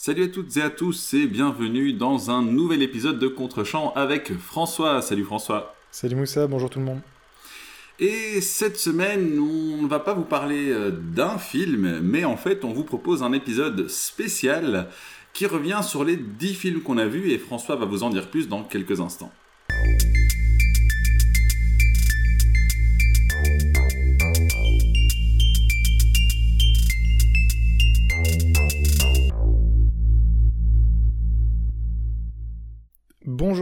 Salut 0.00 0.22
à 0.22 0.28
toutes 0.28 0.56
et 0.56 0.62
à 0.62 0.70
tous 0.70 1.12
et 1.14 1.26
bienvenue 1.26 1.92
dans 1.92 2.30
un 2.30 2.40
nouvel 2.40 2.82
épisode 2.82 3.18
de 3.18 3.26
Contre-champ 3.26 3.92
avec 3.96 4.32
François. 4.32 5.02
Salut 5.02 5.24
François. 5.24 5.74
Salut 5.90 6.14
Moussa, 6.14 6.46
bonjour 6.46 6.70
tout 6.70 6.78
le 6.78 6.84
monde. 6.84 7.00
Et 7.98 8.40
cette 8.40 8.76
semaine, 8.76 9.40
on 9.40 9.82
ne 9.82 9.88
va 9.88 9.98
pas 9.98 10.14
vous 10.14 10.22
parler 10.22 10.70
euh, 10.70 10.92
d'un 10.92 11.36
film, 11.36 11.98
mais 12.00 12.24
en 12.24 12.36
fait, 12.36 12.64
on 12.64 12.72
vous 12.72 12.84
propose 12.84 13.24
un 13.24 13.32
épisode 13.32 13.88
spécial 13.88 14.86
qui 15.32 15.46
revient 15.46 15.80
sur 15.82 16.04
les 16.04 16.16
10 16.16 16.54
films 16.54 16.80
qu'on 16.82 16.98
a 16.98 17.06
vus 17.06 17.32
et 17.32 17.38
François 17.38 17.74
va 17.74 17.84
vous 17.84 18.04
en 18.04 18.10
dire 18.10 18.30
plus 18.30 18.46
dans 18.46 18.62
quelques 18.62 19.00
instants. 19.00 19.32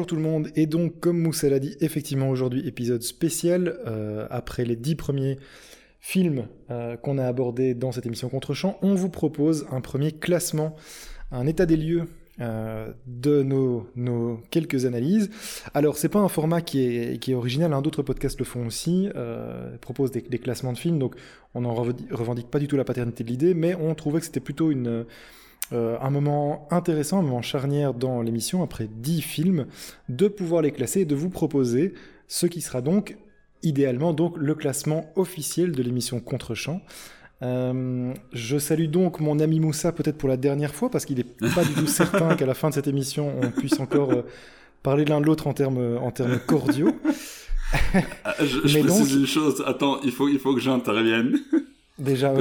Tout 0.07 0.15
le 0.15 0.23
monde, 0.23 0.51
et 0.55 0.67
donc 0.67 1.01
comme 1.01 1.19
Moussa 1.19 1.49
l'a 1.49 1.59
dit, 1.59 1.77
effectivement 1.81 2.29
aujourd'hui 2.31 2.67
épisode 2.69 3.03
spécial, 3.03 3.77
euh, 3.87 4.29
après 4.31 4.65
les 4.65 4.77
dix 4.77 4.95
premiers 4.95 5.37
films 6.01 6.47
euh, 6.71 6.97
qu'on 6.97 7.19
a 7.19 7.27
abordés 7.27 7.75
dans 7.75 7.91
cette 7.91 8.07
émission 8.07 8.29
Contre-champ, 8.29 8.79
on 8.83 8.95
vous 8.95 9.09
propose 9.09 9.67
un 9.73 9.81
premier 9.81 10.13
classement, 10.13 10.77
un 11.33 11.49
état 11.49 11.67
des 11.67 11.77
lieux 11.77 12.05
euh, 12.41 12.93
de 13.07 13.43
nos, 13.43 14.41
quelques 14.51 14.87
analyses. 14.87 15.29
Alors 15.75 15.97
c'est 15.97 16.09
pas 16.09 16.21
un 16.21 16.29
format 16.29 16.61
qui 16.61 16.83
est, 16.83 17.35
original, 17.35 17.73
hein, 17.73 17.83
d'autres 17.83 18.03
podcasts 18.03 18.39
le 18.39 18.45
font 18.45 18.65
aussi, 18.65 19.09
proposent 19.81 20.13
des, 20.13 20.21
des, 20.21 20.39
classements 20.39 20.73
de 20.73 20.79
films, 20.79 21.01
donc 21.01 21.17
on 21.55 21.63
n'en 21.63 21.75
revendique 21.75 22.49
pas 22.49 22.61
du 22.61 22.69
tout 22.69 22.77
la 22.77 22.85
paternité 22.85 23.25
de 23.25 23.29
l'idée, 23.29 23.55
mais 23.55 23.75
on 23.75 23.93
trouvait 23.97 24.21
que 24.21 24.27
c'était 24.27 24.39
plutôt 24.39 24.71
une 24.71 25.05
euh, 25.73 25.97
un 26.01 26.11
moment 26.11 26.69
intéressant, 26.71 27.19
un 27.19 27.23
moment 27.23 27.43
charnière 27.43 27.93
dans 27.93 28.23
l'émission, 28.23 28.63
après 28.63 28.89
10 28.89 29.21
films, 29.21 29.67
de 30.09 30.29
pouvoir 30.29 30.63
les 30.63 30.71
classer 30.71 31.01
et 31.01 31.05
de 31.05 31.15
vous 31.15 31.31
proposer 31.31 31.95
ce 32.29 32.47
qui 32.47 32.61
sera 32.61 32.81
donc 32.81 33.17
idéalement 33.63 34.13
donc 34.13 34.37
le 34.37 34.55
classement 34.55 35.11
officiel 35.17 35.73
de 35.73 35.83
l'émission 35.83 36.21
Contre-champ. 36.21 36.83
Euh, 37.43 38.15
je 38.33 38.59
salue 38.59 38.87
donc 38.87 39.21
mon 39.21 39.41
ami 39.41 39.61
Moussa 39.61 39.93
peut-être 39.93 40.17
pour 40.17 40.29
la 40.29 40.39
dernière 40.39 40.75
fois 40.75 40.89
parce 40.89 41.05
qu'il 41.05 41.19
n'est 41.19 41.51
pas 41.51 41.65
du 41.65 41.75
tout 41.75 41.87
certain 41.87 42.35
qu'à 42.35 42.47
la 42.47 42.55
fin 42.55 42.71
de 42.71 42.75
cette 42.75 42.87
émission 42.87 43.35
on 43.43 43.51
puisse 43.51 43.79
encore 43.79 44.11
euh, 44.13 44.23
parler 44.83 45.05
l'un 45.05 45.21
de 45.21 45.27
l'autre 45.27 45.47
en 45.47 45.53
termes 45.53 45.99
en 46.01 46.11
termes 46.13 46.39
cordiaux. 46.47 46.93
Ah, 48.25 48.35
je, 48.41 48.67
je 48.67 48.79
précise 48.79 49.15
une 49.15 49.27
chose. 49.27 49.63
Attends, 49.67 50.01
il 50.03 50.13
faut 50.13 50.29
il 50.29 50.39
faut 50.39 50.55
que 50.55 50.61
j'intervienne. 50.61 51.41
Déjà, 51.99 52.35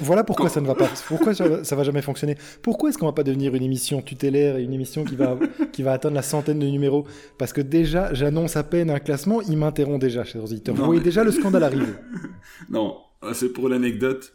voilà 0.00 0.24
pourquoi 0.24 0.48
ça 0.48 0.60
ne 0.60 0.66
va 0.66 0.74
pas. 0.74 0.88
Pourquoi 1.08 1.34
ça, 1.34 1.76
va 1.76 1.82
jamais 1.82 2.00
fonctionner? 2.00 2.36
Pourquoi 2.62 2.88
est-ce 2.88 2.96
qu'on 2.96 3.06
va 3.06 3.12
pas 3.12 3.22
devenir 3.22 3.54
une 3.54 3.62
émission 3.62 4.00
tutélaire 4.00 4.56
et 4.56 4.62
une 4.62 4.72
émission 4.72 5.04
qui 5.04 5.14
va, 5.14 5.38
qui 5.72 5.82
va 5.82 5.92
atteindre 5.92 6.14
la 6.14 6.22
centaine 6.22 6.58
de 6.58 6.66
numéros? 6.66 7.06
Parce 7.38 7.52
que 7.52 7.60
déjà, 7.60 8.14
j'annonce 8.14 8.56
à 8.56 8.62
peine 8.62 8.90
un 8.90 9.00
classement, 9.00 9.42
il 9.42 9.58
m'interrompt 9.58 10.00
déjà, 10.00 10.24
chers 10.24 10.44
auditeurs. 10.44 10.74
Vous 10.74 10.84
voyez 10.84 11.02
déjà 11.02 11.22
le 11.22 11.32
scandale 11.32 11.64
arriver. 11.64 11.92
non, 12.70 12.96
c'est 13.34 13.52
pour 13.52 13.68
l'anecdote. 13.68 14.32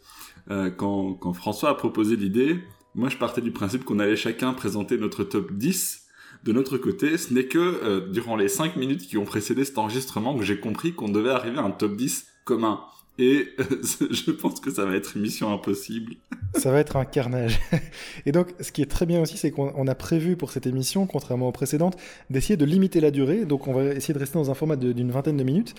Euh, 0.50 0.70
quand, 0.70 1.14
quand 1.14 1.32
François 1.32 1.70
a 1.70 1.74
proposé 1.74 2.16
l'idée, 2.16 2.60
moi 2.94 3.08
je 3.08 3.16
partais 3.16 3.40
du 3.40 3.52
principe 3.52 3.84
qu'on 3.84 3.98
allait 3.98 4.16
chacun 4.16 4.52
présenter 4.52 4.98
notre 4.98 5.22
top 5.24 5.52
10 5.52 6.06
de 6.44 6.52
notre 6.52 6.78
côté, 6.78 7.18
ce 7.18 7.34
n'est 7.34 7.44
que 7.44 7.58
euh, 7.58 8.08
durant 8.08 8.36
les 8.36 8.48
5 8.48 8.76
minutes 8.76 9.02
qui 9.02 9.18
ont 9.18 9.24
précédé 9.24 9.64
cet 9.64 9.76
enregistrement 9.78 10.36
que 10.36 10.42
j'ai 10.42 10.58
compris 10.58 10.94
qu'on 10.94 11.08
devait 11.08 11.30
arriver 11.30 11.58
à 11.58 11.62
un 11.62 11.70
top 11.70 11.96
10 11.96 12.26
commun. 12.44 12.80
Et 13.20 13.54
je 14.10 14.30
pense 14.30 14.60
que 14.60 14.70
ça 14.70 14.86
va 14.86 14.96
être 14.96 15.18
mission 15.18 15.52
impossible. 15.52 16.14
Ça 16.56 16.72
va 16.72 16.80
être 16.80 16.96
un 16.96 17.04
carnage. 17.04 17.60
Et 18.26 18.32
donc, 18.32 18.54
ce 18.60 18.72
qui 18.72 18.80
est 18.80 18.90
très 18.90 19.04
bien 19.04 19.20
aussi, 19.20 19.36
c'est 19.36 19.50
qu'on 19.50 19.86
a 19.86 19.94
prévu 19.94 20.36
pour 20.36 20.50
cette 20.50 20.66
émission, 20.66 21.06
contrairement 21.06 21.48
aux 21.48 21.52
précédentes, 21.52 21.98
d'essayer 22.30 22.56
de 22.56 22.64
limiter 22.64 22.98
la 23.00 23.10
durée. 23.10 23.44
Donc, 23.44 23.68
on 23.68 23.74
va 23.74 23.84
essayer 23.92 24.14
de 24.14 24.18
rester 24.18 24.38
dans 24.38 24.50
un 24.50 24.54
format 24.54 24.76
d'une 24.76 25.10
vingtaine 25.10 25.36
de 25.36 25.44
minutes. 25.44 25.74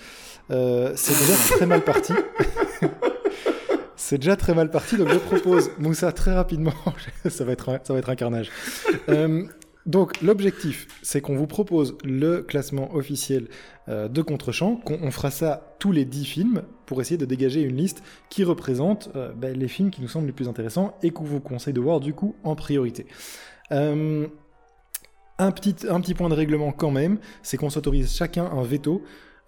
Euh, 0.52 0.94
c'est 0.96 1.18
déjà 1.20 1.34
très 1.58 1.66
mal 1.66 1.84
parti. 1.84 2.14
c'est 3.96 4.20
déjà 4.20 4.36
très 4.36 4.54
mal 4.54 4.70
parti. 4.70 4.96
Donc, 4.96 5.10
je 5.10 5.18
propose, 5.18 5.72
Moussa, 5.80 6.12
très 6.12 6.36
rapidement, 6.36 6.76
ça, 7.28 7.44
va 7.44 7.54
être 7.54 7.70
un, 7.70 7.80
ça 7.84 7.94
va 7.94 8.00
être 8.00 8.10
un 8.10 8.16
carnage. 8.16 8.52
Euh, 9.10 9.46
donc 9.88 10.22
l'objectif, 10.22 10.88
c'est 11.02 11.22
qu'on 11.22 11.36
vous 11.36 11.48
propose 11.48 11.98
le 12.04 12.44
classement 12.44 12.94
officiel 12.94 13.48
euh, 13.90 14.08
de 14.08 14.22
Contre-champ, 14.22 14.76
qu'on 14.76 15.10
fera 15.10 15.32
ça 15.32 15.76
tous 15.80 15.92
les 15.92 16.06
10 16.06 16.26
films 16.26 16.62
pour 16.92 17.00
essayer 17.00 17.18
de 17.18 17.24
dégager 17.24 17.62
une 17.62 17.78
liste 17.78 18.04
qui 18.30 18.44
représente 18.44 19.12
euh, 19.16 19.32
ben, 19.32 19.58
les 19.58 19.70
films 19.70 19.92
qui 19.92 20.02
nous 20.02 20.10
semblent 20.10 20.26
les 20.26 20.34
plus 20.34 20.50
intéressants 20.50 20.94
et 21.02 21.12
qu'on 21.12 21.24
vous 21.24 21.40
conseille 21.40 21.72
de 21.72 21.80
voir 21.80 22.02
du 22.02 22.14
coup 22.14 22.36
en 22.44 22.54
priorité. 22.54 23.06
Euh, 23.72 24.28
un, 25.40 25.52
petit, 25.52 25.88
un 25.88 26.02
petit 26.02 26.16
point 26.16 26.28
de 26.28 26.34
règlement 26.34 26.74
quand 26.74 26.92
même, 26.92 27.20
c'est 27.44 27.56
qu'on 27.56 27.70
s'autorise 27.70 28.14
chacun 28.14 28.44
un 28.44 28.64
veto 28.64 29.02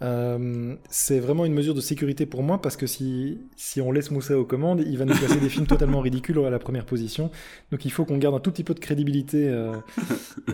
euh, 0.03 0.75
c'est 0.89 1.19
vraiment 1.19 1.45
une 1.45 1.53
mesure 1.53 1.73
de 1.73 1.79
sécurité 1.79 2.25
pour 2.25 2.43
moi 2.43 2.61
parce 2.61 2.75
que 2.75 2.87
si, 2.87 3.39
si 3.55 3.79
on 3.79 3.91
laisse 3.91 4.11
Moussa 4.11 4.37
aux 4.37 4.43
commandes, 4.43 4.83
il 4.85 4.97
va 4.97 5.05
nous 5.05 5.15
placer 5.15 5.39
des 5.39 5.49
films 5.49 5.67
totalement 5.67 5.99
ridicules 6.01 6.37
à 6.39 6.49
la 6.49 6.59
première 6.59 6.85
position. 6.85 7.31
Donc 7.71 7.85
il 7.85 7.91
faut 7.91 8.03
qu'on 8.03 8.17
garde 8.17 8.35
un 8.35 8.39
tout 8.39 8.51
petit 8.51 8.63
peu 8.63 8.73
de 8.73 8.79
crédibilité 8.79 9.47
euh, 9.47 9.73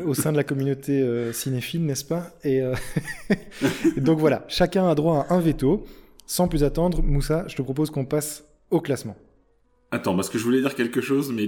au 0.05 0.13
sein 0.13 0.31
de 0.31 0.38
la 0.38 0.44
communauté 0.44 1.01
euh, 1.01 1.33
cinéphile, 1.33 1.85
n'est-ce 1.85 2.05
pas? 2.05 2.31
Et, 2.44 2.61
donc 3.97 4.19
voilà, 4.19 4.45
chacun 4.47 4.88
a 4.88 4.95
droit 4.95 5.25
à 5.29 5.33
un 5.33 5.39
veto. 5.39 5.85
Sans 6.29 6.47
plus 6.47 6.63
attendre, 6.63 7.01
Moussa, 7.01 7.45
je 7.47 7.56
te 7.56 7.63
propose 7.63 7.90
qu'on 7.90 8.06
passe 8.06 8.44
au 8.69 8.81
classement. 8.81 9.17
Attends, 9.90 10.16
parce 10.16 10.29
que 10.29 10.38
je 10.38 10.44
voulais 10.44 10.62
dire 10.62 10.75
quelque 10.75 11.01
chose, 11.01 11.31
mais 11.31 11.47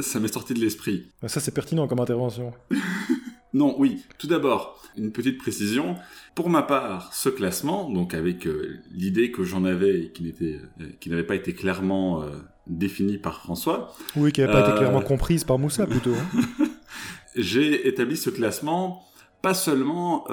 ça 0.00 0.20
m'est 0.20 0.32
sorti 0.32 0.54
de 0.54 0.58
l'esprit. 0.58 1.06
Ça 1.26 1.38
c'est 1.38 1.52
pertinent 1.52 1.86
comme 1.86 2.00
intervention. 2.00 2.54
non, 3.52 3.74
oui. 3.78 4.02
Tout 4.16 4.28
d'abord, 4.28 4.82
une 4.96 5.12
petite 5.12 5.36
précision. 5.36 5.96
Pour 6.34 6.48
ma 6.48 6.62
part, 6.62 7.12
ce 7.12 7.28
classement, 7.28 7.90
donc 7.90 8.14
avec 8.14 8.46
euh, 8.46 8.80
l'idée 8.90 9.30
que 9.32 9.44
j'en 9.44 9.66
avais 9.66 10.04
et 10.04 10.12
qui 10.12 10.22
n'était, 10.22 10.60
euh, 10.80 10.86
qui 10.98 11.10
n'avait 11.10 11.26
pas 11.26 11.34
été 11.34 11.52
clairement 11.52 12.22
euh, 12.22 12.30
définie 12.66 13.18
par 13.18 13.42
François. 13.42 13.94
Oui, 14.16 14.32
qui 14.32 14.40
n'avait 14.40 14.54
pas 14.54 14.66
été 14.66 14.78
clairement 14.78 15.02
comprise 15.02 15.44
par 15.44 15.58
Moussa 15.58 15.86
plutôt. 15.86 16.14
Hein. 16.14 16.64
J'ai 17.36 17.86
établi 17.86 18.16
ce 18.16 18.30
classement 18.30 19.04
pas 19.42 19.54
seulement 19.54 20.24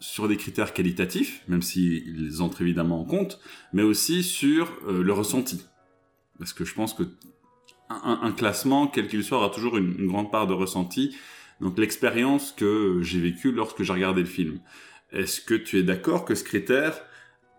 sur 0.00 0.28
des 0.28 0.36
critères 0.36 0.74
qualitatifs, 0.74 1.42
même 1.48 1.62
s'ils 1.62 2.42
entrent 2.42 2.62
évidemment 2.62 3.00
en 3.00 3.04
compte, 3.04 3.40
mais 3.72 3.82
aussi 3.82 4.22
sur 4.22 4.68
le 4.86 5.12
ressenti. 5.12 5.64
Parce 6.38 6.52
que 6.52 6.64
je 6.64 6.74
pense 6.74 6.94
que 6.94 7.04
un, 7.90 8.32
classement, 8.32 8.86
quel 8.86 9.08
qu'il 9.08 9.22
soit, 9.24 9.38
aura 9.38 9.50
toujours 9.50 9.76
une, 9.76 10.06
grande 10.06 10.30
part 10.30 10.46
de 10.46 10.54
ressenti 10.54 11.16
donc 11.60 11.76
l'expérience 11.78 12.52
que 12.56 13.00
j'ai 13.02 13.20
vécue 13.20 13.52
lorsque 13.52 13.82
j'ai 13.82 13.92
regardé 13.92 14.22
le 14.22 14.26
film. 14.26 14.60
Est-ce 15.12 15.42
que 15.42 15.54
tu 15.54 15.78
es 15.78 15.82
d'accord 15.82 16.24
que 16.24 16.34
ce 16.34 16.42
critère 16.42 16.98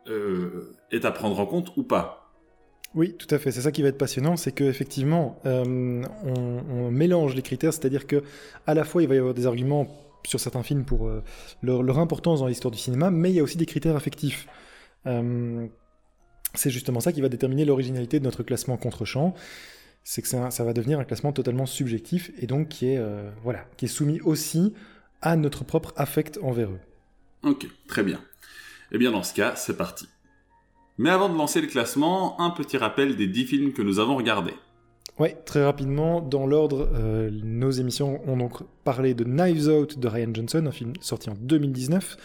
euh, 0.08 0.74
est 0.92 1.06
à 1.06 1.12
prendre 1.12 1.40
en 1.40 1.46
compte 1.46 1.72
ou 1.78 1.84
pas? 1.84 2.34
Oui, 2.96 3.16
tout 3.16 3.28
à 3.30 3.38
fait. 3.38 3.52
C'est 3.52 3.62
ça 3.62 3.72
qui 3.72 3.84
va 3.84 3.90
être 3.90 4.00
passionnant, 4.00 4.38
c'est 4.38 4.54
qu'effectivement, 4.54 5.40
euh, 5.46 6.04
on, 6.24 6.64
on, 6.68 6.90
mélange 6.90 7.36
les 7.36 7.44
critères, 7.44 7.74
c'est-à-dire 7.74 8.08
que 8.08 8.24
à 8.66 8.74
la 8.74 8.84
fois 8.86 9.04
il 9.04 9.08
va 9.08 9.14
y 9.14 9.20
avoir 9.20 9.36
des 9.36 9.46
arguments 9.46 9.88
sur 10.26 10.40
certains 10.40 10.64
films 10.64 10.86
pour 10.86 11.08
euh, 11.08 11.24
leur, 11.62 12.00
importance 12.00 12.40
dans 12.40 12.48
l'histoire 12.48 12.72
du 12.72 12.78
cinéma, 12.78 13.12
mais 13.12 13.32
il 13.32 13.36
y 13.36 13.40
a 13.40 13.44
aussi 13.44 13.58
des 13.58 13.66
critères 13.66 13.96
affectifs. 13.96 14.48
Euh, 15.08 15.68
c'est 16.54 16.70
justement 16.70 17.00
ça 17.00 17.12
qui 17.12 17.22
va 17.22 17.30
déterminer 17.30 17.66
l'originalité 17.66 18.20
de 18.20 18.26
notre 18.26 18.44
classement 18.44 18.78
contre-champ 18.78 19.34
c'est 20.04 20.22
que 20.22 20.28
ça, 20.28 20.64
va 20.64 20.74
devenir 20.74 21.00
un 21.00 21.04
classement 21.04 21.32
totalement 21.32 21.66
subjectif 21.66 22.32
et 22.40 22.48
donc 22.48 22.70
qui 22.70 22.88
est, 22.88 22.98
euh, 22.98 23.30
qui 23.78 23.86
est 23.86 23.88
soumis 23.88 24.20
aussi 24.22 24.74
à 25.22 25.36
notre 25.36 25.64
propre 25.64 25.94
affect 25.96 26.40
envers 26.42 26.70
eux. 26.72 26.80
Ok, 27.44 27.68
très 27.88 28.04
bien. 28.04 28.20
Eh 28.92 28.98
bien 28.98 29.12
dans 29.12 29.24
ce 29.24 29.34
cas, 29.34 29.56
c'est 29.56 29.78
parti. 29.78 30.08
Mais 30.98 31.10
avant 31.10 31.30
de 31.30 31.38
lancer 31.38 31.62
le 31.62 31.68
classement, 31.68 32.40
un 32.42 32.50
petit 32.50 32.78
rappel 32.78 33.16
des 33.16 33.28
10 33.28 33.46
films 33.46 33.74
que 33.74 33.82
nous 33.82 34.00
avons 34.00 34.16
regardés. 34.16 34.56
Oui, 35.20 35.30
très 35.46 35.64
rapidement, 35.64 36.22
dans 36.22 36.48
l'ordre, 36.48 36.90
euh, 36.94 37.30
nos 37.44 37.72
émissions 37.72 38.22
ont 38.28 38.38
donc 38.38 38.64
parlé 38.84 39.14
de 39.14 39.24
Knives 39.24 39.68
Out 39.68 40.00
de 40.00 40.08
Ryan 40.08 40.34
Johnson, 40.34 40.66
un 40.68 40.72
film 40.72 40.94
sorti 41.02 41.30
en 41.30 41.36
2019. 41.40 42.18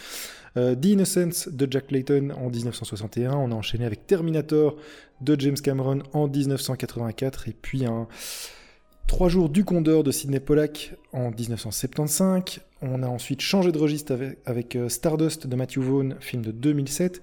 Euh, 0.56 0.74
The 0.74 0.86
Innocence 0.86 1.48
de 1.48 1.68
Jack 1.70 1.88
Clayton 1.88 2.30
en 2.30 2.48
1961. 2.48 3.32
On 3.32 3.52
a 3.52 3.54
enchaîné 3.54 3.84
avec 3.84 4.06
Terminator 4.06 4.76
de 5.20 5.38
James 5.38 5.56
Cameron 5.56 6.02
en 6.14 6.28
1984. 6.28 7.48
Et 7.48 7.56
puis 7.60 7.84
un 7.84 8.08
Trois 9.06 9.28
jours 9.28 9.48
du 9.48 9.64
Condor 9.64 10.02
de 10.02 10.10
Sidney 10.10 10.40
Pollack 10.40 10.94
en 11.12 11.30
1975. 11.30 12.60
On 12.82 13.02
a 13.04 13.06
ensuite 13.06 13.40
changé 13.40 13.70
de 13.70 13.78
registre 13.78 14.18
avec, 14.44 14.74
euh, 14.74 14.88
Stardust 14.88 15.46
de 15.46 15.56
Matthew 15.56 15.78
Vaughn, 15.78 16.16
film 16.18 16.42
de 16.42 16.50
2007. 16.50 17.22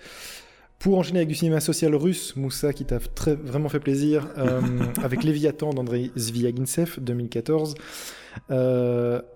Pour 0.83 0.97
enchaîner 0.97 1.19
avec 1.19 1.29
du 1.29 1.35
cinéma 1.35 1.61
social 1.61 1.95
russe, 1.95 2.35
Moussa, 2.35 2.73
qui 2.73 2.83
t'a 2.83 2.99
vraiment 3.41 3.69
fait 3.69 3.79
plaisir, 3.79 4.27
euh, 4.37 4.59
avec 5.01 5.23
Léviathan 5.23 5.73
d'Andrei 5.73 6.11
Zviagintsev, 6.17 6.99
2014. 6.99 7.75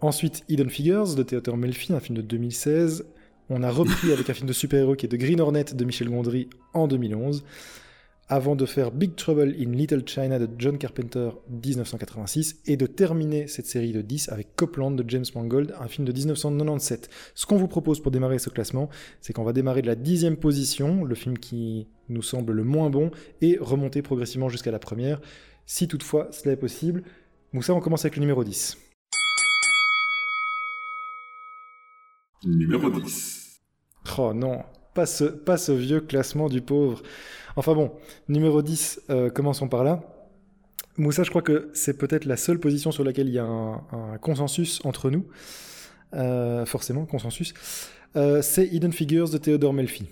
ensuite, 0.02 0.44
Hidden 0.50 0.70
Figures 0.70 1.16
de 1.16 1.24
Theodore 1.24 1.56
Melfi, 1.56 1.94
un 1.94 2.02
film 2.02 2.18
de 2.18 2.22
2016. 2.22 3.06
On 3.50 3.64
a 3.64 3.72
repris 3.72 4.12
avec 4.12 4.30
un 4.30 4.34
film 4.34 4.46
de 4.46 4.52
super-héros 4.52 4.96
qui 4.96 5.06
est 5.06 5.10
de 5.10 5.16
Green 5.16 5.40
Hornet 5.40 5.64
de 5.74 5.86
Michel 5.86 6.10
Gondry 6.10 6.50
en 6.74 6.86
2011. 6.86 7.46
Avant 8.30 8.56
de 8.56 8.66
faire 8.66 8.92
Big 8.92 9.16
Trouble 9.16 9.56
in 9.58 9.72
Little 9.72 10.04
China 10.06 10.38
de 10.38 10.50
John 10.58 10.78
Carpenter 10.78 11.30
1986 11.50 12.62
et 12.66 12.76
de 12.76 12.86
terminer 12.86 13.48
cette 13.48 13.68
série 13.68 13.94
de 13.94 14.02
10 14.02 14.30
avec 14.30 14.56
Copland 14.56 14.92
de 14.92 15.10
James 15.10 15.26
Mangold, 15.34 15.74
un 15.80 15.88
film 15.88 16.06
de 16.06 16.12
1997. 16.12 17.10
Ce 17.36 17.46
qu'on 17.46 17.58
vous 17.58 17.70
propose 17.70 18.02
pour 18.02 18.12
démarrer 18.12 18.40
ce 18.40 18.50
classement, 18.50 18.90
c'est 19.22 19.32
qu'on 19.32 19.46
va 19.46 19.54
démarrer 19.54 19.82
de 19.82 19.88
la 19.88 19.96
dixième 19.96 20.36
position, 20.36 21.06
le 21.06 21.16
film 21.16 21.38
qui 21.38 21.88
nous 22.10 22.22
semble 22.22 22.52
le 22.52 22.64
moins 22.66 22.90
bon, 22.90 23.12
et 23.42 23.58
remonter 23.62 24.02
progressivement 24.02 24.50
jusqu'à 24.50 24.72
la 24.72 24.80
première, 24.80 25.22
si 25.66 25.88
toutefois 25.88 26.28
cela 26.32 26.54
est 26.54 26.58
possible. 26.58 27.04
Moussa, 27.54 27.74
on 27.74 27.80
commence 27.80 28.04
avec 28.04 28.18
le 28.18 28.22
numéro 28.22 28.44
10. 28.44 28.78
Numéro 32.44 32.90
10. 32.90 33.62
Oh 34.18 34.34
non, 34.34 34.64
pas 34.94 35.06
ce, 35.06 35.26
pas 35.26 35.58
ce 35.58 35.72
vieux 35.72 36.02
classement 36.02 36.50
du 36.50 36.62
pauvre. 36.62 37.02
Enfin 37.58 37.74
bon, 37.74 37.92
numéro 38.30 38.62
10, 38.62 39.02
euh, 39.10 39.32
commençons 39.32 39.68
par 39.68 39.84
là. 39.84 40.04
Moussa, 40.96 41.24
je 41.24 41.32
crois 41.32 41.42
que 41.42 41.70
c'est 41.74 41.98
peut-être 41.98 42.26
la 42.26 42.38
seule 42.38 42.60
position 42.60 42.92
sur 42.92 43.04
laquelle 43.04 43.28
il 43.28 43.34
y 43.34 43.40
a 43.40 43.46
un, 43.46 44.18
consensus 44.22 44.80
entre 44.84 45.10
nous. 45.10 45.26
Euh, 46.14 46.68
forcément, 46.68 47.08
consensus. 47.08 47.56
Euh, 48.16 48.44
c'est 48.44 48.68
Hidden 48.68 48.94
Figures 48.94 49.30
de 49.30 49.40
Theodore 49.40 49.74
Melfi. 49.74 50.06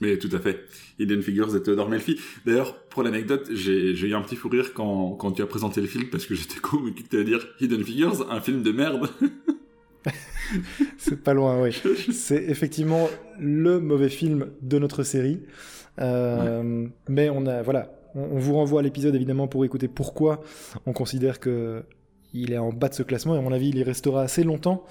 Mais 0.00 0.18
tout 0.18 0.30
à 0.32 0.40
fait. 0.40 0.64
Hidden 0.98 1.22
Figures 1.22 1.52
de 1.52 1.60
Theodore 1.60 1.88
Melfi. 1.88 2.18
D'ailleurs, 2.44 2.82
pour 2.88 3.04
l'anecdote, 3.04 3.48
j'ai 3.52 3.92
eu 3.92 4.14
un 4.14 4.22
petit 4.22 4.34
fou 4.34 4.48
rire 4.48 4.74
quand, 4.74 5.12
quand 5.12 5.30
tu 5.30 5.42
as 5.42 5.46
présenté 5.46 5.80
le 5.80 5.86
film 5.86 6.10
parce 6.10 6.26
que 6.26 6.34
j'étais 6.34 6.58
convaincu 6.60 7.04
que 7.04 7.08
tu 7.08 7.16
allais 7.16 7.24
dire 7.24 7.46
Hidden 7.60 7.84
Figures, 7.84 8.28
un 8.32 8.40
film 8.40 8.64
de 8.64 8.72
merde. 8.72 9.08
c'est 10.98 11.22
pas 11.22 11.34
loin, 11.34 11.62
oui. 11.62 11.70
C'est 12.12 12.42
effectivement 12.48 13.08
le 13.38 13.78
mauvais 13.78 14.08
film 14.08 14.48
de 14.60 14.78
notre 14.80 15.04
série. 15.04 15.40
Euh, 15.98 16.86
mais 17.08 17.30
on 17.30 17.46
a, 17.46 17.62
voilà, 17.62 17.90
on, 18.14 18.38
vous 18.38 18.54
renvoie 18.54 18.80
à 18.80 18.82
l'épisode 18.82 19.14
évidemment 19.14 19.48
pour 19.48 19.64
écouter 19.64 19.88
pourquoi 19.88 20.40
on 20.86 20.92
considère 20.92 21.40
que 21.40 21.82
il 22.32 22.52
est 22.52 22.58
en 22.58 22.72
bas 22.72 22.88
de 22.88 22.94
ce 22.94 23.02
classement. 23.02 23.34
Et 23.34 23.38
à 23.38 23.42
mon 23.42 23.52
avis, 23.52 23.70
il 23.70 23.76
y 23.76 23.82
restera 23.82 24.22
assez 24.22 24.44
longtemps. 24.44 24.84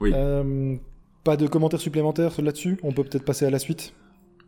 Oui. 0.00 0.12
Euh, 0.14 0.76
pas 1.24 1.36
de 1.36 1.46
commentaires 1.46 1.80
supplémentaires 1.80 2.40
là-dessus? 2.40 2.78
On 2.82 2.92
peut 2.92 3.02
peut-être 3.02 3.24
passer 3.24 3.44
à 3.44 3.50
la 3.50 3.58
suite? 3.58 3.92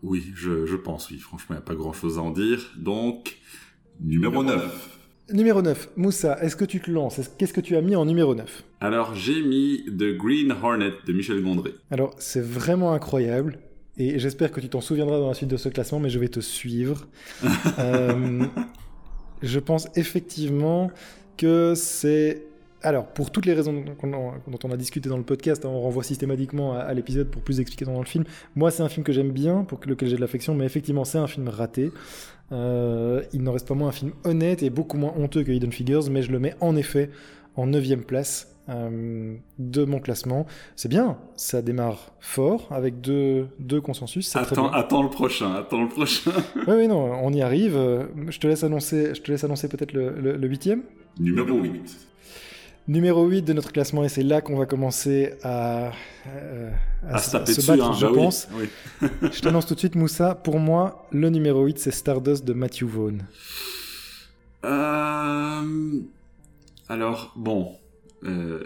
Oui, 0.03 0.25
je, 0.35 0.65
je 0.67 0.77
pense, 0.77 1.11
oui. 1.11 1.19
Franchement, 1.19 1.57
il 1.57 1.59
n'y 1.59 1.63
a 1.63 1.67
pas 1.67 1.75
grand-chose 1.75 2.19
à 2.19 2.23
en 2.23 2.31
dire. 2.31 2.73
Donc, 2.79 3.39
numéro 4.01 4.45
9. 4.45 4.99
Numéro 5.31 5.61
9, 5.61 5.91
Moussa, 5.97 6.39
est-ce 6.41 6.57
que 6.57 6.65
tu 6.65 6.81
te 6.81 6.91
lances? 6.91 7.21
Qu'est-ce 7.37 7.53
que 7.53 7.61
tu 7.61 7.77
as 7.77 7.83
mis 7.83 7.95
en 7.97 8.07
numéro 8.07 8.35
9 8.35 8.65
Alors, 8.81 9.15
j'ai 9.15 9.43
mis 9.43 9.85
The 9.87 10.17
Green 10.17 10.53
Hornet 10.53 10.93
de 11.07 11.13
Michel 11.13 11.43
Gondry. 11.43 11.75
Alors, 11.91 12.15
c'est 12.19 12.43
vraiment 12.43 12.95
incroyable. 12.95 13.59
Et 13.99 14.21
j'espère 14.21 14.53
que 14.53 14.61
tu 14.61 14.69
t'en 14.69 14.81
souviendras 14.81 15.19
dans 15.19 15.29
la 15.29 15.35
suite 15.35 15.51
de 15.51 15.57
ce 15.57 15.69
classement, 15.69 15.99
mais 15.99 16.09
je 16.09 16.19
vais 16.19 16.29
te 16.29 16.41
suivre. 16.41 17.07
Euh, 17.79 18.45
je 19.43 19.59
pense 19.61 19.89
effectivement 19.95 20.91
que 21.37 21.75
c'est... 21.77 22.43
Alors, 22.83 23.07
pour 23.07 23.31
toutes 23.31 23.47
les 23.47 23.55
raisons 23.55 23.73
dont 23.73 24.59
on 24.65 24.71
a 24.71 24.77
discuté 24.77 25.09
dans 25.09 25.17
le 25.17 25.23
podcast, 25.23 25.65
hein, 25.65 25.69
on 25.69 25.81
renvoie 25.81 26.03
systématiquement 26.03 26.75
à, 26.75 26.93
l'épisode 26.95 27.29
pour 27.29 27.43
plus 27.43 27.61
expliquer 27.61 27.85
dans 27.85 27.99
le 27.99 28.05
film. 28.05 28.25
Moi, 28.57 28.71
c'est 28.71 28.83
un 28.83 28.89
film 28.89 29.05
que 29.05 29.13
j'aime 29.13 29.31
bien, 29.31 29.65
pour 29.65 29.81
lequel 29.87 30.09
j'ai 30.09 30.17
de 30.17 30.21
l'affection, 30.21 30.55
mais 30.55 30.65
effectivement, 30.65 31.05
c'est 31.05 31.19
un 31.19 31.27
film 31.27 31.49
raté. 31.49 31.93
Euh, 32.51 33.23
il 33.33 33.43
n'en 33.43 33.53
reste 33.53 33.69
pas 33.69 33.75
moins 33.75 33.89
un 33.89 33.93
film 33.93 34.13
honnête 34.25 34.63
et 34.63 34.71
beaucoup 34.71 34.97
moins 34.97 35.15
honteux 35.17 35.45
que 35.45 35.53
Hidden 35.53 35.73
Figures, 35.73 36.11
mais 36.11 36.23
je 36.23 36.33
le 36.33 36.39
mets 36.39 36.55
en 36.61 36.75
effet 36.77 37.11
en 37.57 37.67
9 37.67 38.07
place 38.07 38.58
euh, 38.69 39.37
de 39.59 39.85
mon 39.85 39.99
classement. 39.99 40.47
C'est 40.77 40.89
bien, 40.89 41.17
ça 41.37 41.63
démarre 41.63 42.13
fort 42.21 42.69
avec 42.71 43.01
deux, 43.01 43.49
deux 43.59 43.81
consensus. 43.81 44.35
Attends, 44.37 44.71
attends 44.71 45.03
le 45.03 45.11
prochain, 45.11 45.55
attends 45.55 45.83
le 45.83 45.89
prochain. 45.89 46.33
oui, 46.67 46.75
oui, 46.77 46.89
non, 46.89 47.19
on 47.23 47.33
y 47.33 47.43
arrive. 47.43 47.79
Je 48.29 48.39
te 48.39 48.47
laisse 48.47 48.65
annoncer, 48.65 49.15
je 49.15 49.21
te 49.21 49.31
laisse 49.31 49.45
annoncer 49.45 49.69
peut-être 49.69 49.93
le, 49.93 50.47
huitième. 50.47 50.83
Numéro 51.19 51.59
8 51.59 52.09
numéro 52.89 53.27
8 53.27 53.43
de 53.43 53.53
notre 53.53 53.71
classement 53.71 54.03
et 54.03 54.09
c'est 54.09 54.23
là 54.23 54.41
qu'on 54.41 54.57
va 54.57 54.65
commencer 54.65 55.35
à, 55.43 55.93
euh, 56.27 56.71
à, 57.07 57.19
se, 57.19 57.37
battre, 57.67 57.85
hein, 57.85 57.93
je 57.93 58.07
bah 58.07 58.13
pense. 58.15 58.49
je 59.23 59.41
t'annonce 59.41 59.67
tout 59.67 59.75
de 59.75 59.79
suite, 59.79 59.95
Moussa. 59.95 60.35
Pour 60.35 60.59
moi, 60.59 61.07
le 61.13 61.29
numéro 61.29 61.65
8, 61.65 61.79
c'est 61.79 61.91
Stardust 61.91 62.45
de 62.45 62.55
Matthew 62.55 62.85
Vaughn. 62.85 63.27
Euh... 64.65 66.01
Alors, 66.89 67.33
bon. 67.37 67.73
Euh, 68.25 68.63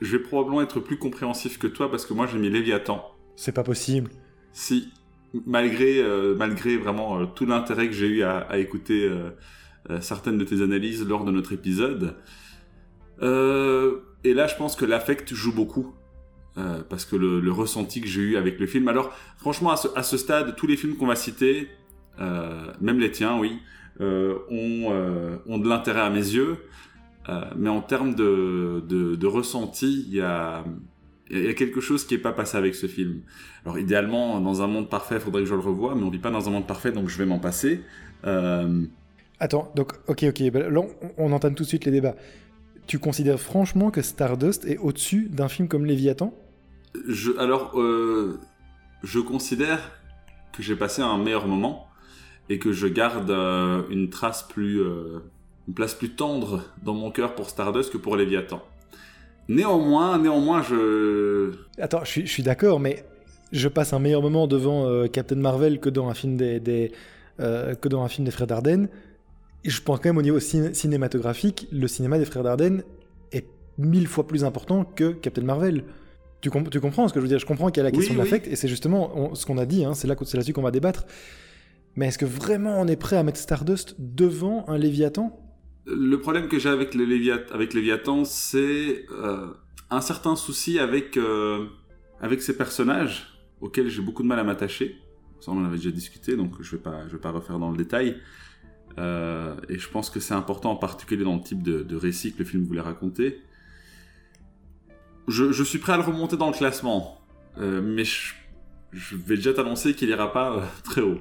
je 0.00 0.16
vais 0.16 0.22
probablement 0.22 0.62
être 0.62 0.80
plus 0.80 0.98
compréhensif 0.98 1.58
que 1.58 1.66
toi 1.66 1.90
parce 1.90 2.06
que 2.06 2.14
moi, 2.14 2.26
j'ai 2.26 2.38
mis 2.38 2.50
Léviathan. 2.50 3.04
C'est 3.36 3.52
pas 3.52 3.64
possible. 3.64 4.10
Si. 4.52 4.92
Malgré, 5.46 6.02
euh, 6.02 6.34
malgré 6.36 6.76
vraiment 6.76 7.26
tout 7.26 7.46
l'intérêt 7.46 7.86
que 7.86 7.94
j'ai 7.94 8.08
eu 8.08 8.22
à, 8.22 8.38
à 8.38 8.58
écouter 8.58 9.10
certaines 10.00 10.36
de 10.36 10.44
tes 10.44 10.60
analyses 10.62 11.06
lors 11.06 11.24
de 11.24 11.30
notre 11.30 11.54
épisode, 11.54 12.16
euh, 13.22 14.00
et 14.24 14.34
là, 14.34 14.46
je 14.46 14.56
pense 14.56 14.76
que 14.76 14.84
l'affect 14.84 15.32
joue 15.34 15.54
beaucoup. 15.54 15.94
Euh, 16.58 16.82
parce 16.86 17.06
que 17.06 17.16
le, 17.16 17.50
ressenti 17.50 18.02
que 18.02 18.06
j'ai 18.06 18.20
eu 18.20 18.36
avec 18.36 18.60
le 18.60 18.66
film. 18.66 18.86
Alors, 18.88 19.10
franchement, 19.38 19.72
à 19.72 20.02
ce, 20.02 20.16
stade, 20.18 20.54
tous 20.54 20.66
les 20.66 20.76
films 20.76 20.96
qu'on 20.96 21.06
va 21.06 21.16
citer, 21.16 21.68
euh, 22.20 22.70
même 22.82 22.98
les 22.98 23.10
tiens, 23.10 23.38
oui, 23.38 23.58
ont, 24.00 25.40
ont, 25.46 25.58
de 25.58 25.68
l'intérêt 25.68 26.00
à 26.00 26.10
mes 26.10 26.18
yeux. 26.18 26.58
Mais 27.56 27.68
en 27.68 27.80
termes 27.80 28.14
de, 28.14 28.82
de, 28.88 29.26
ressenti, 29.26 30.04
il 30.08 30.14
y 30.14 30.20
a, 30.20 30.64
y 31.30 31.48
a 31.48 31.54
quelque 31.54 31.80
chose 31.80 32.04
qui 32.04 32.14
n'est 32.14 32.20
pas 32.20 32.32
passé 32.32 32.56
avec 32.56 32.74
ce 32.74 32.86
film. 32.86 33.22
Alors, 33.64 33.78
idéalement, 33.78 34.40
dans 34.40 34.62
un 34.62 34.66
monde 34.66 34.88
parfait, 34.88 35.16
il 35.16 35.20
faudrait 35.20 35.42
que 35.42 35.48
je 35.48 35.54
le 35.54 35.60
revoie, 35.60 35.94
mais 35.94 36.02
on 36.02 36.10
vit 36.10 36.18
pas 36.18 36.30
dans 36.30 36.48
un 36.48 36.52
monde 36.52 36.66
parfait, 36.66 36.92
donc 36.92 37.08
je 37.08 37.18
vais 37.18 37.26
m'en 37.26 37.38
passer. 37.38 37.82
Attends, 39.42 39.72
donc, 39.74 39.94
ok, 40.06 40.24
ok, 40.28 40.50
ben, 40.52 40.72
là, 40.72 40.82
on 41.18 41.32
entame 41.32 41.56
tout 41.56 41.64
de 41.64 41.68
suite 41.68 41.84
les 41.84 41.90
débats. 41.90 42.14
Tu 42.86 43.00
considères 43.00 43.40
franchement 43.40 43.90
que 43.90 44.00
Stardust 44.00 44.64
est 44.66 44.78
au-dessus 44.78 45.28
d'un 45.28 45.48
film 45.48 45.66
comme 45.66 45.84
Léviathan? 45.84 46.32
Je, 47.08 47.32
Alors, 47.38 47.78
euh, 47.80 48.38
je 49.02 49.18
considère 49.18 49.90
que 50.52 50.62
j'ai 50.62 50.76
passé 50.76 51.02
un 51.02 51.18
meilleur 51.18 51.48
moment 51.48 51.88
et 52.48 52.60
que 52.60 52.72
je 52.72 52.86
garde 52.86 53.30
euh, 53.30 53.82
une 53.90 54.10
trace 54.10 54.44
plus, 54.44 54.80
euh, 54.80 55.20
une 55.68 55.74
place 55.74 55.94
plus 55.94 56.10
tendre 56.10 56.62
dans 56.82 56.94
mon 56.94 57.10
cœur 57.10 57.34
pour 57.34 57.48
Stardust 57.48 57.92
que 57.92 57.98
pour 57.98 58.16
Léviathan. 58.16 58.62
Néanmoins, 59.48 60.18
néanmoins, 60.18 60.62
je. 60.62 61.52
Attends, 61.78 62.04
je 62.04 62.26
suis, 62.26 62.42
d'accord, 62.42 62.80
mais 62.80 63.04
je 63.52 63.68
passe 63.68 63.92
un 63.92 63.98
meilleur 63.98 64.22
moment 64.22 64.46
devant 64.46 65.06
Captain 65.08 65.36
Marvel 65.36 65.80
que 65.80 65.88
dans 65.88 66.08
un 66.08 66.14
film 66.14 66.36
des, 66.36 66.60
des 66.60 66.92
que 67.38 67.88
dans 67.88 68.02
un 68.02 68.08
film 68.08 68.24
des 68.24 68.30
frères 68.30 68.46
Dardenne 68.46 68.88
je 69.64 69.80
pense 69.80 69.98
quand 69.98 70.08
même 70.08 70.18
au 70.18 70.22
niveau 70.22 70.40
cinématographique, 70.40 71.68
le 71.70 71.86
cinéma 71.86 72.18
des 72.18 72.24
frères 72.24 72.42
Dardenne 72.42 72.82
est 73.30 73.46
mille 73.78 74.06
fois 74.06 74.26
plus 74.26 74.44
important 74.44 74.84
que 74.84 75.12
Captain 75.12 75.42
Marvel. 75.42 75.84
Tu, 76.40 76.50
tu 76.70 76.80
comprends 76.80 77.06
ce 77.06 77.14
que 77.14 77.20
je 77.20 77.22
veux 77.22 77.28
dire? 77.28 77.38
Je 77.38 77.46
comprends 77.46 77.70
qu'il 77.70 77.76
y 77.78 77.80
a 77.80 77.84
la 77.84 77.92
question 77.92 78.14
de 78.14 78.18
l'affect, 78.18 78.48
et 78.48 78.56
c'est 78.56 78.68
justement 78.68 79.34
ce 79.34 79.46
qu'on 79.46 79.58
a 79.58 79.66
dit, 79.66 79.84
hein, 79.84 79.94
c'est 79.94 80.08
là, 80.08 80.14
là-dessus 80.14 80.52
qu'on 80.52 80.62
va 80.62 80.72
débattre. 80.72 81.06
Mais 81.94 82.08
est-ce 82.08 82.18
que 82.18 82.24
vraiment 82.24 82.80
on 82.80 82.88
est 82.88 82.96
prêt 82.96 83.16
à 83.16 83.22
mettre 83.22 83.38
Stardust 83.38 83.94
devant 83.98 84.64
un 84.68 84.78
Léviathan? 84.78 85.38
Le 85.84 86.16
problème 86.20 86.48
que 86.48 86.58
j'ai 86.58 86.68
avec, 86.68 86.94
le 86.94 87.52
avec 87.52 87.74
Léviathan, 87.74 88.24
c'est 88.24 89.06
euh, 89.10 89.48
un 89.90 90.00
certain 90.00 90.36
souci 90.36 90.78
avec, 90.78 91.16
euh, 91.16 91.66
avec 92.20 92.40
ces 92.40 92.56
personnages 92.56 93.40
auxquels 93.60 93.88
j'ai 93.88 94.02
beaucoup 94.02 94.22
de 94.22 94.28
mal 94.28 94.38
à 94.38 94.44
m'attacher. 94.44 94.96
Ça, 95.40 95.50
on 95.50 95.60
en 95.60 95.64
avait 95.64 95.78
déjà 95.78 95.90
discuté, 95.90 96.36
donc 96.36 96.54
je 96.60 96.66
ne 96.68 96.76
vais, 96.76 96.82
pas, 96.82 97.08
je 97.08 97.16
refaire 97.16 97.58
dans 97.58 97.70
le 97.70 97.76
détail. 97.76 98.16
Euh, 98.98 99.56
et 99.68 99.78
je 99.78 99.88
pense 99.88 100.08
que 100.08 100.20
c'est 100.20 100.34
important, 100.34 100.70
en 100.70 100.76
particulier 100.76 101.24
dans 101.24 101.34
le 101.34 101.42
type 101.42 101.62
de, 101.62 101.96
récit 101.96 102.32
que 102.32 102.38
le 102.38 102.44
film 102.44 102.62
voulait 102.62 102.80
raconter. 102.80 103.40
Je, 105.26 105.62
suis 105.64 105.78
prêt 105.78 105.94
à 105.94 105.96
le 105.96 106.04
remonter 106.04 106.36
dans 106.36 106.48
le 106.48 106.56
classement, 106.56 107.20
mais 107.56 108.04
je, 108.04 109.16
vais 109.16 109.36
déjà 109.36 109.52
t'annoncer 109.52 109.94
qu'il 109.94 110.10
ira 110.10 110.32
pas 110.32 110.62
très 110.84 111.00
haut. 111.00 111.18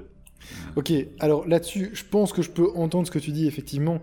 Ok, 0.75 0.91
alors 1.20 1.48
là-dessus, 1.48 1.89
je 1.94 2.03
pense 2.03 2.32
que 2.32 2.44
je 2.44 2.51
peux 2.51 2.70
entendre 2.75 3.08
ce 3.08 3.12
que 3.12 3.20
tu 3.20 3.32
dis, 3.32 3.48
effectivement, 3.48 4.01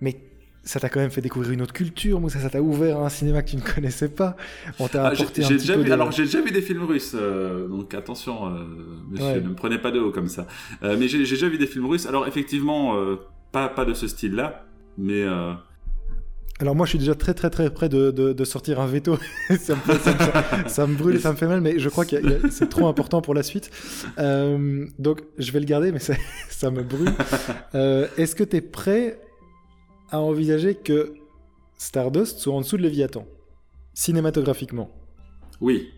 mais 0.00 0.16
ça 0.64 0.80
t'a 0.80 0.88
quand 0.88 1.00
même 1.00 1.10
fait 1.10 1.20
découvrir 1.20 1.52
une 1.52 1.62
autre 1.62 1.72
culture, 1.72 2.20
moi 2.20 2.30
ça 2.30 2.48
t'a 2.48 2.60
ouvert 2.60 2.98
à 2.98 3.06
un 3.06 3.08
cinéma 3.08 3.42
que 3.42 3.50
tu 3.50 3.56
ne 3.56 3.60
connaissais 3.60 4.08
pas. 4.08 4.36
On 4.78 4.88
t'a 4.88 5.06
ah, 5.06 5.08
apporté 5.08 5.44
un 5.44 5.48
petit 5.48 5.66
peu 5.66 5.92
Alors 5.92 6.10
j'ai 6.10 6.24
déjà 6.24 6.40
vu 6.40 6.50
des 6.50 6.62
films 6.62 6.84
russes, 6.84 7.14
euh, 7.14 7.68
donc 7.68 7.92
attention, 7.94 8.46
euh, 8.46 8.64
monsieur, 9.10 9.40
ne 9.40 9.48
me 9.50 9.54
prenez 9.54 9.78
pas 9.78 9.90
de 9.90 10.00
haut 10.00 10.10
comme 10.10 10.28
ça. 10.28 10.46
Euh, 10.82 10.96
mais 10.98 11.06
j'ai 11.08 11.18
déjà 11.18 11.48
vu 11.48 11.58
des 11.58 11.66
films 11.66 11.86
russes. 11.86 12.06
Alors 12.06 12.26
effectivement, 12.26 12.96
pas 13.52 13.68
pas 13.68 13.84
de 13.84 13.94
ce 13.94 14.08
style-là, 14.08 14.64
mais 14.96 15.24
alors 16.60 16.76
moi 16.76 16.86
je 16.86 16.90
suis 16.90 16.98
déjà 16.98 17.14
très 17.14 17.34
très 17.34 17.50
très 17.50 17.68
près 17.68 17.90
de, 17.90 18.10
de, 18.10 18.44
sortir 18.44 18.80
un 18.80 18.86
veto, 18.86 19.18
ça, 19.58 19.74
me, 19.74 20.68
ça, 20.68 20.86
me, 20.86 20.94
brûle, 20.94 21.20
ça 21.20 21.32
me 21.32 21.36
fait 21.36 21.48
mal, 21.48 21.60
mais 21.60 21.78
je 21.78 21.88
crois 21.90 22.06
que 22.06 22.16
c'est 22.50 22.70
trop 22.70 22.86
important 22.86 23.20
pour 23.20 23.34
la 23.34 23.42
suite. 23.42 23.70
donc 24.16 25.22
je 25.36 25.52
vais 25.52 25.60
le 25.60 25.66
garder, 25.66 25.92
mais 25.92 25.98
ça 25.98 26.14
me 26.70 26.82
brûle. 26.82 27.12
Est-ce 28.16 28.34
que 28.34 28.44
tu 28.44 28.56
es 28.56 28.60
prêt 28.62 29.20
à 30.14 30.20
envisager 30.20 30.76
que 30.76 31.14
Stardust 31.76 32.38
soit 32.38 32.54
en 32.54 32.60
dessous 32.60 32.76
de 32.76 32.82
Léviathan, 32.82 33.26
cinématographiquement. 33.94 34.90
Oui, 35.60 35.88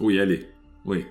oui, 0.00 0.18
allez, 0.18 0.46
oui. 0.86 1.04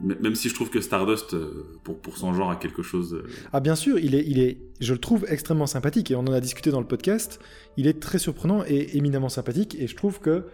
même 0.00 0.34
si 0.34 0.48
je 0.48 0.54
trouve 0.54 0.70
que 0.70 0.80
Stardust, 0.80 1.36
pour, 1.84 1.98
pour 1.98 2.18
son 2.18 2.34
genre, 2.34 2.50
a 2.50 2.56
quelque 2.56 2.82
chose. 2.82 3.22
Ah, 3.52 3.60
bien 3.60 3.76
sûr, 3.76 3.98
il 3.98 4.16
est, 4.16 4.24
il 4.26 4.40
est, 4.40 4.58
je 4.80 4.92
le 4.92 4.98
trouve 4.98 5.24
extrêmement 5.28 5.68
sympathique 5.68 6.10
et 6.10 6.16
on 6.16 6.20
en 6.20 6.32
a 6.32 6.40
discuté 6.40 6.72
dans 6.72 6.80
le 6.80 6.86
podcast. 6.86 7.38
Il 7.76 7.86
est 7.86 8.00
très 8.00 8.18
surprenant 8.18 8.64
et 8.66 8.96
éminemment 8.96 9.28
sympathique 9.28 9.76
et 9.78 9.86
je 9.86 9.94
trouve 9.94 10.18
que 10.18 10.46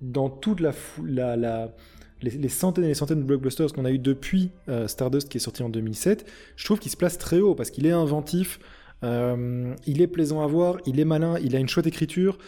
dans 0.00 0.30
toute 0.30 0.60
la, 0.60 0.72
la, 1.04 1.36
la 1.36 1.74
les, 2.22 2.48
centaines 2.48 2.84
et 2.84 2.88
les 2.88 2.94
centaines 2.94 3.18
de 3.18 3.24
blockbusters 3.24 3.72
qu'on 3.72 3.84
a 3.84 3.90
eu 3.90 3.98
depuis 3.98 4.50
Stardust 4.86 5.28
qui 5.28 5.38
est 5.38 5.40
sorti 5.40 5.64
en 5.64 5.68
2007, 5.68 6.24
je 6.54 6.64
trouve 6.64 6.78
qu'il 6.78 6.92
se 6.92 6.96
place 6.96 7.18
très 7.18 7.40
haut 7.40 7.56
parce 7.56 7.70
qu'il 7.72 7.86
est 7.86 7.92
inventif, 7.92 8.60
il 9.02 10.00
est 10.00 10.06
plaisant 10.06 10.42
à 10.42 10.46
voir, 10.46 10.78
il 10.86 11.00
est 11.00 11.04
malin, 11.04 11.36
il 11.42 11.56
a 11.56 11.58
une 11.58 11.68
chouette 11.68 11.86
écriture. 11.86 12.38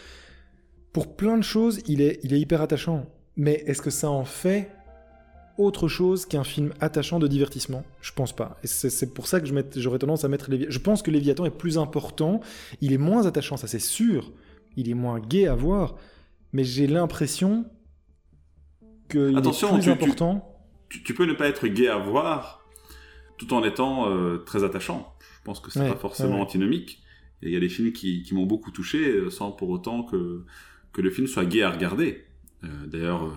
Pour 0.93 1.15
plein 1.15 1.37
de 1.37 1.43
choses, 1.43 1.81
il 1.87 2.01
est, 2.01 2.19
il 2.23 2.33
est 2.33 2.39
hyper 2.39 2.61
attachant. 2.61 3.05
Mais 3.35 3.63
est-ce 3.65 3.81
que 3.81 3.89
ça 3.89 4.09
en 4.09 4.23
fait 4.23 4.71
autre 5.57 5.87
chose 5.87 6.25
qu'un 6.25 6.43
film 6.43 6.73
attachant 6.79 7.19
de 7.19 7.27
divertissement? 7.27 7.83
Je 8.01 8.11
pense 8.13 8.33
pas. 8.33 8.57
Et 8.63 8.67
c'est 8.67 9.13
pour 9.13 9.27
ça 9.27 9.41
que 9.41 9.47
j'aurais 9.75 9.99
tendance 9.99 10.23
à 10.23 10.27
mettre 10.27 10.49
Léviathan. 10.49 10.71
Je 10.71 10.79
pense 10.79 11.01
que 11.01 11.11
Léviathan 11.11 11.45
est 11.45 11.57
plus 11.57 11.77
important. 11.77 12.39
Il 12.81 12.93
est 12.93 12.97
moins 12.97 13.25
attachant, 13.25 13.57
ça 13.57 13.67
c'est 13.67 13.79
sûr. 13.79 14.31
Il 14.77 14.89
est 14.89 14.93
moins 14.93 15.19
gai 15.19 15.47
à 15.47 15.55
voir. 15.55 15.95
Mais 16.53 16.63
j'ai 16.63 16.87
l'impression 16.87 17.65
qu'il 19.09 19.37
est 19.37 19.41
plus 19.41 19.89
important. 19.89 20.51
Tu, 20.87 21.13
peux 21.13 21.25
ne 21.25 21.33
pas 21.33 21.47
être 21.47 21.67
gai 21.67 21.89
à 21.89 21.97
voir 21.97 22.65
tout 23.37 23.53
en 23.53 23.63
étant 23.63 24.09
euh, 24.09 24.37
très 24.45 24.63
attachant. 24.63 25.13
Je 25.45 25.51
pense 25.51 25.59
que 25.59 25.69
c'est 25.69 25.87
pas 25.87 25.95
forcément 25.95 26.41
antinomique. 26.41 27.03
Il 27.43 27.51
y 27.51 27.55
a 27.55 27.59
des 27.59 27.69
films 27.69 27.91
qui, 27.91 28.23
qui 28.23 28.33
m'ont 28.33 28.47
beaucoup 28.47 28.71
touché 28.71 29.11
euh, 29.11 29.29
sans 29.29 29.51
pour 29.51 29.69
autant 29.69 30.01
que, 30.01 30.43
que 30.91 31.01
le 31.03 31.11
film 31.11 31.27
soit 31.27 31.45
gai 31.45 31.61
à 31.61 31.69
regarder. 31.69 32.25
Euh, 32.63 32.87
d'ailleurs, 32.87 33.31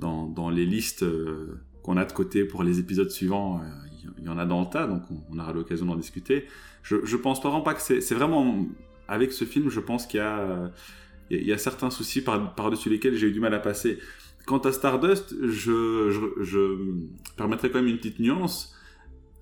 dans, 0.00 0.26
dans 0.26 0.50
les 0.50 0.66
listes 0.66 1.04
euh, 1.04 1.60
qu'on 1.84 1.96
a 1.96 2.04
de 2.04 2.12
côté 2.12 2.44
pour 2.44 2.64
les 2.64 2.80
épisodes 2.80 3.08
suivants, 3.08 3.60
euh, 3.60 4.10
il 4.18 4.24
y 4.24 4.28
en 4.28 4.36
a 4.36 4.46
dans 4.46 4.62
le 4.62 4.66
tas, 4.66 4.88
donc 4.88 5.02
on, 5.30 5.38
aura 5.38 5.52
l'occasion 5.52 5.86
d'en 5.86 5.94
discuter. 5.94 6.46
Je, 6.82 6.96
je 7.04 7.16
pense 7.16 7.40
vraiment 7.40 7.60
pas 7.60 7.74
que 7.74 7.80
c'est 7.80 8.14
vraiment 8.14 8.66
avec 9.06 9.30
ce 9.30 9.44
film, 9.44 9.70
je 9.70 9.78
pense 9.78 10.08
qu'il 10.08 10.18
y 10.18 10.22
a 10.24 10.72
il 11.30 11.46
y, 11.46 11.52
a 11.52 11.58
certains 11.58 11.88
soucis 11.90 12.20
par-dessus 12.20 12.90
lesquels 12.90 13.14
j'ai 13.14 13.28
eu 13.28 13.32
du 13.32 13.40
mal 13.40 13.54
à 13.54 13.60
passer. 13.60 13.98
Quant 14.46 14.58
à 14.58 14.72
Stardust, 14.72 15.34
je, 15.40 16.10
je, 16.10 16.42
je, 16.42 16.76
permettrai 17.36 17.70
quand 17.70 17.78
même 17.78 17.88
une 17.88 17.96
petite 17.96 18.18
nuance. 18.18 18.74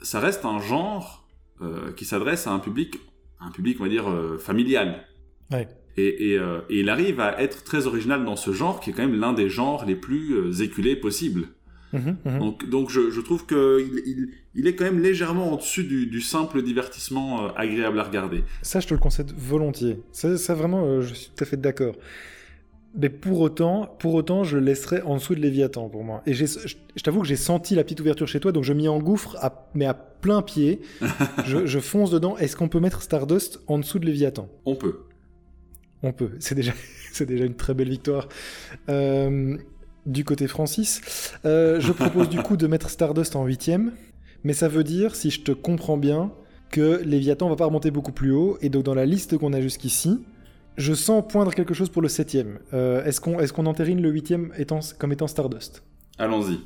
Ça 0.00 0.20
reste 0.20 0.44
un 0.44 0.60
genre 0.60 1.21
euh, 1.62 1.92
qui 1.92 2.04
s'adresse 2.04 2.46
à 2.46 2.52
un 2.52 2.58
public, 2.58 2.98
un 3.40 3.50
public 3.50 3.78
on 3.80 3.84
va 3.84 3.88
dire 3.88 4.06
familial. 4.38 5.06
Ouais. 5.50 5.68
Euh, 5.98 6.60
et, 6.70 6.80
il 6.80 6.88
arrive 6.88 7.20
à 7.20 7.40
être 7.40 7.64
très 7.64 7.86
original 7.86 8.24
dans 8.24 8.36
ce 8.36 8.52
genre, 8.52 8.80
qui 8.80 8.90
est 8.90 8.92
quand 8.92 9.02
même 9.02 9.18
l'un 9.18 9.32
des 9.32 9.48
genres 9.48 9.84
les 9.86 9.96
plus 9.96 10.34
euh, 10.34 10.62
éculés 10.62 10.96
possibles. 10.96 11.48
Mhm, 11.92 12.16
mhm. 12.24 12.38
Donc, 12.38 12.70
donc 12.70 12.90
je, 12.90 13.20
trouve 13.20 13.46
qu'il 13.46 14.30
il, 14.54 14.66
est 14.66 14.74
quand 14.74 14.84
même 14.84 15.00
légèrement 15.00 15.52
au-dessus 15.52 15.84
du, 15.84 16.20
simple 16.22 16.62
divertissement 16.62 17.44
euh, 17.44 17.48
agréable 17.54 18.00
à 18.00 18.04
regarder. 18.04 18.44
Ça, 18.62 18.80
je 18.80 18.88
te 18.88 18.94
le 18.94 19.00
concède 19.00 19.32
volontiers. 19.36 20.00
Ça, 20.12 20.38
ça 20.38 20.54
vraiment, 20.54 21.02
je 21.02 21.12
suis 21.12 21.30
tout 21.36 21.44
à 21.44 21.46
fait 21.46 21.60
d'accord. 21.60 21.96
Mais 22.94 23.08
pour 23.08 23.40
autant, 23.40 23.94
pour 23.98 24.14
autant, 24.14 24.44
je 24.44 24.58
le 24.58 24.64
laisserai 24.64 25.02
en 25.02 25.16
dessous 25.16 25.34
de 25.34 25.40
Léviathan 25.40 25.88
pour 25.88 26.04
moi. 26.04 26.22
Et 26.26 26.34
je, 26.34 26.44
je 26.46 27.02
t'avoue 27.02 27.22
que 27.22 27.26
j'ai 27.26 27.36
senti 27.36 27.74
la 27.74 27.84
petite 27.84 28.00
ouverture 28.00 28.28
chez 28.28 28.40
toi, 28.40 28.52
donc 28.52 28.64
je 28.64 28.72
m'y 28.72 28.88
engouffre, 28.88 29.36
à, 29.40 29.70
mais 29.74 29.86
à 29.86 30.11
plein 30.22 30.40
pied. 30.40 30.80
je, 31.44 31.66
je 31.66 31.78
fonce 31.78 32.10
dedans. 32.10 32.38
Est-ce 32.38 32.56
qu'on 32.56 32.68
peut 32.68 32.80
mettre 32.80 33.02
Stardust 33.02 33.60
en 33.66 33.78
dessous 33.78 33.98
de 33.98 34.06
Léviathan? 34.06 34.48
On 34.64 34.74
peut. 34.74 35.00
On 36.02 36.12
peut. 36.12 36.30
C'est 36.38 36.54
déjà, 36.54 36.72
c'est 37.12 37.26
déjà 37.26 37.44
une 37.44 37.56
très 37.56 37.74
belle 37.74 37.90
victoire. 37.90 38.28
Euh, 38.88 39.58
du 40.06 40.24
côté 40.24 40.48
Francis, 40.48 41.34
euh, 41.44 41.78
je 41.78 41.92
propose 41.92 42.28
du 42.28 42.42
coup 42.42 42.56
de 42.56 42.66
mettre 42.66 42.90
Stardust 42.90 43.36
en 43.36 43.44
huitième, 43.44 43.92
mais 44.42 44.52
ça 44.52 44.68
veut 44.68 44.84
dire, 44.84 45.14
si 45.14 45.30
je 45.30 45.42
te 45.42 45.52
comprends 45.52 45.96
bien, 45.96 46.32
que 46.70 47.02
Léviathan 47.04 47.48
va 47.48 47.56
pas 47.56 47.66
remonter 47.66 47.90
beaucoup 47.90 48.12
plus 48.12 48.32
haut, 48.32 48.58
et 48.62 48.68
donc 48.68 48.84
dans 48.84 48.94
la 48.94 49.06
liste 49.06 49.36
qu'on 49.36 49.52
a 49.52 49.60
jusqu'ici, 49.60 50.24
je 50.76 50.94
sens 50.94 51.22
poindre 51.28 51.54
quelque 51.54 51.74
chose 51.74 51.90
pour 51.90 52.02
le 52.02 52.08
septième. 52.08 52.58
Euh, 52.72 53.04
est-ce 53.04 53.20
qu'on 53.20 53.38
est 53.38 53.52
qu'on 53.52 53.66
entérine 53.66 54.00
le 54.00 54.10
huitième 54.10 54.52
étant, 54.56 54.80
comme 54.98 55.12
étant 55.12 55.26
Stardust? 55.26 55.84
Allons-y. 56.18 56.58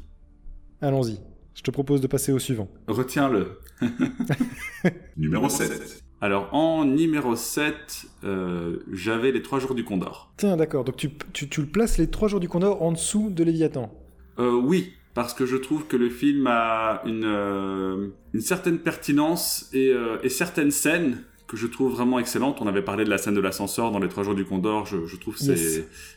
Allons-y. 0.80 1.18
Je 1.56 1.62
te 1.62 1.70
propose 1.70 2.02
de 2.02 2.06
passer 2.06 2.32
au 2.32 2.38
suivant. 2.38 2.68
Retiens-le. 2.86 3.58
Numéro 5.16 5.48
7. 5.48 6.04
Alors, 6.20 6.52
en 6.54 6.84
numéro 6.84 7.34
7, 7.34 8.06
euh, 8.24 8.78
j'avais 8.92 9.32
les 9.32 9.42
3 9.42 9.58
jours 9.58 9.74
du 9.74 9.82
Condor. 9.82 10.32
Tiens, 10.36 10.56
d'accord. 10.56 10.84
Donc, 10.84 10.96
tu, 10.96 11.10
tu, 11.32 11.60
le 11.60 11.66
places 11.66 11.96
les 11.96 12.08
3 12.08 12.28
jours 12.28 12.40
du 12.40 12.48
Condor 12.48 12.82
en 12.82 12.92
dessous 12.92 13.30
de 13.30 13.42
Léviathan 13.42 13.90
euh, 14.38 14.52
Oui, 14.52 14.92
parce 15.14 15.32
que 15.32 15.46
je 15.46 15.56
trouve 15.56 15.86
que 15.86 15.96
le 15.96 16.10
film 16.10 16.46
a 16.46 17.02
une, 17.06 17.24
euh, 17.24 18.08
une 18.34 18.40
certaine 18.40 18.78
pertinence 18.78 19.70
et, 19.72 19.92
et, 20.22 20.28
certaines 20.28 20.70
scènes 20.70 21.22
que 21.46 21.56
je 21.56 21.66
trouve 21.66 21.92
vraiment 21.92 22.18
excellentes. 22.18 22.58
On 22.60 22.66
avait 22.66 22.82
parlé 22.82 23.04
de 23.04 23.10
la 23.10 23.18
scène 23.18 23.34
de 23.34 23.40
l'ascenseur 23.40 23.92
dans 23.92 23.98
les 23.98 24.08
3 24.08 24.24
jours 24.24 24.34
du 24.34 24.44
Condor. 24.44 24.86
Je, 24.86 25.06
je 25.06 25.16
trouve 25.16 25.36
que 25.36 25.54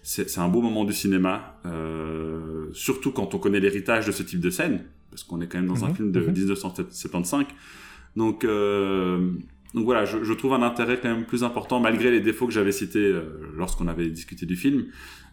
c'est 0.04 0.40
un 0.40 0.48
beau 0.48 0.62
moment 0.62 0.86
du 0.86 0.94
cinéma, 0.94 1.60
surtout 2.74 3.12
quand 3.12 3.34
on 3.36 3.40
connaît 3.40 3.60
l'héritage 3.60 4.08
de 4.08 4.12
ce 4.12 4.24
type 4.24 4.40
de 4.40 4.50
scène, 4.50 4.86
parce 5.12 5.24
qu'on 5.24 5.42
est 5.42 5.48
quand 5.48 5.60
même 5.60 5.68
dans 5.68 5.86
un 5.86 5.90
mhm, 5.90 5.96
film 5.96 6.12
de 6.12 6.20
1975. 6.22 7.40
Mhm. 7.40 7.46
Donc 8.16 8.46
donc 9.74 9.86
voilà, 9.86 10.04
je, 10.06 10.34
trouve 10.34 10.54
un 10.54 10.64
intérêt 10.64 11.00
quand 11.00 11.10
même 11.10 11.26
plus 11.26 11.44
important, 11.44 11.80
malgré 11.80 12.10
les 12.10 12.22
défauts 12.22 12.48
que 12.48 12.54
j'avais 12.54 12.72
cités 12.72 13.00
euh, 13.00 13.52
lorsqu'on 13.56 13.88
avait 13.88 14.10
discuté 14.10 14.48
du 14.48 14.56
film. 14.56 14.88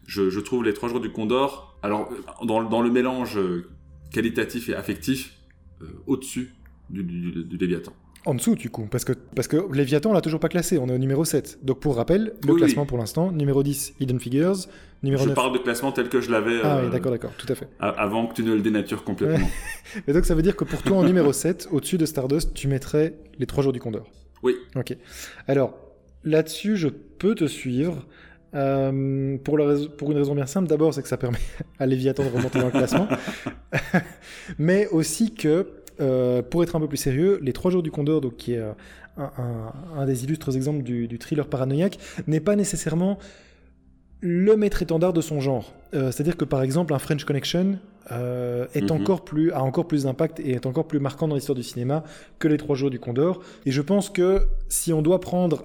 Je, 0.06 0.38
trouve 0.40 0.62
les 0.62 0.74
trois 0.74 0.88
jours 0.88 1.00
du 1.00 1.10
Condor, 1.10 1.78
alors 1.82 2.12
dans, 2.44 2.82
le 2.82 2.90
mélange 2.90 3.38
euh, 3.38 3.66
qualitatif 4.12 4.68
et 4.68 4.74
affectif, 4.74 5.38
euh, 5.80 5.86
au-dessus 6.06 6.52
du, 6.90 7.02
du, 7.02 7.56
Léviathan. 7.56 7.94
En 8.26 8.34
dessous, 8.34 8.56
du 8.56 8.70
coup, 8.70 8.88
parce 8.90 9.04
que, 9.04 9.12
parce 9.12 9.46
que 9.46 9.72
Léviathan, 9.72 10.10
on 10.10 10.12
l'a 10.12 10.20
toujours 10.20 10.40
pas 10.40 10.48
classé, 10.48 10.78
on 10.78 10.88
est 10.88 10.92
au 10.92 10.98
numéro 10.98 11.24
7. 11.24 11.60
Donc 11.62 11.78
pour 11.78 11.94
rappel, 11.94 12.34
le 12.44 12.54
classement 12.54 12.84
pour 12.84 12.98
l'instant, 12.98 13.30
numéro 13.30 13.62
10, 13.62 13.94
Hidden 14.00 14.18
Figures, 14.18 14.56
numéro 15.04 15.22
je 15.22 15.28
9... 15.28 15.36
parle 15.36 15.52
de 15.52 15.58
classement 15.58 15.92
tel 15.92 16.08
que 16.08 16.20
je 16.20 16.32
l'avais... 16.32 16.58
Ah 16.64 16.80
oui, 16.82 16.90
d'accord, 16.90 17.12
d'accord, 17.12 17.30
tout 17.38 17.46
à 17.48 17.54
fait. 17.54 17.68
Avant 17.78 18.26
que 18.26 18.34
tu 18.34 18.42
ne 18.42 18.52
le 18.52 18.62
dénatures 18.62 19.04
complètement. 19.04 19.48
Et 20.08 20.12
donc 20.12 20.24
ça 20.24 20.34
veut 20.34 20.42
dire 20.42 20.56
que 20.56 20.64
pour 20.64 20.82
toi, 20.82 20.96
en 20.96 21.04
numéro 21.04 21.32
7, 21.32 21.68
au-dessus 21.72 21.98
de 21.98 22.04
Stardust, 22.04 22.52
tu 22.52 22.66
mettrais 22.66 23.14
les 23.38 23.46
trois 23.46 23.62
jours 23.62 23.72
du 23.72 23.78
Condor. 23.78 24.10
Oui. 24.42 24.56
Ok. 24.74 24.96
Alors, 25.46 25.78
là-dessus, 26.24 26.76
je 26.76 26.88
peux 26.88 27.36
te 27.36 27.46
suivre. 27.46 28.08
Euh, 28.54 29.36
pour, 29.38 29.56
pour, 29.98 30.10
une 30.10 30.18
raison 30.18 30.34
bien 30.34 30.46
simple, 30.46 30.66
d'abord, 30.66 30.92
c'est 30.92 31.02
que 31.02 31.08
ça 31.08 31.16
permet 31.16 31.38
à 31.78 31.86
Léviathan 31.86 32.24
de 32.24 32.30
remonter 32.30 32.58
dans 32.58 32.66
le 32.66 32.72
classement. 32.72 33.06
Mais 34.58 34.88
aussi 34.88 35.32
que, 35.32 35.68
euh, 36.00 36.42
pour 36.42 36.62
être 36.62 36.76
un 36.76 36.80
peu 36.80 36.88
plus 36.88 36.96
sérieux, 36.96 37.38
Les 37.42 37.52
Trois 37.52 37.70
Jours 37.70 37.82
du 37.82 37.90
Condor, 37.90 38.20
donc, 38.20 38.36
qui 38.36 38.54
est 38.54 38.58
euh, 38.58 38.72
un, 39.96 40.06
des 40.06 40.24
illustres 40.24 40.54
exemples 40.54 40.82
du, 40.82 41.08
du 41.08 41.18
thriller 41.18 41.46
paranoïaque, 41.46 41.98
n'est 42.26 42.40
pas 42.40 42.56
nécessairement 42.56 43.18
le 44.20 44.56
maître 44.56 44.82
étendard 44.82 45.12
de 45.12 45.20
son 45.20 45.40
genre. 45.40 45.72
C'est-à-dire 45.92 46.36
que, 46.36 46.44
par 46.44 46.62
exemple, 46.62 46.92
un 46.92 46.98
French 46.98 47.24
Connection 47.24 47.78
euh, 48.12 48.66
est 48.74 48.90
mhm. 48.90 49.00
encore 49.00 49.24
plus, 49.24 49.52
a 49.52 49.62
encore 49.62 49.88
plus 49.88 50.04
d'impact 50.04 50.38
et 50.38 50.52
est 50.52 50.66
encore 50.66 50.86
plus 50.86 51.00
marquant 51.00 51.26
dans 51.26 51.34
l'histoire 51.34 51.56
du 51.56 51.64
cinéma 51.64 52.04
que 52.38 52.46
les 52.46 52.56
trois 52.56 52.76
jours 52.76 52.90
du 52.90 53.00
Condor. 53.00 53.40
Et 53.64 53.72
je 53.72 53.82
pense 53.82 54.10
que 54.10 54.46
si 54.68 54.92
on 54.92 55.02
doit 55.02 55.20
prendre 55.20 55.64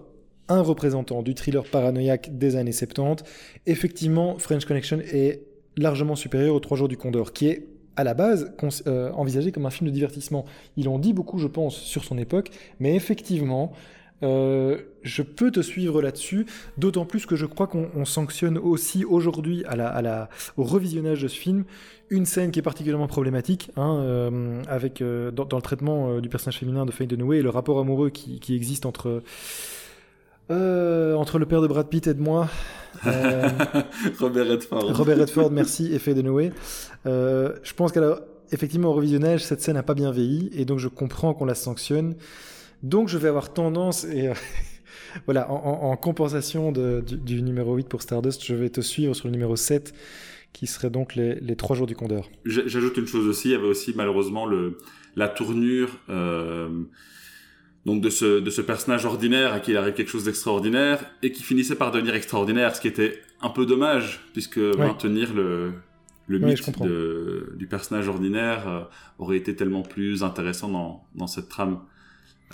un 0.50 0.62
représentant 0.62 1.22
du 1.22 1.36
thriller 1.36 1.64
paranoïaque 1.64 2.38
des 2.38 2.56
années 2.56 2.72
70, 2.72 3.24
effectivement, 3.68 4.38
French 4.40 4.66
Connection 4.66 5.00
est 5.00 5.44
largement 5.78 6.16
supérieur 6.16 6.56
aux 6.56 6.60
trois 6.60 6.78
jours 6.78 6.88
du 6.88 6.98
Condor, 6.98 7.32
qui 7.32 7.48
est 7.48 7.68
à 7.95 8.03
la 8.03 8.13
base 8.13 8.53
euh, 8.88 9.12
envisagé 9.12 9.51
comme 9.51 9.65
un 9.65 9.69
film 9.69 9.89
de 9.89 9.93
divertissement. 9.93 10.45
Ils 10.77 10.89
en 10.89 11.00
dit 11.00 11.13
beaucoup, 11.13 11.38
je 11.38 11.48
pense, 11.48 11.75
sur 11.75 12.03
son 12.03 12.17
époque, 12.17 12.50
mais 12.79 12.95
effectivement, 12.95 13.74
euh, 14.24 14.77
je 15.01 15.24
peux 15.24 15.51
te 15.51 15.62
suivre 15.62 16.01
là-dessus, 16.01 16.45
d'autant 16.77 17.05
plus 17.05 17.25
que 17.25 17.36
je 17.36 17.45
crois 17.45 17.67
qu'on 17.67 18.05
sanctionne 18.05 18.57
aussi 18.57 19.03
aujourd'hui 19.03 19.63
à 19.65 19.75
la, 19.75 20.29
au 20.57 20.63
revisionnage 20.63 21.21
de 21.21 21.27
ce 21.27 21.38
film 21.38 21.65
une 22.10 22.25
scène 22.25 22.51
qui 22.51 22.60
est 22.60 22.63
particulièrement 22.63 23.07
problématique, 23.07 23.71
hein, 23.77 24.00
euh, 24.01 24.62
avec 24.67 25.01
dans, 25.01 25.57
le 25.57 25.62
traitement 25.62 26.19
du 26.19 26.27
personnage 26.27 26.60
féminin 26.60 26.86
de 26.86 26.91
Faye 26.91 27.07
Dunaway 27.07 27.38
et 27.38 27.41
le 27.41 27.50
rapport 27.50 27.79
amoureux 27.79 28.10
qui 28.10 28.53
existe 28.53 28.86
entre 28.86 29.24
entre 30.50 31.39
le 31.39 31.45
père 31.45 31.62
de 31.62 31.67
Brad 31.67 31.88
Pitt 31.88 32.07
et 32.07 32.13
de 32.13 32.21
moi. 32.21 32.50
Robert 34.19 34.48
Redford. 34.48 34.95
Robert 34.95 35.17
Redford, 35.17 35.51
merci, 35.51 35.93
et 35.93 36.00
Faye 36.00 36.13
Dunaway. 36.13 36.51
je 37.05 37.74
pense 37.74 37.91
qu'effectivement 37.91 38.27
effectivement 38.51 38.89
au 38.89 38.93
revisionnage, 38.93 39.43
cette 39.43 39.62
scène 39.62 39.75
n'a 39.75 39.83
pas 39.83 39.93
bien 39.93 40.12
vieilli, 40.12 40.50
et 40.53 40.65
donc 40.65 40.79
je 40.79 40.88
comprends 40.88 41.33
qu'on 41.33 41.45
la 41.45 41.55
sanctionne. 41.55 42.15
Donc 42.83 43.10
je 43.10 43.17
vais 43.17 43.27
avoir 43.27 43.53
tendance, 43.53 44.05
et 44.05 44.29
euh, 44.29 44.33
voilà, 45.25 45.50
en, 45.51 45.95
compensation 45.98 46.71
du, 46.71 47.41
numéro 47.41 47.75
8 47.75 47.88
pour 47.88 48.01
Stardust, 48.01 48.45
je 48.45 48.55
vais 48.55 48.69
te 48.69 48.81
suivre 48.81 49.13
sur 49.13 49.27
le 49.27 49.31
numéro 49.31 49.55
7, 49.55 49.93
qui 50.53 50.67
serait 50.67 50.89
donc 50.89 51.15
les, 51.15 51.36
les 51.36 51.55
3 51.55 51.75
jours 51.75 51.88
du 51.88 51.95
Condor. 51.95 52.29
J'ajoute 52.45 52.98
une 52.98 53.07
chose 53.07 53.27
aussi, 53.27 53.50
il 53.50 53.51
y 53.51 53.55
avait 53.55 53.67
aussi 53.67 53.93
malheureusement 53.95 54.45
le, 54.45 54.77
la 55.15 55.29
tournure 55.29 55.89
euh, 56.10 56.69
donc 57.86 58.02
de 58.02 58.10
ce, 58.10 58.40
de 58.40 58.50
ce 58.50 58.62
personnage 58.62 59.06
ordinaire 59.06 59.54
à 59.54 59.60
qui 59.60 59.72
il 59.72 59.78
arrive 59.78 59.94
quelque 59.94 60.10
chose 60.12 60.24
d'extraordinaire, 60.26 61.00
et 61.24 61.32
qui 61.32 61.44
finissait 61.44 61.76
par 61.76 61.92
devenir 61.92 62.14
extraordinaire, 62.16 62.76
ce 62.76 62.82
qui 62.82 62.88
était 62.88 63.20
un 63.42 63.50
peu 63.50 63.66
dommage, 63.66 64.22
puisque 64.34 64.58
maintenir 64.58 65.34
le 65.34 65.74
le 66.28 66.38
Ouais, 66.40 66.46
mythe 66.54 66.82
de- 66.82 67.54
du 67.58 67.68
personnage 67.68 68.08
ordinaire 68.08 68.66
euh, 68.70 68.82
aurait 69.18 69.36
été 69.38 69.54
tellement 69.56 69.82
plus 69.82 70.24
intéressant 70.24 70.70
dans, 70.70 71.04
dans 71.16 71.28
cette 71.28 71.50
trame. 71.50 71.80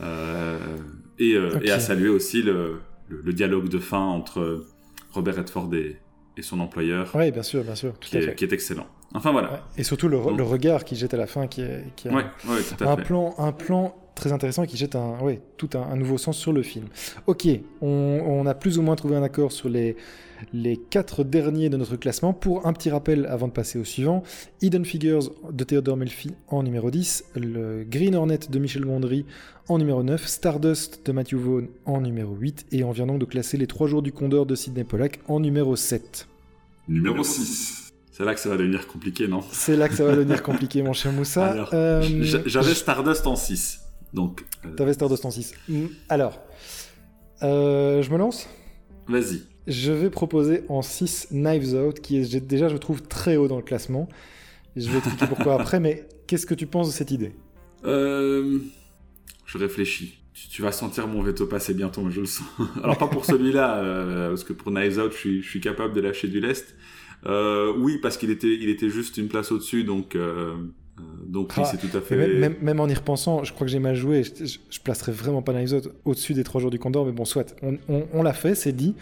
Euh, 0.01 0.57
et, 1.19 1.33
euh, 1.35 1.59
et 1.61 1.69
à 1.71 1.79
saluer 1.79 2.09
aussi 2.09 2.41
le, 2.41 2.79
le, 3.09 3.21
le 3.21 3.33
dialogue 3.33 3.67
de 3.69 3.79
fin 3.79 3.99
entre 3.99 4.65
Robert 5.11 5.35
Redford 5.35 5.73
et, 5.75 5.97
et 6.37 6.41
son 6.41 6.59
employeur, 6.59 7.11
Oui, 7.13 7.31
bien 7.31 7.43
sûr, 7.43 7.63
bien 7.63 7.75
sûr, 7.75 7.93
tout 7.99 8.09
qui, 8.09 8.17
à 8.17 8.21
est, 8.21 8.23
fait. 8.23 8.35
qui 8.35 8.45
est 8.45 8.53
excellent. 8.53 8.87
Enfin 9.13 9.31
voilà. 9.31 9.51
Ouais. 9.51 9.59
Et 9.77 9.83
surtout 9.83 10.07
le, 10.07 10.17
Donc- 10.17 10.37
le 10.37 10.43
regard 10.43 10.83
qui 10.83 10.95
jette 10.95 11.13
à 11.13 11.17
la 11.17 11.27
fin, 11.27 11.47
qui 11.47 11.61
est, 11.61 11.83
qui 11.95 12.09
Ouais, 12.09 12.15
ouais, 12.15 12.59
à 12.81 12.91
un 12.91 12.97
fait. 12.97 13.03
plan, 13.03 13.35
un 13.37 13.51
plan 13.51 13.95
très 14.17 14.33
intéressant 14.33 14.65
qui 14.65 14.75
jette 14.77 14.95
un, 14.95 15.17
ouais, 15.21 15.41
tout 15.57 15.69
un, 15.75 15.81
un 15.81 15.95
nouveau 15.95 16.17
sens 16.17 16.37
sur 16.37 16.51
le 16.51 16.61
film. 16.63 16.85
Ok, 17.27 17.47
on, 17.81 17.87
on 18.25 18.45
a 18.45 18.53
plus 18.53 18.77
ou 18.77 18.81
moins 18.81 18.95
trouvé 18.95 19.15
un 19.15 19.23
accord 19.23 19.51
sur 19.51 19.69
les, 19.69 19.95
les 20.53 20.77
quatre 20.77 21.23
derniers 21.23 21.69
de 21.69 21.77
notre 21.77 21.95
classement. 21.95 22.33
Pour 22.33 22.67
un 22.67 22.73
petit 22.73 22.89
rappel 22.89 23.25
avant 23.27 23.47
de 23.47 23.53
passer 23.53 23.79
au 23.79 23.83
suivant, 23.85 24.23
Hidden 24.61 24.85
Figures 24.85 25.31
de 25.51 25.63
Theodore 25.63 25.97
Melfi 25.97 26.31
en 26.49 26.63
numéro 26.63 26.91
10, 26.91 27.25
le 27.35 27.83
Green 27.89 28.15
Hornet 28.15 28.39
de 28.49 28.59
Michel 28.59 28.83
Gondry 28.85 29.25
en 29.69 29.77
numéro 29.77 30.03
9, 30.03 30.25
Stardust 30.27 31.05
de 31.05 31.11
Matthew 31.11 31.35
Vaughn 31.35 31.67
en 31.85 32.01
numéro 32.01 32.33
8, 32.35 32.67
et 32.71 32.83
on 32.83 32.91
vient 32.91 33.05
donc 33.07 33.19
de 33.19 33.25
classer 33.25 33.57
les 33.57 33.67
trois 33.67 33.87
jours 33.87 34.01
du 34.01 34.11
Condor 34.11 34.45
de 34.45 34.55
Sidney 34.55 34.83
Pollack 34.83 35.19
en 35.27 35.39
numéro 35.39 35.75
7. 35.75 36.27
Numéro 36.87 37.23
6. 37.23 37.93
C'est 38.11 38.23
là 38.25 38.33
que 38.33 38.39
ça 38.39 38.49
va 38.49 38.57
devenir 38.57 38.87
compliqué, 38.87 39.27
non? 39.27 39.41
C'est 39.51 39.75
là 39.75 39.87
que 39.89 39.93
ça 39.93 40.03
va 40.03 40.15
devenir 40.15 40.41
compliqué, 40.41 40.81
mon 40.81 40.93
cher 40.93 41.11
Moussa. 41.11 41.67
Euh, 41.73 42.01
J'avais 42.45 42.73
Stardust 42.73 43.27
en 43.27 43.35
6. 43.35 43.81
Donc, 44.13 44.45
euh, 44.65 44.73
T'avais 44.75 44.93
Stardust 44.93 45.25
en 45.25 45.31
6. 45.31 45.53
Mm, 45.67 45.85
Alors, 46.09 46.39
euh, 47.43 48.01
je 48.01 48.11
me 48.11 48.17
lance 48.17 48.47
vas-y. 49.07 49.41
Je 49.67 49.91
vais 49.91 50.09
proposer 50.09 50.63
en 50.69 50.81
6 50.81 51.27
Knives 51.31 51.73
Out, 51.75 51.99
qui 51.99 52.17
est 52.17 52.39
déjà, 52.39 52.69
je 52.69 52.77
trouve, 52.77 53.01
très 53.03 53.35
haut 53.37 53.47
dans 53.47 53.57
le 53.57 53.63
classement. 53.63 54.07
Je 54.75 54.89
vais 54.89 54.97
expliquer 54.99 55.27
pourquoi 55.27 55.55
après, 55.59 55.79
mais 55.79 56.07
qu'est-ce 56.27 56.45
que 56.45 56.53
tu 56.53 56.67
penses 56.67 56.87
de 56.87 56.93
cette 56.93 57.11
idée? 57.11 57.33
Euh, 57.85 58.59
je 59.45 59.57
réfléchis. 59.57 60.19
Tu, 60.33 60.49
tu 60.49 60.61
vas 60.61 60.71
sentir 60.71 61.07
mon 61.07 61.21
veto 61.21 61.47
passer 61.47 61.73
bientôt, 61.73 62.01
mais 62.01 62.11
je 62.11 62.21
le 62.21 62.25
sens. 62.27 62.47
Alors 62.83 62.97
pas 62.97 63.07
pour 63.07 63.25
celui-là, 63.33 63.77
euh, 63.77 64.29
parce 64.29 64.43
que 64.43 64.53
pour 64.53 64.71
Knives 64.71 64.99
Out, 64.99 65.11
je 65.11 65.17
suis, 65.17 65.41
je 65.41 65.49
suis 65.49 65.61
capable 65.61 65.93
de 65.93 66.01
lâcher 66.01 66.27
du 66.27 66.39
lest. 66.39 66.75
Euh, 67.25 67.73
oui, 67.77 67.97
parce 68.01 68.15
qu'il 68.17 68.29
était, 68.29 68.53
il 68.53 68.69
était 68.69 68.89
juste 68.89 69.17
une 69.17 69.27
place 69.27 69.51
au-dessus, 69.51 69.83
donc, 69.83 70.15
euh, 70.99 71.03
donc 71.27 71.51
oui, 71.57 71.63
Ah, 71.65 71.65
c'est 71.65 71.77
tout 71.77 71.95
à 71.95 72.01
fait. 72.01 72.15
même, 72.17 72.37
même- 72.39 72.55
même 72.61 72.79
en 72.79 72.87
y 72.87 72.93
repensant, 72.93 73.43
je 73.43 73.53
crois 73.53 73.65
que 73.65 73.71
j'ai 73.71 73.79
mal 73.79 73.95
joué. 73.95 74.23
Je, 74.23 74.45
je, 74.45 74.57
je 74.69 74.79
placerai 74.79 75.11
vraiment 75.11 75.41
pas 75.41 75.53
Out 75.53 75.89
au-dessus 76.05 76.33
des 76.33 76.43
3 76.43 76.61
jours 76.61 76.71
du 76.71 76.79
Condor, 76.79 77.05
mais 77.05 77.11
bon, 77.11 77.25
soit. 77.25 77.55
On, 77.61 77.77
on- 77.89 78.07
on 78.13 78.23
l'a 78.23 78.33
fait, 78.33 78.55
c'est 78.55 78.71
dit. 78.73 78.95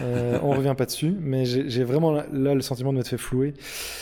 Euh, 0.00 0.38
on 0.42 0.50
revient 0.56 0.74
pas 0.76 0.86
dessus, 0.86 1.14
mais 1.20 1.44
j'ai 1.46 1.84
vraiment 1.84 2.10
là, 2.10 2.26
là 2.32 2.54
le 2.54 2.62
sentiment 2.62 2.92
de 2.92 2.98
m'être 2.98 3.06
fait 3.08 3.16
flouer. 3.16 3.54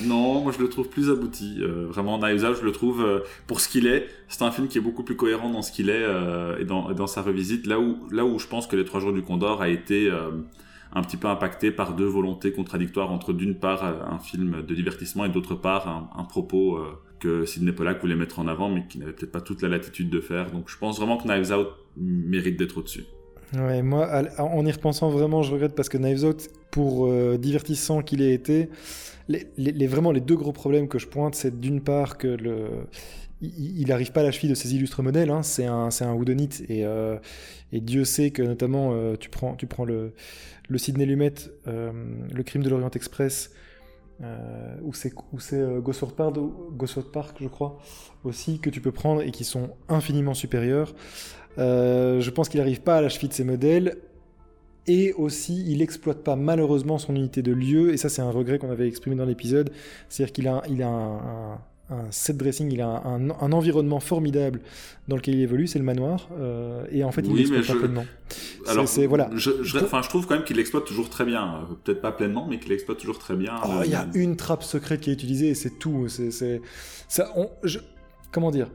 Non, 0.03 0.41
moi 0.41 0.51
je 0.51 0.59
le 0.63 0.69
trouve 0.71 0.89
plus 0.89 1.11
abouti. 1.11 1.59
Euh, 1.61 1.87
vraiment, 1.89 2.19
Knives 2.19 2.45
Out, 2.45 2.57
je 2.61 2.65
le 2.65 2.73
trouve 2.73 3.03
euh, 3.05 3.21
pour 3.47 3.61
ce 3.61 3.69
qu'il 3.69 3.87
est. 3.87 4.07
C'est 4.29 4.43
un 4.43 4.51
film 4.51 4.69
qui 4.69 4.79
est 4.79 4.81
beaucoup 4.81 5.03
plus 5.05 5.17
cohérent 5.17 5.51
dans 5.51 5.61
ce 5.61 5.71
qu'il 5.71 5.91
est 5.91 6.03
et, 6.61 6.65
dans, 6.65 6.91
et 6.91 6.95
dans 6.95 7.07
sa 7.07 7.21
revisite. 7.21 7.67
Là 7.67 7.79
où, 7.79 7.99
là 8.11 8.25
où 8.25 8.39
je 8.39 8.47
pense 8.47 8.67
que 8.67 8.75
Les 8.77 8.87
Trois 8.87 9.01
Jours 9.01 9.13
du 9.13 9.21
Condor 9.23 9.61
a 9.61 9.69
été 9.69 10.11
un 10.95 11.03
petit 11.03 11.19
peu 11.19 11.29
impacté 11.29 11.71
par 11.71 11.95
deux 11.95 12.07
volontés 12.07 12.53
contradictoires 12.53 13.11
entre 13.13 13.33
d'une 13.35 13.55
part 13.55 13.85
un 13.85 14.19
film 14.19 14.63
de 14.67 14.75
divertissement 14.75 15.25
et 15.27 15.29
d'autre 15.31 15.55
part 15.55 15.89
un, 15.89 16.09
un 16.19 16.25
propos 16.25 16.79
que 17.23 17.47
Sidney 17.47 17.73
Pollack 17.73 18.01
voulait 18.01 18.17
mettre 18.17 18.41
en 18.41 18.49
avant 18.49 18.69
mais 18.69 18.85
qui 18.89 18.99
n'avait 18.99 19.13
peut-être 19.13 19.33
pas 19.33 19.41
toute 19.41 19.63
la 19.63 19.69
latitude 19.69 20.11
de 20.11 20.21
faire. 20.21 20.51
Donc 20.51 20.69
je 20.69 20.77
pense 20.77 20.99
vraiment 20.99 21.17
que 21.17 21.29
Knives 21.29 21.53
Out 21.53 21.69
mérite 21.97 22.59
d'être 22.59 22.79
au-dessus. 22.79 23.05
Ouais, 23.55 23.83
moi, 23.83 24.09
en 24.39 24.65
y 24.65 24.73
repensant 24.73 25.11
vraiment, 25.11 25.43
je 25.43 25.53
regrette 25.53 25.75
parce 25.75 25.91
que 25.91 25.99
Knives 25.99 26.25
Out, 26.25 26.49
pour 26.71 27.07
euh, 27.07 27.37
divertissant 27.37 28.01
qu'il 28.03 28.23
ait 28.23 28.33
été, 28.33 28.71
les, 29.29 29.87
vraiment 29.87 30.11
les 30.11 30.21
deux 30.23 30.37
gros 30.37 30.53
problèmes 30.53 30.89
que 30.89 30.99
je 30.99 31.07
pointe, 31.07 31.35
c'est 31.35 31.61
d'une 31.61 31.83
part 31.83 32.17
que 32.17 32.29
le, 32.29 32.69
il 33.43 33.81
il 33.81 33.93
arrive 33.93 34.11
pas 34.13 34.21
à 34.23 34.25
la 34.25 34.33
cheville 34.33 34.49
de 34.49 34.55
ses 34.55 34.75
illustres 34.75 35.03
modèles, 35.03 35.31
hein, 35.31 35.43
c'est 35.43 35.67
un, 35.67 35.91
un 36.01 36.13
whodunit 36.15 36.49
et, 36.69 36.87
euh, 36.87 37.19
et 37.73 37.81
Dieu 37.81 38.05
sait 38.05 38.31
que 38.31 38.43
notamment 38.43 38.95
euh, 38.95 39.17
tu 39.17 39.29
prends, 39.29 39.55
tu 39.55 39.67
prends 39.67 39.85
le, 39.85 40.15
le 40.71 40.79
Sidney 40.79 41.05
Lumet, 41.05 41.35
le 41.67 42.43
crime 42.43 42.63
de 42.63 42.71
l'Orient 42.71 42.91
Express, 42.91 43.51
euh, 44.23 44.77
ou 44.83 44.93
c'est 44.95 45.13
euh, 45.55 45.81
Park, 47.13 47.37
je 47.41 47.49
crois, 47.49 47.79
aussi 48.25 48.59
que 48.61 48.71
tu 48.71 48.81
peux 48.81 48.93
prendre 48.93 49.23
et 49.23 49.31
qui 49.31 49.45
sont 49.45 49.71
infiniment 49.89 50.35
supérieurs. 50.35 50.95
Euh, 51.59 52.21
je 52.21 52.31
pense 52.31 52.49
qu'il 52.49 52.61
n'arrive 52.61 52.83
pas 52.83 52.97
à 52.97 53.01
la 53.01 53.09
cheville 53.09 53.29
de 53.29 53.35
ses 53.35 53.45
modèles. 53.45 53.99
Et 54.89 55.13
aussi, 55.13 55.65
il 55.71 55.81
exploite 55.81 56.25
pas 56.25 56.35
malheureusement 56.35 56.99
son 56.99 57.15
unité 57.15 57.41
de 57.43 57.53
lieu. 57.53 57.93
Et 57.93 57.97
ça, 57.97 58.09
c'est 58.09 58.23
un 58.23 58.31
regret 58.31 58.59
qu'on 58.59 58.71
avait 58.71 58.89
exprimé 58.89 59.15
dans 59.15 59.25
l'épisode. 59.25 59.71
C'est-à-dire 60.09 60.33
qu'il 60.33 60.49
a, 60.49 60.63
il 60.69 60.83
a 60.83 60.89
un- 60.89 61.61
un 61.93 62.11
set 62.11 62.37
dressing, 62.37 62.73
il 62.73 62.81
a 62.81 62.89
un, 62.89 63.31
un- 63.31 63.37
un 63.41 63.53
environnement 63.53 64.01
formidable 64.01 64.61
dans 65.09 65.17
lequel 65.17 65.35
il 65.35 65.41
évolue, 65.43 65.67
c'est 65.67 65.79
le 65.79 65.85
manoir. 65.85 66.29
Euh, 66.39 66.85
et 66.91 67.05
en 67.05 67.13
fait, 67.13 67.23
il 67.23 67.33
Oui, 67.33 67.39
l'exploite 67.45 67.67
pas 67.67 67.75
pleinement. 67.75 68.05
Alors, 68.69 68.89
c'est- 68.89 69.07
voilà. 69.07 69.31
je, 69.35 69.51
je, 69.63 69.79
trouve 70.09 70.27
quand 70.27 70.35
même 70.35 70.45
qu'il 70.45 70.57
l'exploite 70.57 70.85
toujours 70.85 71.11
très 71.11 71.25
bien. 71.25 71.43
Euh, 71.71 71.75
Peut-être 71.85 72.01
pas 72.01 72.13
pleinement, 72.13 72.47
mais 72.49 72.59
qu'il 72.59 72.71
l'exploite 72.71 72.99
toujours 72.99 73.19
très 73.19 73.35
bien. 73.37 73.55
Oh, 73.65 73.69
Euh, 73.81 73.83
il 73.85 73.91
y 73.91 73.95
a 73.95 74.07
une 74.15 74.37
trappe 74.37 74.63
secrète 74.63 75.01
qui 75.01 75.11
est 75.11 75.15
utilisée 75.15 75.49
et 75.51 75.55
c'est 75.55 75.79
tout. 75.79 76.09
C'est, 76.09 76.61
ça, 77.09 77.31
on- 77.37 77.51
comment 78.31 78.51
dire 78.51 78.69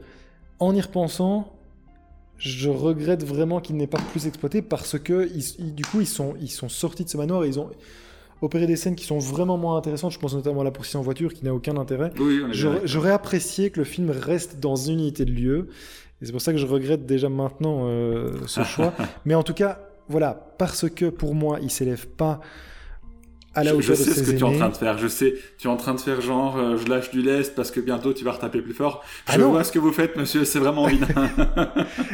En 0.60 0.74
y 0.74 0.80
repensant, 0.80 1.52
je 2.36 2.68
regrette 2.70 3.24
vraiment 3.24 3.60
qu'il 3.60 3.76
n'ait 3.76 3.86
pas 3.88 3.98
plus 4.12 4.26
exploité 4.26 4.62
parce 4.62 4.98
que 4.98 5.28
ils- 5.34 5.54
ils- 5.58 5.74
du 5.74 5.84
coup 5.84 6.00
ils 6.00 6.06
sont, 6.06 6.34
ils 6.40 6.50
sont 6.50 6.68
sortis 6.68 7.04
de 7.04 7.08
ce 7.08 7.16
manoir 7.16 7.42
et 7.44 7.48
ils 7.48 7.58
ont 7.58 7.68
opéré 8.42 8.66
des 8.66 8.76
scènes 8.76 8.94
qui 8.94 9.04
sont 9.04 9.18
vraiment 9.18 9.56
moins 9.56 9.76
intéressantes. 9.76 10.12
Je 10.12 10.18
pense 10.18 10.34
notamment 10.34 10.60
à 10.60 10.64
la 10.64 10.70
poursuite 10.70 10.96
en 10.96 11.02
voiture 11.02 11.34
qui 11.34 11.44
n'a 11.44 11.54
aucun 11.54 11.76
intérêt. 11.76 12.12
Oui, 12.18 12.42
J'aurais, 12.52 13.10
apprécié 13.10 13.70
que 13.70 13.78
le 13.78 13.84
film 13.84 14.10
reste 14.10 14.60
dans 14.60 14.76
une 14.76 15.00
unité 15.00 15.24
de 15.24 15.32
lieu. 15.32 15.68
Et 16.20 16.26
c'est 16.26 16.32
pour 16.32 16.40
ça 16.40 16.52
que 16.52 16.58
je 16.58 16.66
regrette 16.66 17.06
déjà 17.06 17.28
maintenant 17.28 17.82
euh, 17.84 18.32
ce 18.46 18.62
choix. 18.64 18.92
Mais 19.24 19.34
en 19.34 19.42
tout 19.42 19.54
cas, 19.54 19.80
voilà, 20.08 20.52
parce 20.58 20.88
que 20.88 21.06
pour 21.06 21.34
moi, 21.34 21.58
il 21.62 21.70
s'élève 21.70 22.06
pas 22.06 22.40
à 23.54 23.64
la 23.64 23.74
hauteur 23.74 23.96
je 23.96 24.02
sais 24.02 24.10
de 24.10 24.14
ce 24.14 24.30
que 24.30 24.36
tu 24.36 24.38
es 24.38 24.42
en 24.42 24.52
train 24.52 24.68
de 24.68 24.76
faire. 24.76 24.98
Je 24.98 25.08
sais, 25.08 25.34
tu 25.58 25.66
es 25.66 25.70
en 25.70 25.76
train 25.76 25.94
de 25.94 26.00
faire 26.00 26.20
genre, 26.20 26.56
euh, 26.56 26.76
je 26.76 26.88
lâche 26.88 27.10
du 27.10 27.22
lest 27.22 27.54
parce 27.54 27.70
que 27.70 27.80
bientôt 27.80 28.12
tu 28.12 28.24
vas 28.24 28.32
retaper 28.32 28.60
plus 28.60 28.74
fort. 28.74 29.02
Ah 29.26 29.32
je 29.36 29.40
vois 29.40 29.64
ce 29.64 29.72
que 29.72 29.78
vous 29.78 29.92
faites, 29.92 30.16
monsieur. 30.16 30.44
C'est 30.44 30.58
vraiment 30.58 30.86
vilain. 30.86 31.06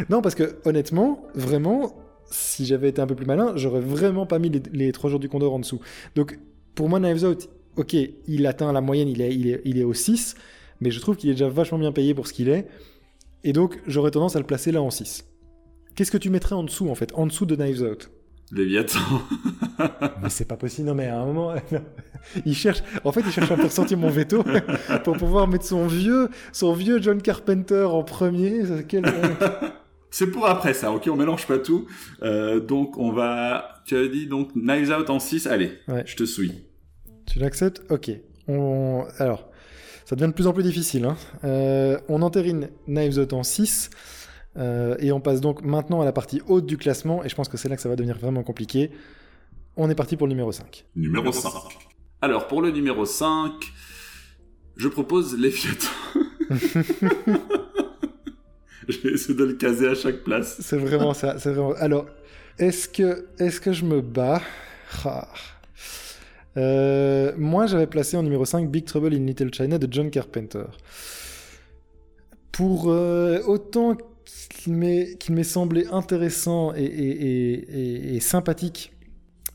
Non, 0.09 0.23
parce 0.23 0.35
que 0.35 0.57
honnêtement, 0.65 1.23
vraiment, 1.35 2.04
si 2.31 2.67
j'avais 2.67 2.89
été 2.89 3.01
un 3.01 3.07
peu 3.07 3.15
plus 3.15 3.27
malin, 3.27 3.53
j'aurais 3.57 3.81
vraiment 3.81 4.27
pas 4.27 4.39
mis 4.39 4.51
les, 4.51 4.63
les 4.73 4.93
3 4.93 5.11
jours 5.11 5.21
du 5.21 5.29
Condor 5.29 5.55
en 5.55 5.59
dessous. 5.59 5.81
Donc, 6.15 6.39
pour 6.75 6.89
moi, 6.89 6.99
Knives 7.01 7.25
Out, 7.25 7.49
ok, 7.77 7.97
il 8.27 8.47
atteint 8.47 8.73
la 8.73 8.81
moyenne, 8.81 9.09
il 9.09 9.21
est, 9.21 9.35
il 9.35 9.49
est, 9.49 9.63
il 9.65 9.79
est 9.79 9.85
au 9.85 9.95
6, 9.95 10.35
mais 10.81 10.91
je 10.91 11.01
trouve 11.01 11.17
qu'il 11.17 11.31
est 11.31 11.35
déjà 11.35 11.49
vachement 11.49 11.79
bien 11.79 11.93
payé 11.93 12.15
pour 12.15 12.27
ce 12.27 12.33
qu'il 12.33 12.49
est. 12.49 12.67
Et 13.43 13.53
donc, 13.53 13.81
j'aurais 13.87 14.11
tendance 14.11 14.37
à 14.37 14.39
le 14.39 14.47
placer 14.47 14.73
là 14.73 14.83
en 14.83 14.91
6. 14.91 15.27
Qu'est-ce 15.95 16.11
que 16.11 16.19
tu 16.19 16.31
mettrais 16.31 16.55
en 16.55 16.65
dessous, 16.65 16.89
en 16.89 16.95
fait, 16.95 17.13
en 17.15 17.27
dessous 17.27 17.47
de 17.47 17.57
Knives 17.57 17.83
Out? 17.83 18.11
Léviathan. 18.53 18.99
Mais 20.23 20.29
c'est 20.29 20.47
pas 20.47 20.57
possible, 20.57 20.89
non, 20.89 20.95
mais 20.95 21.07
à 21.07 21.21
un 21.21 21.27
moment, 21.27 21.55
il 22.47 22.55
cherche, 22.55 22.83
en 23.03 23.11
fait, 23.11 23.23
il 23.27 23.33
cherche 23.33 23.51
à 23.51 23.57
faire 23.57 23.73
sortir 23.73 23.99
mon 23.99 24.11
veto 24.11 24.45
pour 25.05 25.17
pouvoir 25.17 25.49
mettre 25.49 25.65
son 25.65 25.87
vieux, 25.87 26.29
son 26.53 26.73
vieux 26.73 27.01
John 27.01 27.21
Carpenter 27.21 27.85
en 27.85 28.05
premier. 28.05 28.61
Quel. 28.87 29.05
C'est 30.17 30.29
pour 30.29 30.47
après 30.47 30.75
ça, 30.75 30.93
ok 30.93 31.09
On 31.11 31.17
mélange 31.17 31.45
pas 31.45 31.59
tout. 31.59 31.87
Euh, 32.23 32.61
donc 32.61 32.99
on 32.99 33.11
va. 33.11 33.83
Tu 33.85 33.97
as 33.97 34.07
dit 34.07 34.29
donc 34.29 34.55
Knives 34.55 34.91
Out 34.93 35.11
en 35.11 35.19
6. 35.19 35.49
Allez, 35.49 35.73
Ouais. 35.89 36.05
je 36.07 36.15
te 36.15 36.23
suis. 36.23 36.53
Tu 37.27 37.41
l'acceptes? 37.41 37.83
Ok. 37.91 38.13
On... 38.47 39.05
Alors, 39.19 39.49
ça 40.05 40.15
devient 40.15 40.29
de 40.29 40.35
plus 40.35 40.47
en 40.47 40.53
plus 40.53 40.63
difficile. 40.63 41.05
hein. 41.07 41.17
Euh, 41.43 41.99
on 42.09 42.23
entérine 42.23 42.69
Knives 42.87 43.19
Out 43.19 43.33
en 43.33 43.43
6. 43.43 43.91
euh, 44.57 44.95
et 45.01 45.11
on 45.11 45.21
passe 45.21 45.41
donc 45.41 45.63
maintenant 45.63 46.01
à 46.01 46.05
la 46.05 46.13
partie 46.13 46.41
haute 46.47 46.65
du 46.67 46.77
classement. 46.77 47.25
Et 47.25 47.29
je 47.29 47.35
pense 47.35 47.49
que 47.49 47.57
c'est 47.57 47.69
là 47.69 47.75
que 47.75 47.83
ça 47.83 47.89
va 47.89 47.97
devenir 47.97 48.17
vraiment 48.17 48.45
compliqué. 48.45 48.93
On 49.77 49.91
est 49.91 49.97
parti 49.97 50.17
pour 50.17 50.29
le 50.29 50.33
numéro 50.33 50.53
5. 50.53 50.85
Numéro 50.95 51.33
5. 51.33 51.51
Alors 52.21 52.47
pour 52.47 52.63
le 52.63 52.71
numéro 52.71 53.05
5, 53.05 53.51
je 54.77 54.87
propose 54.87 55.37
Léviathan. 55.37 55.89
je 58.89 59.01
vais 59.01 59.15
essayer 59.15 59.35
de 59.35 59.45
le 59.45 59.55
caser 59.55 59.89
à 59.89 59.95
chaque 59.95 60.25
place. 60.25 60.57
C'est 60.61 60.77
vraiment 60.77 61.15
ça. 61.15 61.37
Alors, 61.79 62.07
est-ce 62.59 62.89
que, 62.89 63.27
est 63.39 63.61
que 63.61 63.73
je 63.73 63.85
me 63.85 64.01
bats? 64.01 64.43
Ah. 65.05 65.29
Euh, 66.57 67.33
Moi, 67.37 67.67
j'avais 67.67 67.87
placé 67.87 68.17
en 68.17 68.23
numéro 68.23 68.45
5 68.45 68.71
Big 68.71 68.85
Trouble 68.85 69.15
in 69.15 69.27
Little 69.27 69.53
China 69.53 69.79
de 69.79 69.89
John 69.91 70.11
Carpenter. 70.11 70.65
Pour 72.53 72.91
euh, 72.91 73.41
autant 73.47 73.97
qu'il 74.49 74.75
m'ait 74.75 75.17
m'ait 75.29 75.43
semblé 75.43 75.87
intéressant 75.91 76.73
et 76.77 78.19
sympathique, 78.21 78.95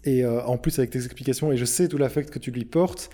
et 0.05 0.23
euh, 0.23 0.41
en 0.43 0.57
plus 0.57 0.77
avec 0.79 0.91
tes 0.91 1.03
explications, 1.03 1.51
et 1.51 1.57
je 1.57 1.65
sais 1.65 1.87
tout 1.87 1.97
l'affect 1.97 2.29
que 2.29 2.39
tu 2.39 2.51
lui 2.51 2.65
portes, 2.65 3.09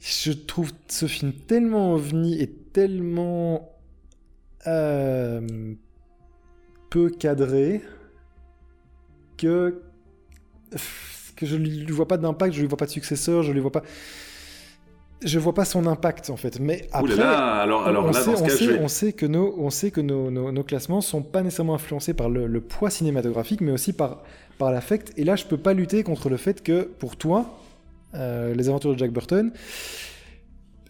je 0.00 0.32
trouve 0.32 0.72
ce 0.88 1.06
film 1.06 1.32
tellement 1.32 1.94
ovni 1.94 2.40
et 2.40 2.48
tellement 2.48 3.75
euh, 4.66 5.40
peu 6.90 7.10
cadré 7.10 7.82
que 9.36 9.82
que 11.36 11.44
je 11.46 11.56
lui 11.56 11.84
vois 11.92 12.08
pas 12.08 12.16
d'impact, 12.16 12.54
je 12.54 12.60
lui 12.60 12.68
vois 12.68 12.78
pas 12.78 12.86
de 12.86 12.90
successeur, 12.90 13.42
je 13.42 13.52
lui 13.52 13.60
vois 13.60 13.72
pas. 13.72 13.82
je 15.22 15.38
vois 15.38 15.54
pas 15.54 15.64
son 15.64 15.86
impact 15.86 16.30
en 16.30 16.36
fait. 16.36 16.60
Mais 16.60 16.88
après, 16.92 17.20
alors, 17.20 17.86
alors 17.86 18.04
on, 18.04 18.10
là, 18.10 18.12
sait, 18.20 18.30
dans 18.30 18.36
ce 18.36 18.42
on, 18.42 18.46
cas, 18.46 18.56
sait, 18.56 18.64
je 18.64 18.70
vais- 18.72 18.78
on 18.80 18.88
sait 18.88 19.12
que 19.12 19.26
nos, 19.26 19.54
on 19.58 19.70
sait 19.70 19.90
que 19.90 20.00
nos, 20.00 20.30
nos, 20.30 20.52
nos 20.52 20.62
classements 20.62 21.00
sont 21.00 21.22
pas 21.22 21.42
nécessairement 21.42 21.74
influencés 21.74 22.14
par 22.14 22.28
le, 22.30 22.46
le 22.46 22.60
poids 22.60 22.90
cinématographique, 22.90 23.60
mais 23.60 23.72
aussi 23.72 23.92
par, 23.92 24.22
par 24.58 24.70
l'affect. 24.70 25.12
Et 25.16 25.24
là, 25.24 25.36
je 25.36 25.44
peux 25.44 25.56
pas 25.58 25.72
lutter 25.74 26.02
contre 26.02 26.28
le 26.28 26.36
fait 26.36 26.62
que 26.62 26.82
pour 26.82 27.16
toi, 27.16 27.58
euh, 28.14 28.54
les 28.54 28.68
aventures 28.68 28.92
de 28.94 28.98
Jack 28.98 29.10
Burton, 29.10 29.52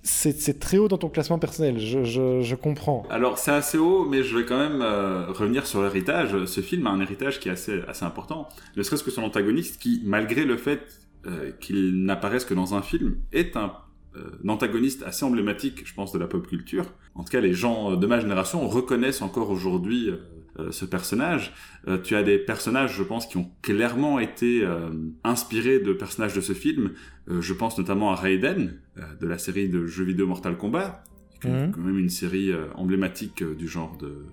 c'est 0.07 0.59
très 0.59 0.79
haut 0.79 0.88
dans 0.88 0.99
ton 0.99 1.09
classement 1.09 1.38
personnel. 1.38 1.79
Je, 1.79 2.55
comprends. 2.55 3.05
Alors 3.11 3.38
c'est 3.38 3.51
assez 3.51 3.79
haut, 3.79 4.05
mais 4.05 4.23
je 4.23 4.37
vais 4.38 4.45
quand 4.45 4.59
même 4.59 4.81
euh, 4.81 5.27
revenir 5.33 5.66
sur 5.66 5.83
l'héritage. 5.83 6.45
Ce 6.47 6.61
film 6.61 6.87
a 6.87 6.90
un 6.90 7.01
héritage 7.01 7.40
qui 7.40 7.49
est 7.49 7.53
assez, 7.53 7.83
important. 8.03 8.49
Ne 8.77 8.83
serait-ce 8.83 9.05
que 9.05 9.11
son 9.11 9.23
antagoniste, 9.23 9.81
qui, 9.81 10.03
malgré 10.05 10.45
le 10.45 10.57
fait 10.57 10.81
euh, 11.27 11.51
qu'il 11.61 12.05
n'apparaisse 12.05 12.45
que 12.45 12.55
dans 12.55 12.75
un 12.75 12.83
film, 12.83 13.16
est 13.33 13.57
un, 13.57 13.73
euh, 14.16 14.31
un 14.45 14.49
antagoniste 14.49 15.03
assez 15.03 15.25
emblématique, 15.25 15.87
je 15.87 15.95
pense, 15.95 16.12
de 16.12 16.19
la 16.19 16.27
pop 16.27 16.47
culture. 16.47 16.87
En 17.16 17.25
tout 17.25 17.31
cas, 17.31 17.40
les 17.40 17.55
gens 17.55 17.92
euh, 17.92 17.97
de 17.97 18.07
ma 18.07 18.21
génération 18.21 18.66
reconnaissent 18.69 19.23
encore 19.23 19.51
aujourd'hui 19.51 20.11
euh, 20.11 20.12
euh, 20.12 20.36
ce 20.71 20.85
personnage. 20.85 21.53
Euh, 21.88 21.99
tu 21.99 22.14
as 22.16 22.23
des 22.23 22.38
personnages, 22.38 22.95
je 22.97 23.03
pense, 23.03 23.27
qui 23.27 23.37
ont 23.37 23.51
clairement 23.62 24.19
été 24.19 24.62
euh, 24.64 24.90
inspirés 25.25 25.79
de 25.81 25.92
personnages 25.92 26.35
de 26.35 26.40
ce 26.40 26.53
film. 26.53 26.92
Euh, 27.29 27.40
je 27.40 27.53
pense 27.55 27.79
notamment 27.79 28.11
à 28.12 28.14
Raiden, 28.16 28.79
euh, 28.99 29.03
de 29.21 29.27
la 29.27 29.38
série 29.38 29.69
de 29.69 29.87
jeux 29.87 30.05
vidéo 30.05 30.27
Mortal 30.27 30.57
Kombat, 30.57 31.03
qui 31.40 31.49
est 31.49 31.51
Mhm. 31.66 31.73
quand 31.73 31.81
même 31.83 31.99
une 31.99 32.09
série 32.09 32.51
euh, 32.53 32.66
emblématique 32.75 33.42
euh, 33.42 33.55
du 33.55 33.69
genre 33.69 33.97
de, 33.99 34.25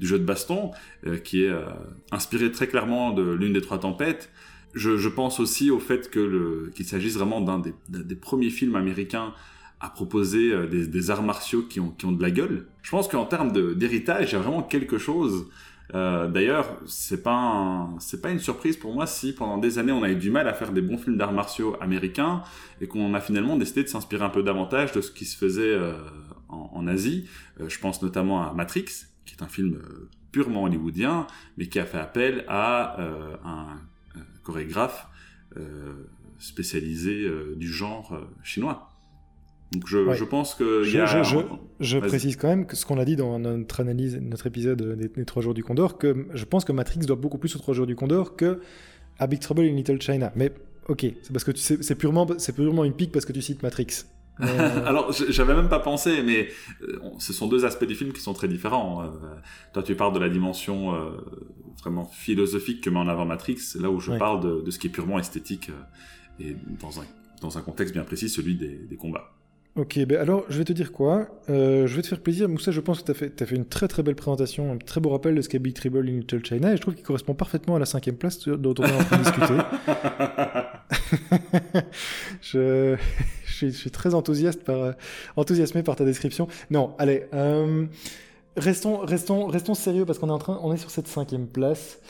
du 0.00 0.06
jeu 0.06 0.18
de 0.18 0.24
baston, 0.24 0.70
euh, 1.06 1.18
qui 1.18 1.44
est 1.44 1.50
euh, 1.50 1.64
inspirée 2.12 2.50
très 2.50 2.66
clairement 2.66 3.12
de 3.12 3.30
l'une 3.32 3.52
des 3.52 3.60
trois 3.60 3.78
tempêtes. 3.78 4.30
Je, 4.74 4.96
je 4.96 5.08
pense 5.08 5.40
aussi 5.40 5.70
au 5.70 5.78
fait 5.78 6.10
que 6.10 6.70
qu'il 6.74 6.84
s'agisse 6.86 7.14
vraiment 7.16 7.40
d'un 7.40 7.58
des, 7.58 7.72
d'un 7.88 8.00
des 8.00 8.14
premiers 8.16 8.50
films 8.50 8.76
américains 8.76 9.32
à 9.80 9.90
proposer 9.90 10.52
euh, 10.52 10.66
des, 10.66 11.10
arts 11.10 11.22
martiaux 11.22 11.62
qui 11.62 11.80
ont, 11.80 11.90
qui 11.90 12.06
ont 12.06 12.12
de 12.12 12.22
la 12.22 12.30
gueule. 12.30 12.66
Je 12.82 12.90
pense 12.90 13.08
qu'en 13.08 13.26
termes 13.26 13.52
d'héritage, 13.74 14.30
il 14.30 14.32
y 14.32 14.36
a 14.36 14.40
vraiment 14.40 14.62
quelque 14.62 14.98
chose. 14.98 15.48
Euh, 15.94 16.28
D'ailleurs, 16.28 16.80
c'est 16.86 17.22
pas 17.22 17.88
pas 18.22 18.30
une 18.30 18.40
surprise 18.40 18.76
pour 18.76 18.92
moi 18.92 19.06
si 19.06 19.32
pendant 19.32 19.58
des 19.58 19.78
années 19.78 19.92
on 19.92 20.02
a 20.02 20.10
eu 20.10 20.16
du 20.16 20.30
mal 20.30 20.48
à 20.48 20.54
faire 20.54 20.72
des 20.72 20.80
bons 20.80 20.98
films 20.98 21.16
d'arts 21.16 21.32
martiaux 21.32 21.76
américains 21.80 22.42
et 22.80 22.88
qu'on 22.88 23.14
a 23.14 23.20
finalement 23.20 23.56
décidé 23.56 23.84
de 23.84 23.88
s'inspirer 23.88 24.24
un 24.24 24.30
peu 24.30 24.42
davantage 24.42 24.90
de 24.92 25.00
ce 25.00 25.12
qui 25.12 25.24
se 25.24 25.36
faisait 25.36 25.62
euh, 25.62 25.94
en, 26.48 26.86
Asie. 26.88 27.28
Je 27.64 27.78
pense 27.78 28.02
notamment 28.02 28.48
à 28.48 28.52
Matrix, 28.52 29.06
qui 29.24 29.34
est 29.34 29.42
un 29.42 29.48
film 29.48 29.80
purement 30.32 30.64
hollywoodien, 30.64 31.26
mais 31.56 31.68
qui 31.68 31.78
a 31.78 31.84
fait 31.84 31.98
appel 31.98 32.44
à 32.48 33.00
un, 33.44 33.80
chorégraphe 34.44 35.08
spécialisé 36.38 37.28
du 37.56 37.66
genre 37.72 38.16
chinois. 38.44 38.95
Donc 39.72 39.82
je, 39.86 39.98
Ouais. 39.98 40.16
je 40.16 40.24
pense 40.24 40.54
que 40.54 40.82
il 40.84 40.88
y 40.88 40.92
Je, 40.92 40.98
a... 40.98 41.22
je- 41.22 41.38
je- 41.38 41.44
je 41.80 41.98
précise 41.98 42.36
quand 42.36 42.48
même 42.48 42.66
que 42.66 42.76
ce 42.76 42.86
qu'on 42.86 42.98
a 42.98 43.04
dit 43.04 43.16
dans 43.16 43.38
notre 43.38 43.80
analyse, 43.80 44.16
notre 44.22 44.46
épisode 44.46 44.80
des, 44.96 45.08
des 45.08 45.24
Trois 45.24 45.42
Jours 45.42 45.54
du 45.54 45.64
Condor, 45.64 45.98
que 45.98 46.26
je 46.34 46.44
pense 46.44 46.64
que 46.64 46.72
Matrix 46.72 47.00
doit 47.00 47.16
beaucoup 47.16 47.38
plus 47.38 47.54
aux 47.56 47.58
Trois 47.58 47.74
Jours 47.74 47.86
du 47.86 47.96
Condor 47.96 48.36
que 48.36 48.60
à 49.18 49.26
Big 49.26 49.40
Trouble 49.40 49.62
in 49.62 49.74
Little 49.74 50.00
China. 50.00 50.32
Mais 50.36 50.52
ok, 50.88 51.00
c'est 51.22 51.32
parce 51.32 51.44
que 51.44 51.50
tu 51.50 51.60
sais, 51.60 51.78
c'est 51.82 51.94
purement, 51.96 52.26
c'est 52.38 52.54
purement 52.54 52.84
une 52.84 52.92
pique 52.94 53.10
parce 53.12 53.24
que 53.24 53.32
tu 53.32 53.42
cites 53.42 53.62
Matrix. 53.62 54.04
Mais, 54.38 54.48
euh, 54.50 54.84
Alors, 54.86 55.12
j'avais 55.30 55.54
même 55.54 55.70
pas 55.70 55.78
pensé, 55.78 56.22
mais 56.22 56.48
euh, 56.82 56.98
ce 57.18 57.32
sont 57.32 57.48
deux 57.48 57.64
aspects 57.64 57.86
du 57.86 57.94
film 57.94 58.12
qui 58.12 58.20
sont 58.20 58.34
très 58.34 58.48
différents. 58.48 59.02
Euh, 59.02 59.06
toi, 59.72 59.82
tu 59.82 59.94
parles 59.94 60.12
de 60.12 60.18
la 60.18 60.28
dimension 60.28 60.94
euh, 60.94 61.12
vraiment 61.80 62.04
philosophique 62.04 62.82
que 62.82 62.90
met 62.90 62.98
en 62.98 63.08
avant 63.08 63.24
Matrix, 63.24 63.56
là 63.80 63.90
où 63.90 63.98
je 63.98 64.10
Ouais. 64.10 64.18
parle 64.18 64.40
de, 64.42 64.60
de 64.60 64.70
ce 64.70 64.78
qui 64.78 64.88
est 64.88 64.90
purement 64.90 65.18
esthétique 65.18 65.70
euh, 65.70 66.44
et 66.44 66.54
dans 66.82 67.00
un, 67.00 67.04
dans 67.40 67.56
un 67.56 67.62
contexte 67.62 67.94
bien 67.94 68.04
précis, 68.04 68.28
celui 68.28 68.56
des, 68.56 68.76
des 68.76 68.96
combats. 68.96 69.32
Ok, 69.76 69.98
ben 70.06 70.18
alors 70.18 70.44
je 70.48 70.56
vais 70.56 70.64
te 70.64 70.72
dire 70.72 70.90
quoi 70.90 71.28
Euh, 71.50 71.86
Je 71.86 71.96
vais 71.96 72.00
te 72.00 72.06
faire 72.06 72.20
plaisir, 72.20 72.48
Moussa. 72.48 72.70
Je 72.70 72.80
pense 72.80 73.00
que 73.00 73.04
tu 73.04 73.10
as 73.10 73.14
fait, 73.14 73.44
fait 73.44 73.56
une 73.56 73.66
très 73.66 73.88
très 73.88 74.02
belle 74.02 74.14
présentation, 74.14 74.72
un 74.72 74.78
très 74.78 75.02
beau 75.02 75.10
rappel 75.10 75.34
de 75.34 75.42
ce 75.42 75.50
qu'est 75.50 75.58
Big 75.58 75.74
Trouble 75.74 76.08
in 76.08 76.12
Little 76.12 76.42
China, 76.44 76.72
et 76.72 76.76
je 76.76 76.80
trouve 76.80 76.94
qu'il 76.94 77.04
correspond 77.04 77.34
parfaitement 77.34 77.76
à 77.76 77.78
la 77.78 77.84
cinquième 77.84 78.16
place 78.16 78.48
dont 78.48 78.74
on 78.78 78.84
est 78.84 78.92
en 78.92 79.04
train 79.04 79.18
de 79.18 79.22
discuter. 79.22 79.52
je, 82.40 82.96
je, 83.44 83.52
suis, 83.52 83.70
je 83.70 83.76
suis 83.76 83.90
très 83.90 84.14
enthousiaste 84.14 84.64
par, 84.64 84.76
euh, 84.76 84.92
enthousiasmé 85.36 85.82
par 85.82 85.94
ta 85.96 86.06
description. 86.06 86.48
Non, 86.70 86.94
allez, 86.98 87.26
euh, 87.34 87.84
restons, 88.56 88.98
restons, 89.00 89.46
restons 89.46 89.74
sérieux 89.74 90.06
parce 90.06 90.18
qu'on 90.18 90.28
est 90.28 90.32
en 90.32 90.38
train, 90.38 90.58
on 90.62 90.72
est 90.72 90.78
sur 90.78 90.90
cette 90.90 91.08
cinquième 91.08 91.46
place. 91.46 92.00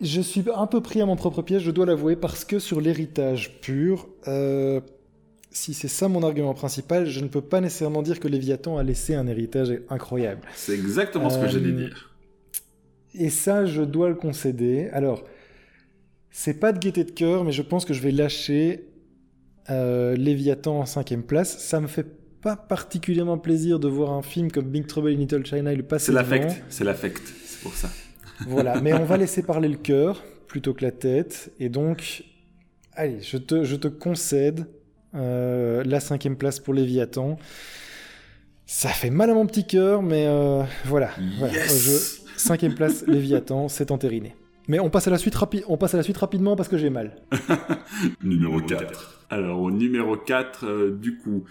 Je 0.00 0.20
suis 0.22 0.44
un 0.54 0.66
peu 0.66 0.80
pris 0.82 1.00
à 1.02 1.06
mon 1.06 1.16
propre 1.16 1.42
piège, 1.42 1.62
je 1.62 1.70
dois 1.70 1.84
l'avouer, 1.86 2.16
parce 2.16 2.44
que 2.44 2.58
sur 2.58 2.80
l'héritage 2.80 3.60
pur, 3.60 4.08
euh, 4.28 4.80
si 5.56 5.72
c'est 5.72 5.88
ça 5.88 6.06
mon 6.08 6.22
argument 6.22 6.52
principal, 6.52 7.06
je 7.06 7.20
ne 7.20 7.28
peux 7.28 7.40
pas 7.40 7.62
nécessairement 7.62 8.02
dire 8.02 8.20
que 8.20 8.28
Léviathan 8.28 8.76
a 8.76 8.82
laissé 8.82 9.14
un 9.14 9.26
héritage 9.26 9.72
incroyable. 9.88 10.42
C'est 10.54 10.74
exactement 10.74 11.30
ce 11.30 11.38
que 11.38 11.44
Euh, 11.44 11.48
j'allais 11.48 11.72
dire. 11.72 12.14
Et 13.14 13.30
ça, 13.30 13.64
je 13.64 13.80
dois 13.80 14.10
le 14.10 14.16
concéder. 14.16 14.90
Alors, 14.92 15.24
c'est 16.30 16.60
pas 16.60 16.72
de 16.72 16.78
gaieté 16.78 17.04
de 17.04 17.10
cœur, 17.10 17.42
mais 17.44 17.52
je 17.52 17.62
pense 17.62 17.86
que 17.86 17.94
je 17.94 18.02
vais 18.02 18.10
lâcher 18.10 18.88
euh, 19.70 20.14
Léviathan 20.14 20.80
en 20.80 20.84
cinquième 20.86 21.22
place. 21.22 21.58
Ça 21.58 21.80
me 21.80 21.86
fait 21.86 22.06
pas 22.42 22.56
particulièrement 22.56 23.38
plaisir 23.38 23.80
de 23.80 23.88
voir 23.88 24.12
un 24.12 24.22
film 24.22 24.52
comme 24.52 24.66
Big 24.66 24.86
Trouble 24.86 25.08
in 25.08 25.14
Little 25.16 25.46
China 25.46 25.72
et 25.72 25.76
le 25.76 25.82
passer 25.84 26.06
C'est 26.06 26.12
l'affect, 26.12 26.62
c'est 26.68 26.84
l'affect, 26.84 27.22
c'est 27.46 27.60
pour 27.62 27.72
ça. 27.72 27.88
Voilà, 28.46 28.82
mais 28.82 28.92
on 28.92 29.04
va 29.04 29.16
laisser 29.16 29.42
parler 29.42 29.68
le 29.68 29.78
cœur 29.78 30.22
plutôt 30.46 30.74
que 30.74 30.84
la 30.84 30.92
tête. 30.92 31.50
Et 31.58 31.70
donc, 31.70 32.24
allez, 32.92 33.20
je 33.22 33.38
te, 33.38 33.64
je 33.64 33.76
te 33.76 33.88
concède 33.88 34.66
euh, 35.16 35.82
la 35.84 36.00
cinquième 36.00 36.36
place 36.36 36.60
pour 36.60 36.74
Léviathan. 36.74 37.38
Ça 38.66 38.88
fait 38.88 39.10
mal 39.10 39.30
à 39.30 39.34
mon 39.34 39.46
petit 39.46 39.66
cœur, 39.66 40.02
mais 40.02 40.26
euh, 40.26 40.62
voilà. 40.84 41.10
voilà. 41.38 41.54
Yes 41.54 42.22
Je- 42.34 42.38
cinquième 42.40 42.74
place, 42.74 43.04
Léviathan, 43.06 43.68
c'est 43.68 43.90
entériné. 43.90 44.34
Mais 44.68 44.80
on 44.80 44.90
passe 44.90 45.06
à 45.06 45.10
la 45.12 45.18
suite, 45.18 45.34
rapi- 45.36 45.62
on 45.68 45.76
passe 45.76 45.94
à 45.94 45.96
la 45.96 46.02
suite 46.02 46.16
rapidement 46.16 46.56
parce 46.56 46.68
que 46.68 46.76
j'ai 46.76 46.90
mal. 46.90 47.14
Numéro 48.22 48.60
4. 48.60 49.26
Alors, 49.30 49.60
au 49.60 49.70
numéro 49.70 50.16
4, 50.16 50.64
euh, 50.66 50.98
du 51.00 51.18
coup, 51.18 51.44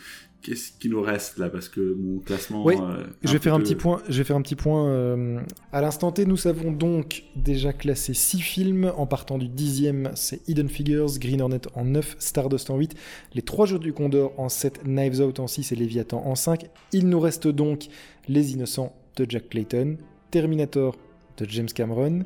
qu'est-ce 0.45 0.71
qui 0.71 0.89
nous 0.89 1.01
reste 1.01 1.37
là 1.39 1.49
Parce 1.49 1.69
que 1.69 1.95
mon 1.99 2.19
classement... 2.19 2.63
Oui, 2.63 2.75
euh, 2.79 3.03
Je 3.23 3.33
vais 3.33 3.39
faire 3.39 3.55
un 3.55 3.59
petit 3.59 3.75
point. 3.75 4.01
Je 4.07 4.17
vais 4.19 4.23
faire 4.23 4.35
un 4.35 4.41
petit 4.41 4.55
point. 4.55 4.87
euh, 4.89 5.39
à 5.71 5.81
l'instant 5.81 6.11
T, 6.11 6.25
nous 6.25 6.47
avons 6.47 6.71
donc 6.71 7.23
déjà 7.35 7.73
classé 7.73 8.13
6 8.13 8.39
films. 8.39 8.91
En 8.95 9.07
partant 9.07 9.37
du 9.37 9.47
dixième, 9.47 10.11
c'est 10.13 10.47
Hidden 10.47 10.69
Figures, 10.69 11.17
Green 11.17 11.41
Hornet 11.41 11.61
en 11.73 11.85
9, 11.85 12.15
Stardust 12.19 12.69
en 12.69 12.77
8, 12.77 12.93
Les 13.33 13.41
Trois 13.41 13.65
Jeux 13.65 13.79
du 13.79 13.91
Condor 13.93 14.33
en 14.37 14.49
7, 14.49 14.83
Knives 14.85 15.19
Out 15.21 15.39
en 15.39 15.47
6 15.47 15.71
et 15.71 15.75
Léviathan 15.75 16.23
en 16.25 16.35
5. 16.35 16.65
Il 16.93 17.09
nous 17.09 17.19
reste 17.19 17.47
donc 17.47 17.87
Les 18.27 18.53
Innocents 18.53 18.95
de 19.15 19.25
Jack 19.27 19.49
Clayton, 19.49 19.97
Terminator 20.31 20.95
de 21.37 21.45
James 21.49 21.67
Cameron, 21.73 22.23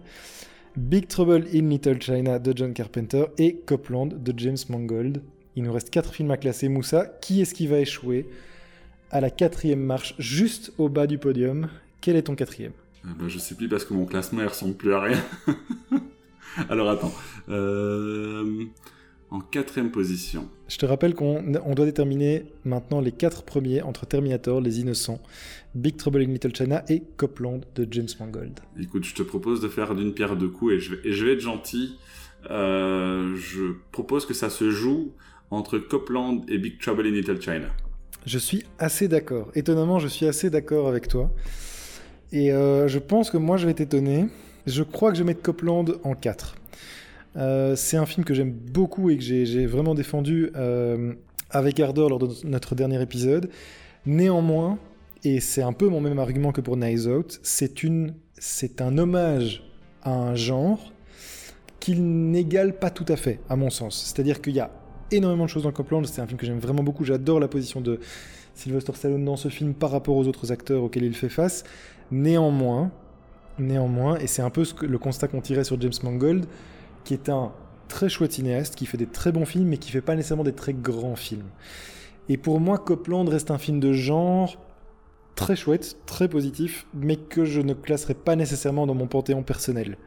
Big 0.76 1.08
Trouble 1.08 1.46
in 1.54 1.70
Little 1.70 2.02
China 2.02 2.40
de 2.40 2.54
John 2.56 2.74
Carpenter 2.74 3.26
et 3.38 3.56
Copland 3.66 4.08
de 4.08 4.34
James 4.38 4.58
Mangold. 4.70 5.22
Il 5.56 5.64
nous 5.64 5.74
reste 5.74 5.90
4 5.90 6.14
films 6.14 6.32
à 6.32 6.38
classer. 6.38 6.70
Moussa, 6.70 7.06
qui 7.22 7.42
est-ce 7.42 7.54
qui 7.54 7.68
va 7.68 7.80
échouer 7.80 8.28
à 9.12 9.22
la 9.22 9.30
quatrième 9.30 9.82
marche, 9.82 10.16
juste 10.20 10.72
au 10.78 10.90
bas 10.90 11.08
du 11.08 11.18
podium? 11.18 11.70
Quel 12.02 12.16
est 12.16 12.24
ton 12.24 12.36
quatrième? 12.36 12.74
Euh, 13.06 13.10
bah, 13.20 13.26
je 13.28 13.40
sais 13.40 13.56
plus 13.56 13.68
parce 13.68 13.86
que 13.86 13.94
mon 13.94 14.06
classement 14.06 14.42
il 14.42 14.48
ressemble 14.48 14.76
plus 14.76 14.94
à 14.94 15.02
rien. 15.02 15.20
Alors 16.70 16.90
attends. 16.90 17.14
Euh, 17.50 18.66
En 19.32 19.40
quatrième 19.42 19.92
position. 19.92 20.50
Je 20.68 20.78
te 20.78 20.86
rappelle 20.86 21.14
qu'on 21.14 21.44
on 21.64 21.76
doit 21.76 21.86
déterminer 21.86 22.46
maintenant 22.66 23.00
les 23.00 23.12
quatre 23.12 23.44
premiers 23.44 23.82
entre 23.82 24.06
Terminator, 24.06 24.60
Les 24.60 24.80
Innocents, 24.80 25.22
Big 25.76 25.98
Trouble 25.98 26.22
in 26.22 26.26
Little 26.26 26.56
China 26.56 26.84
et 26.90 27.04
Copland 27.18 27.62
de 27.76 27.88
James 27.92 28.08
Mangold. 28.20 28.60
Écoute, 28.80 29.04
je 29.04 29.14
te 29.14 29.22
propose 29.24 29.62
de 29.62 29.68
faire 29.68 29.94
d'une 29.96 30.14
pierre 30.14 30.36
deux 30.36 30.48
coups 30.50 30.74
et 30.74 30.80
je 30.80 30.96
vais, 30.96 31.08
et 31.08 31.14
je 31.14 31.26
vais 31.26 31.34
être 31.34 31.42
gentil. 31.42 31.98
Euh, 32.50 33.36
je 33.36 33.74
propose 33.92 34.26
que 34.26 34.34
ça 34.34 34.50
se 34.50 34.72
joue 34.72 35.12
entre 35.52 35.80
Copland 35.80 36.42
et 36.48 36.58
Big 36.58 36.80
Trouble 36.80 37.08
in 37.08 37.12
Little 37.12 37.42
China. 37.42 37.68
Je 38.26 38.38
suis 38.38 38.64
assez 38.78 39.08
d'accord. 39.08 39.50
Étonnamment, 39.56 40.00
je 40.00 40.08
suis 40.08 40.26
assez 40.26 40.50
d'accord 40.50 40.88
avec 40.88 41.08
toi. 41.08 41.32
Et 42.32 42.52
euh, 42.52 42.88
je 42.88 43.00
pense 43.00 43.32
que 43.32 43.38
moi, 43.38 43.58
je 43.58 43.66
vais 43.66 43.74
t'étonner. 43.74 44.28
Je 44.68 44.84
crois 44.84 45.12
que 45.12 45.18
je 45.18 45.24
vais 45.24 45.28
mettre 45.28 45.42
Copland 45.42 45.86
en 46.04 46.14
4. 46.14 46.56
Euh, 47.38 47.76
c'est 47.76 47.98
un 47.98 48.06
film 48.06 48.26
que 48.26 48.34
j'aime 48.34 48.52
beaucoup 48.52 49.10
et 49.10 49.18
que 49.18 49.24
j'ai 49.24 49.66
vraiment 49.66 49.96
défendu 49.96 50.50
euh, 50.56 51.14
avec 51.50 51.80
ardeur 51.80 52.10
lors 52.10 52.20
de 52.20 52.30
notre 52.46 52.76
dernier 52.76 53.02
épisode. 53.02 53.50
Néanmoins, 54.06 54.78
et 55.24 55.40
c'est 55.40 55.62
un 55.62 55.74
peu 55.74 55.88
mon 55.88 56.02
même 56.02 56.20
argument 56.20 56.52
que 56.52 56.62
pour 56.62 56.78
Knives 56.78 57.08
Out, 57.08 57.40
c'est 57.44 58.82
un 58.82 58.98
hommage 58.98 59.64
à 60.04 60.12
un 60.12 60.36
genre 60.36 60.92
qu'il 61.80 62.04
n'égale 62.32 62.78
pas 62.78 62.90
tout 62.90 63.06
à 63.08 63.16
fait, 63.16 63.40
à 63.50 63.56
mon 63.56 63.70
sens. 63.70 64.04
C'est-à-dire 64.06 64.42
qu'il 64.42 64.56
y 64.56 64.60
a 64.60 64.72
énormément 65.12 65.46
de 65.46 65.50
choses 65.50 65.64
dans 65.64 65.72
Copland. 65.72 66.06
C'est 66.06 66.22
un 66.22 66.28
film 66.28 66.38
que 66.38 66.46
j'aime 66.46 66.60
vraiment 66.60 66.84
beaucoup. 66.84 67.06
J'adore 67.06 67.40
la 67.40 67.48
position 67.48 67.82
de 67.82 68.00
Sylvester 68.56 68.94
Stallone 68.94 69.26
dans 69.26 69.38
ce 69.38 69.50
film 69.50 69.74
par 69.74 69.92
rapport 69.92 70.16
aux 70.16 70.28
autres 70.28 70.52
acteurs 70.52 70.84
auxquels 70.84 71.04
il 71.04 71.16
fait 71.16 71.30
face. 71.30 71.64
Néanmoins, 72.12 72.92
néanmoins, 73.58 74.18
et 74.18 74.28
c'est 74.28 74.42
un 74.42 74.50
peu 74.50 74.66
le 74.82 74.98
constat 74.98 75.28
qu'on 75.28 75.42
tirait 75.42 75.64
sur 75.64 75.80
James 75.80 75.94
Mangold, 76.04 76.46
qui 77.04 77.14
est 77.14 77.30
un 77.30 77.52
très 77.88 78.10
chouette 78.10 78.34
cinéaste, 78.34 78.76
qui 78.76 78.86
fait 78.86 78.98
des 78.98 79.08
très 79.08 79.32
bons 79.32 79.46
films, 79.46 79.68
mais 79.68 79.78
qui 79.78 79.92
fait 79.92 80.02
pas 80.02 80.16
nécessairement 80.16 80.44
des 80.44 80.54
très 80.54 80.74
grands 80.74 81.16
films. 81.16 81.50
Et 82.30 82.38
pour 82.38 82.60
moi, 82.60 82.78
Copland 82.78 83.28
reste 83.28 83.52
un 83.52 83.58
film 83.58 83.80
de 83.80 83.92
genre 83.92 84.58
très 85.36 85.56
chouette, 85.56 85.98
très 86.06 86.28
positif, 86.28 86.86
mais 86.94 87.16
que 87.16 87.46
je 87.46 87.62
ne 87.62 87.74
classerai 87.74 88.14
pas 88.14 88.36
nécessairement 88.36 88.86
dans 88.86 88.94
mon 88.94 89.08
panthéon 89.08 89.42
personnel. 89.42 89.98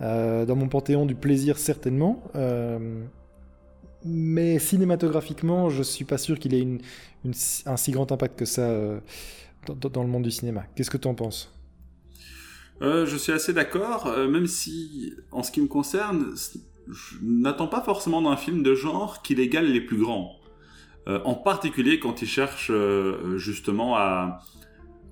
Euh, 0.00 0.46
dans 0.46 0.56
mon 0.56 0.68
panthéon 0.68 1.04
du 1.06 1.14
plaisir, 1.14 1.58
certainement. 1.58 2.22
Euh, 2.34 3.04
mais 4.04 4.58
cinématographiquement, 4.58 5.70
je 5.70 5.82
suis 5.82 6.04
pas 6.04 6.18
sûr 6.18 6.38
qu'il 6.38 6.54
ait 6.54 6.66
un 7.66 7.76
si 7.76 7.90
grand 7.92 8.10
impact 8.12 8.38
que 8.38 8.44
ça 8.44 8.62
euh, 8.62 9.00
dans, 9.66 9.88
dans, 9.88 10.02
le 10.02 10.08
monde 10.08 10.22
du 10.22 10.30
cinéma. 10.30 10.64
Qu'est-ce 10.74 10.90
que 10.90 10.96
tu 10.96 11.08
en 11.08 11.14
penses 11.14 11.52
Je 12.80 13.16
suis 13.16 13.32
assez 13.32 13.52
d'accord, 13.52 14.16
même 14.28 14.46
si, 14.46 15.14
en 15.30 15.42
ce 15.42 15.50
qui 15.52 15.60
me 15.60 15.68
concerne, 15.68 16.34
je 16.88 17.16
n'attends 17.22 17.68
pas 17.68 17.82
forcément 17.82 18.22
d'un 18.22 18.36
film 18.36 18.62
de 18.62 18.74
genre 18.74 19.22
qu'il 19.22 19.38
égale 19.40 19.66
les 19.66 19.80
plus 19.80 19.98
grands. 19.98 20.36
en 21.06 21.34
particulier 21.34 22.00
quand 22.00 22.22
il 22.22 22.28
cherche 22.28 22.72
justement 23.36 23.96
à, 23.96 24.40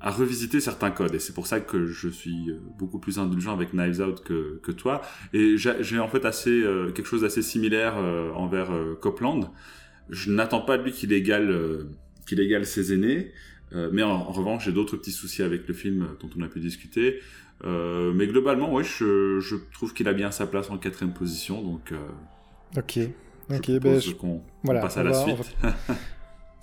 à 0.00 0.11
revisiter 0.11 0.61
certains 0.61 0.90
codes. 0.90 1.14
Et 1.14 1.18
c'est 1.18 1.32
pour 1.32 1.46
ça 1.46 1.61
que 1.61 1.87
je 1.87 2.08
suis 2.08 2.50
euh, 2.50 2.58
beaucoup 2.78 2.98
plus 2.98 3.18
indulgent 3.18 3.52
avec 3.52 3.72
Knives 3.72 4.00
Out 4.00 4.22
que, 4.22 4.61
que 4.62 4.72
toi. 4.72 5.02
Et 5.32 5.56
j'ai 5.56 5.98
en 5.98 6.08
fait 6.08 6.24
assez 6.24 6.50
euh, 6.50 6.90
quelque 6.90 7.06
chose 7.06 7.22
d'assez 7.22 7.42
similaire 7.42 7.96
euh, 7.98 8.30
envers 8.32 8.70
Copland. 9.00 9.50
Je 10.11 10.30
n'attends 10.30 10.61
pas 10.61 10.78
de 10.78 10.84
lui 10.84 10.92
qu'il 10.92 11.12
égale 11.12 11.87
qu'il 12.26 12.40
égale 12.40 12.64
ses 12.66 12.92
aînés. 12.92 13.32
Mais 13.72 14.02
en, 14.02 14.32
revanche 14.32 14.64
j'ai 14.64 14.72
d'autres 14.72 14.96
petits 14.96 15.12
soucis 15.12 15.42
avec 15.42 15.68
le 15.68 15.74
film 15.74 16.08
dont 16.20 16.30
on 16.38 16.42
a 16.42 16.48
pu 16.48 16.61
discuter. 16.61 17.20
Mais 17.62 18.26
globalement 18.26 18.72
oui 18.72 18.84
je, 18.84 19.38
je 19.40 19.56
trouve 19.74 19.92
qu'il 19.92 20.08
a 20.08 20.14
bien 20.14 20.30
sa 20.30 20.46
place 20.46 20.70
en 20.70 20.78
quatrième 20.78 21.12
position. 21.12 21.61
Donc 21.61 21.92
ok. 22.74 23.00
ok 23.50 23.70
ben, 23.80 24.00
qu'on 24.18 24.42
voilà, 24.64 24.80
passe 24.80 24.96
à 24.96 25.02
la 25.02 25.12
suite 25.12 25.37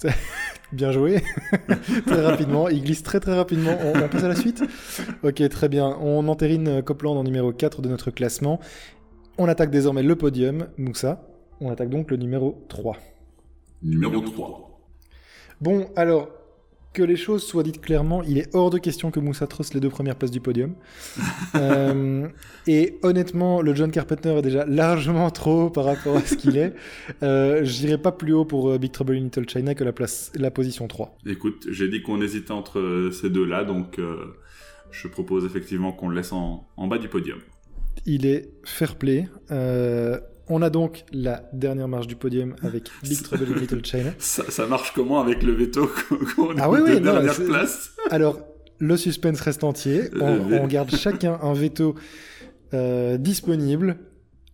Bien 0.75 0.91
joué. 0.91 1.23
très 2.05 2.21
rapidement. 2.21 2.67
Il 2.67 2.83
glisse 2.83 3.01
très 3.01 3.21
très 3.21 3.33
rapidement. 3.33 3.77
On, 3.81 3.93
passe 4.09 4.23
à 4.23 4.27
la 4.27 4.35
suite 4.35 4.61
Ok, 5.23 5.47
très 5.47 5.69
bien. 5.69 5.97
On 6.01 6.27
entérine 6.27 6.81
Copland 6.83 7.17
en 7.17 7.23
numéro 7.23 7.53
4 7.53 7.81
de 7.81 7.87
notre 7.87 8.11
classement. 8.11 8.59
On 9.37 9.47
attaque 9.47 9.71
désormais 9.71 10.03
le 10.03 10.17
podium. 10.17 10.67
Moussa, 10.77 11.29
on 11.61 11.71
attaque 11.71 11.89
donc 11.89 12.11
le 12.11 12.17
numéro 12.17 12.65
3. 12.67 12.97
Numéro 13.83 14.19
3. 14.19 14.81
Bon, 15.61 15.87
alors, 15.95 16.27
que 16.95 17.03
les 17.03 17.17
choses 17.17 17.43
soient 17.43 17.61
dites 17.61 17.81
clairement, 17.81 18.23
il 18.23 18.37
est 18.37 18.55
hors 18.55 18.69
de 18.69 18.77
question 18.77 19.11
que 19.11 19.19
Moussa 19.19 19.45
trosse 19.45 19.73
les 19.73 19.81
deux 19.81 19.89
premières 19.89 20.15
places 20.15 20.31
du 20.31 20.41
podium. 20.41 20.73
Euh, 21.55 22.27
et 22.67 22.97
honnêtement, 23.01 23.61
le 23.61 23.73
John 23.73 23.89
Carpenter 23.89 24.29
est 24.37 24.41
déjà 24.41 24.65
largement 24.65 25.29
trop 25.31 25.63
haut 25.63 25.69
par 25.69 25.85
rapport 25.85 26.17
à 26.17 26.21
ce 26.21 26.35
qu'il 26.35 26.57
est. 26.57 26.73
Euh, 27.23 27.63
J'irai 27.63 27.97
pas 27.97 28.11
plus 28.11 28.33
haut 28.33 28.43
pour 28.43 28.69
euh, 28.69 28.77
Big 28.77 28.91
Trouble 28.91 29.15
in 29.15 29.21
Little 29.21 29.47
China 29.47 29.73
que 29.73 29.83
la, 29.83 29.93
place, 29.93 30.31
la 30.35 30.51
position 30.51 30.87
3. 30.87 31.17
Écoute, 31.25 31.67
j'ai 31.69 31.87
dit 31.87 32.01
qu'on 32.01 32.21
hésitait 32.21 32.51
entre 32.51 33.09
ces 33.13 33.29
deux-là, 33.29 33.63
donc 33.63 33.99
je 34.91 35.07
propose 35.07 35.45
effectivement 35.45 35.93
qu'on 35.93 36.09
le 36.09 36.15
laisse 36.15 36.33
en, 36.33 36.67
en, 36.75 36.87
bas 36.87 36.97
du 36.97 37.07
podium. 37.07 37.39
Il 38.05 38.25
est 38.25 38.49
fair 38.63 38.95
play. 38.95 39.27
On 40.47 40.61
a 40.61 40.69
donc 40.69 41.05
la 41.11 41.49
dernière 41.53 41.87
marche 41.87 42.07
du 42.07 42.15
podium 42.15 42.55
avec 42.61 42.89
Big 43.03 43.21
Trouble 43.23 43.47
in 43.55 43.59
Little 43.59 43.83
China. 43.83 44.11
Ça, 44.19 44.67
marche 44.67 44.91
comment 44.93 45.19
avec 45.19 45.41
le 45.41 45.53
veto 45.53 45.89
qu'on 46.35 46.55
ah 46.57 46.69
oui, 46.69 46.79
oui, 46.83 47.01
dernière 47.01 47.35
place? 47.35 47.91
Alors, 48.11 48.39
le 48.77 48.97
suspense 48.97 49.41
reste 49.41 49.63
entier. 49.63 50.03
On, 50.19 50.67
garde 50.67 50.91
chacun 50.95 51.39
un 51.41 51.53
veto 51.53 51.95
euh, 52.73 53.17
disponible. 53.17 53.97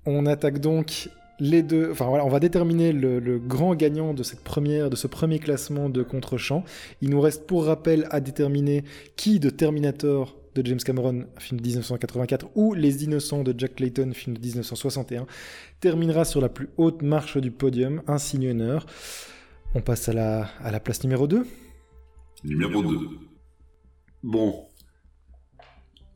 On 0.05 0.25
attaque 0.25 0.59
donc 0.59 1.09
les 1.39 1.61
deux. 1.63 1.89
Enfin 1.91 2.05
voilà, 2.05 2.25
on 2.25 2.29
va 2.29 2.39
déterminer 2.39 2.93
le, 2.93 3.19
le, 3.19 3.39
grand 3.39 3.75
gagnant 3.75 4.13
de 4.13 4.23
cette 4.23 4.41
première, 4.41 4.89
de 4.89 4.95
ce 4.95 5.07
premier 5.07 5.39
classement 5.39 5.89
de 5.89 6.03
contre-champ. 6.03 6.63
Il 7.01 7.09
nous 7.09 7.19
reste 7.19 7.47
pour 7.47 7.65
rappel 7.65 8.07
à 8.11 8.21
déterminer 8.21 8.83
qui 9.17 9.39
de 9.39 9.49
Terminator 9.49 10.40
de 10.55 10.65
James 10.65 10.79
Cameron, 10.79 11.25
film 11.37 11.59
de 11.59 11.65
1984, 11.65 12.49
ou 12.55 12.73
Les 12.73 13.03
Innocents 13.03 13.43
de 13.43 13.53
Jack 13.57 13.75
Clayton, 13.75 14.11
film 14.13 14.37
de 14.37 14.41
1961, 14.41 15.25
terminera 15.79 16.25
sur 16.25 16.41
la 16.41 16.49
plus 16.49 16.69
haute 16.77 17.01
marche 17.01 17.37
du 17.37 17.51
podium, 17.51 18.01
un 18.07 18.17
signe 18.17 18.49
honneur. 18.49 18.85
On 19.73 19.81
passe 19.81 20.09
à 20.09 20.13
la, 20.13 20.49
à 20.59 20.71
la 20.71 20.79
place 20.79 21.03
numéro 21.03 21.27
2. 21.27 21.45
Numéro 22.43 22.83
2. 22.83 22.97
Bon. 24.23 24.67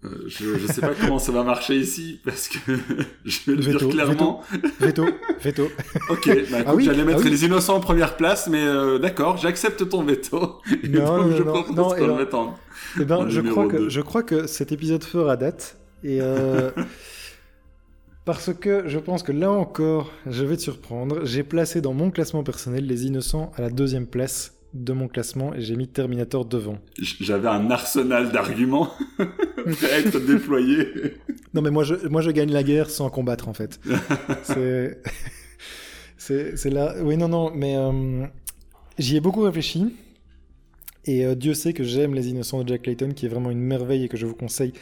Euh, 0.06 0.24
je 0.28 0.50
ne 0.50 0.68
sais 0.68 0.82
pas 0.82 0.94
comment 1.02 1.20
ça 1.20 1.32
va 1.32 1.44
marcher 1.44 1.76
ici, 1.76 2.20
parce 2.24 2.48
que 2.48 2.58
je 3.26 3.39
vais 3.48 3.58
le 3.58 3.78
dire 3.78 3.89
clairement. 3.89 4.44
Veto, 4.80 5.06
veto. 5.41 5.63
ok, 6.10 6.30
bah, 6.52 6.58
ah 6.65 6.74
j'allais 6.80 7.02
ah 7.02 7.06
mettre 7.06 7.24
les 7.24 7.46
innocents 7.46 7.76
en 7.76 7.80
première 7.80 8.15
place, 8.15 8.48
mais 8.48 8.65
euh, 8.65 9.00
d'accord, 9.00 9.38
j'accepte 9.38 9.88
ton 9.89 10.04
veto. 10.04 10.62
non, 10.89 11.18
non, 11.18 11.36
je 11.36 11.44
non, 11.44 11.65
non, 11.74 11.94
le 11.94 12.28
eh 13.02 13.06
ben, 13.06 13.28
je, 13.30 13.41
crois 13.41 13.68
que, 13.68 13.89
je 13.89 14.02
crois 14.02 14.24
que 14.24 14.48
cet 14.48 14.72
épisode 14.72 15.04
fera 15.04 15.38
date. 15.38 15.78
Et 16.04 16.20
euh, 16.22 16.72
parce 18.26 18.54
que 18.54 18.88
je 18.88 19.00
pense 19.00 19.24
que 19.24 19.32
là 19.32 19.52
encore, 19.52 20.12
je 20.28 20.46
vais 20.46 20.58
te 20.58 20.62
surprendre. 20.62 21.26
J'ai 21.26 21.44
placé 21.44 21.82
dans 21.82 21.94
mon 21.94 22.12
classement 22.12 22.44
personnel 22.44 22.86
les 22.86 23.06
innocents 23.06 23.52
à 23.56 23.62
la 23.62 23.70
deuxième 23.70 24.08
place 24.08 24.55
de 24.76 24.94
mon 24.94 25.08
classement 25.08 25.54
et 25.54 25.62
j'ai 25.62 25.76
mis 25.76 25.88
Terminator 25.88 26.46
devant. 26.46 26.78
J'avais 27.00 27.48
un 27.48 27.72
arsenal 27.72 28.32
d'arguments 28.32 28.92
prêt 29.18 29.92
à 29.92 30.00
être 30.00 30.20
déployé. 30.28 31.16
Non 31.54 31.62
mais 31.62 31.72
moi 31.72 31.84
je, 31.84 32.08
moi 32.08 32.22
je 32.22 32.32
gagne 32.32 32.52
la 32.52 32.64
guerre 32.64 32.90
sans 32.90 33.10
combattre 33.10 33.48
en 33.48 33.54
fait. 33.54 33.80
c'est 36.18 36.58
c'est 36.58 36.70
là. 36.70 36.96
Oui 37.02 37.16
non 37.18 37.30
non 37.30 37.52
mais 37.56 37.78
euh, 37.78 38.26
j'y 39.00 39.16
ai 39.16 39.22
beaucoup 39.22 39.42
réfléchi 39.42 39.94
et 41.06 41.26
euh, 41.26 41.36
Dieu 41.36 41.54
sait 41.54 41.74
que 41.74 41.84
j'aime 41.84 42.14
Les 42.14 42.30
Innocents 42.30 42.64
de 42.64 42.68
Jack 42.68 42.84
Clayton, 42.84 43.12
qui 43.16 43.26
est 43.26 43.30
vraiment 43.30 43.52
une 43.52 43.60
merveille 43.60 44.04
et 44.04 44.08
que 44.10 44.18
je 44.18 44.26
vous 44.26 44.34
conseille 44.34 44.74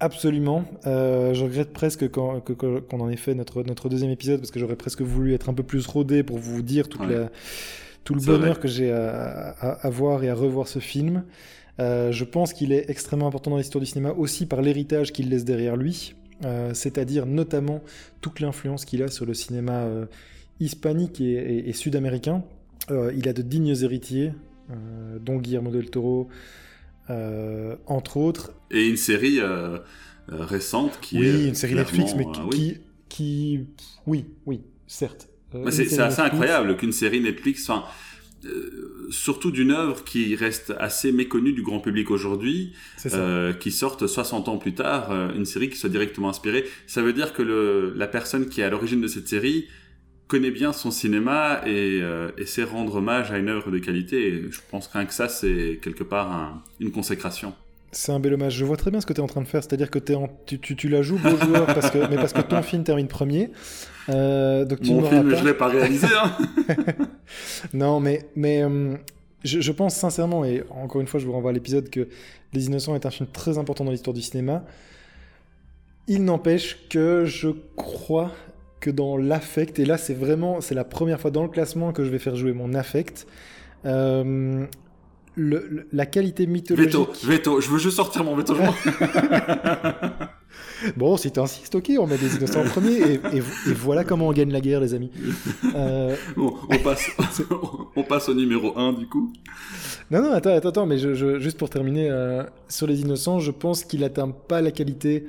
absolument. 0.00 0.64
Euh, 0.86 1.32
je 1.32 1.44
regrette 1.44 1.72
presque 1.72 2.08
qu'on 2.10 2.42
en 2.90 3.08
ait 3.08 3.16
fait 3.16 3.34
notre, 3.34 3.62
notre 3.62 3.88
deuxième 3.88 4.10
épisode, 4.10 4.40
parce 4.40 4.50
que 4.50 4.58
j'aurais 4.58 4.76
presque 4.76 5.02
voulu 5.02 5.34
être 5.34 5.48
un 5.48 5.54
peu 5.54 5.62
plus 5.62 5.86
rodé 5.86 6.24
pour 6.24 6.38
vous 6.38 6.62
dire 6.62 6.88
toute 6.88 7.02
la, 7.08 7.30
tout 8.04 8.14
le 8.14 8.20
bonheur 8.20 8.60
que 8.60 8.68
j'ai 8.68 8.90
à, 8.92 9.50
à, 9.50 9.90
voir 9.90 10.24
et 10.24 10.28
à 10.28 10.34
revoir 10.34 10.68
ce 10.68 10.78
film. 10.78 11.24
Euh, 11.80 12.12
je 12.12 12.24
pense 12.24 12.52
qu'il 12.52 12.72
est 12.72 12.90
extrêmement 12.90 13.26
important 13.26 13.50
dans 13.50 13.56
l'histoire 13.56 13.80
du 13.80 13.86
cinéma 13.86 14.10
aussi 14.10 14.46
par 14.46 14.60
l'héritage 14.60 15.12
qu'il 15.12 15.30
laisse 15.30 15.44
derrière 15.44 15.76
lui, 15.76 16.14
c'est-à-dire 16.72 17.24
notamment 17.26 17.82
toute 18.20 18.40
l'influence 18.40 18.84
qu'il 18.84 19.02
a 19.02 19.08
sur 19.08 19.24
le 19.24 19.32
cinéma 19.32 19.86
hispanique 20.58 21.20
et, 21.20 21.68
et 21.68 21.72
sud-américain. 21.72 22.42
il 22.90 23.28
a 23.28 23.32
de 23.32 23.42
dignes 23.42 23.76
héritiers, 23.82 24.32
euh, 24.70 25.18
dont 25.18 25.38
Guillermo 25.38 25.70
del 25.70 25.90
Toro, 25.90 26.28
euh, 27.10 27.76
entre 27.86 28.16
autres. 28.16 28.52
Et 28.70 28.86
une 28.86 28.96
série 28.96 29.40
euh, 29.40 29.78
récente 30.28 30.98
qui 31.00 31.18
oui, 31.18 31.26
est. 31.26 31.34
Oui, 31.34 31.48
une 31.48 31.54
série 31.54 31.74
Netflix, 31.74 32.14
mais 32.16 32.26
qui, 32.50 32.78
qui, 33.08 33.66
Oui, 34.06 34.26
oui, 34.46 34.62
certes. 34.86 35.28
C'est 35.70 35.98
assez 35.98 36.20
incroyable 36.20 36.76
qu'une 36.76 36.92
série 36.92 37.20
Netflix. 37.20 37.68
Enfin, 37.68 37.84
surtout 39.10 39.50
d'une 39.50 39.70
œuvre 39.70 40.02
qui 40.04 40.34
reste 40.34 40.74
assez 40.78 41.12
méconnue 41.12 41.52
du 41.52 41.62
grand 41.62 41.80
public 41.80 42.10
aujourd'hui, 42.10 42.72
euh, 43.12 43.52
qui 43.52 43.70
sorte 43.70 44.06
60 44.06 44.48
ans 44.48 44.58
plus 44.58 44.74
tard, 44.74 45.12
une 45.34 45.44
série 45.44 45.70
qui 45.70 45.76
soit 45.76 45.88
directement 45.88 46.28
inspirée. 46.28 46.64
Ça 46.86 47.02
veut 47.02 47.12
dire 47.12 47.32
que 47.32 47.42
le, 47.42 47.92
la 47.96 48.08
personne 48.08 48.48
qui 48.48 48.60
est 48.60 48.64
à 48.64 48.70
l'origine 48.70 49.00
de 49.00 49.06
cette 49.06 49.28
série 49.28 49.66
connaît 50.32 50.50
bien 50.50 50.72
son 50.72 50.90
cinéma 50.90 51.60
et, 51.66 52.00
euh, 52.00 52.30
sait 52.46 52.64
rendre 52.64 52.94
hommage 52.96 53.30
à 53.30 53.36
une 53.36 53.50
œuvre 53.50 53.70
de 53.70 53.76
qualité. 53.76 54.28
Et 54.28 54.50
je 54.50 54.60
pense 54.70 54.86
rien 54.86 55.04
que 55.04 55.12
ça, 55.12 55.28
c'est 55.28 55.78
quelque 55.82 56.04
part 56.04 56.64
une 56.80 56.90
consécration. 56.90 57.54
C'est 57.94 58.10
un 58.10 58.20
bel 58.20 58.32
hommage. 58.32 58.54
Je 58.54 58.64
vois 58.64 58.78
très 58.78 58.90
bien 58.90 59.00
ce 59.00 59.06
que 59.06 59.12
tu 59.12 59.20
es 59.20 59.22
en 59.22 59.26
train 59.26 59.42
de 59.42 59.46
faire. 59.46 59.62
C'est-à-dire 59.62 59.90
que 59.90 59.98
es 59.98 60.14
en... 60.14 60.28
tu, 60.46 60.58
tu, 60.58 60.88
la 60.88 61.02
joues 61.02 61.18
beau 61.18 61.36
joueur, 61.36 61.66
parce 61.66 61.90
que... 61.90 61.98
mais 62.08 62.16
parce 62.16 62.32
que 62.32 62.40
ton 62.40 62.62
film 62.62 62.84
termine 62.84 63.06
premier. 63.06 63.50
Euh, 64.08 64.64
donc 64.64 64.80
tu 64.80 64.92
Mon 64.92 65.02
film, 65.02 65.30
pas... 65.30 65.36
je 65.36 65.44
l'ai 65.44 65.54
pas 65.54 65.68
réalisé. 65.68 66.06
Hein 66.06 66.32
non, 67.74 68.00
mais, 68.00 68.26
mais 68.34 68.62
euh, 68.62 68.96
je, 69.44 69.60
je, 69.60 69.72
pense 69.72 69.94
sincèrement, 69.94 70.44
et 70.44 70.64
encore 70.70 71.02
une 71.02 71.06
fois, 71.06 71.20
je 71.20 71.26
vous 71.26 71.32
renvoie 71.32 71.50
à 71.50 71.52
l'épisode, 71.52 71.90
que 71.90 72.08
Les 72.54 72.66
Innocents 72.66 72.94
est 72.94 73.04
un 73.04 73.10
film 73.10 73.28
très 73.30 73.58
important 73.58 73.84
dans 73.84 73.92
l'histoire 73.92 74.14
du 74.14 74.22
cinéma. 74.22 74.64
Il 76.08 76.24
n'empêche 76.24 76.88
que 76.88 77.26
je 77.26 77.50
crois 77.76 78.32
que 78.80 78.90
dans 78.90 79.16
l'affect. 79.16 79.78
Et 79.78 79.84
là, 79.84 79.96
c'est 79.96 80.14
vraiment, 80.14 80.60
c'est 80.60 80.74
la 80.74 80.84
première 80.84 81.20
fois 81.20 81.30
dans 81.30 81.42
le 81.42 81.48
classement 81.48 81.92
que 81.92 82.04
je 82.04 82.10
vais 82.10 82.18
faire 82.18 82.36
jouer 82.36 82.52
mon 82.52 82.74
affect. 82.74 83.26
Euh, 83.86 84.66
le, 85.36 85.86
la 85.92 86.06
qualité 86.06 86.46
mythologique. 86.46 86.92
Veto, 86.92 87.08
veto, 87.24 87.60
je 87.60 87.70
veux 87.70 87.78
juste 87.78 87.96
sortir 87.96 88.24
mon 88.24 88.36
veto. 88.36 88.54
bon, 90.96 91.16
si 91.16 91.32
tu 91.32 91.40
insistes, 91.40 91.74
ok, 91.74 91.92
on 91.98 92.06
met 92.06 92.18
des 92.18 92.36
innocents 92.36 92.60
en 92.60 92.64
premier 92.64 93.00
et, 93.00 93.20
et, 93.32 93.40
voilà 93.74 94.04
comment 94.04 94.28
on 94.28 94.32
gagne 94.32 94.52
la 94.52 94.60
guerre, 94.60 94.80
les 94.80 94.94
amis. 94.94 95.10
Euh... 95.74 96.14
Bon, 96.36 96.54
on 96.68 96.78
passe, 96.78 97.10
on 97.96 98.02
passe 98.02 98.28
au 98.28 98.34
numéro 98.34 98.76
1 98.76 98.92
du 98.92 99.06
coup. 99.06 99.32
Non, 100.10 100.20
non, 100.20 100.32
attends, 100.32 100.54
attends, 100.54 100.68
attends 100.68 100.86
mais 100.86 100.98
je, 100.98 101.14
je, 101.14 101.38
juste 101.38 101.56
pour 101.56 101.70
terminer, 101.70 102.10
euh, 102.10 102.42
sur 102.68 102.86
les 102.86 103.00
innocents, 103.00 103.38
je 103.38 103.50
pense 103.50 103.84
qu'il 103.84 104.04
atteint 104.04 104.28
pas 104.28 104.60
la 104.60 104.70
qualité 104.70 105.24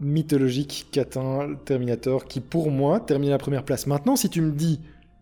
mythologique 0.00 0.86
qu'atteint 0.90 1.56
Terminator, 1.66 2.24
qui 2.24 2.40
pour 2.40 2.70
moi 2.70 3.00
termine 3.00 3.28
à 3.28 3.32
la 3.32 3.38
première 3.38 3.64
place. 3.64 3.86
Maintenant, 3.86 4.16
si 4.16 4.30
tu 4.30 4.40
me 4.40 4.52
dis 4.52 4.80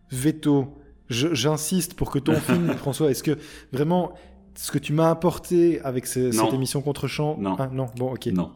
veto, 0.09 0.78
j'insiste 1.09 1.93
pour 1.93 2.11
que 2.11 2.19
ton 2.19 2.35
film, 2.39 2.73
François, 2.77 3.11
est-ce 3.11 3.23
que 3.23 3.37
vraiment 3.71 4.13
ce 4.55 4.71
que 4.71 4.77
tu 4.77 4.91
m'as 4.91 5.09
apporté 5.09 5.79
avec 5.81 6.05
cette 6.05 6.53
émission 6.53 6.81
contre-champ. 6.81 7.37
Non. 7.39 7.55
Ah, 7.57 7.69
non, 7.71 7.87
bon, 7.95 8.11
ok. 8.13 8.25
Non. 8.27 8.51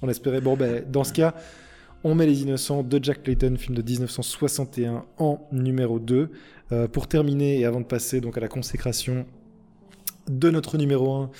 on 0.00 0.08
espérait. 0.08 0.40
Bon, 0.40 0.56
ben, 0.56 0.82
dans 0.90 1.04
ce 1.04 1.12
cas, 1.12 1.34
on 2.02 2.14
met 2.14 2.26
Les 2.26 2.42
Innocents 2.42 2.82
de 2.82 3.02
Jack 3.02 3.24
Clayton, 3.24 3.56
film 3.58 3.76
de 3.76 3.82
1961, 3.82 5.04
en 5.18 5.46
numéro 5.52 5.98
2. 5.98 6.30
Euh, 6.72 6.88
pour 6.88 7.08
terminer, 7.08 7.60
et 7.60 7.66
avant 7.66 7.80
de 7.80 7.84
passer 7.84 8.20
donc 8.22 8.38
à 8.38 8.40
la 8.40 8.48
consécration 8.48 9.26
de 10.28 10.50
notre 10.50 10.78
numéro 10.78 11.12
1, 11.12 11.30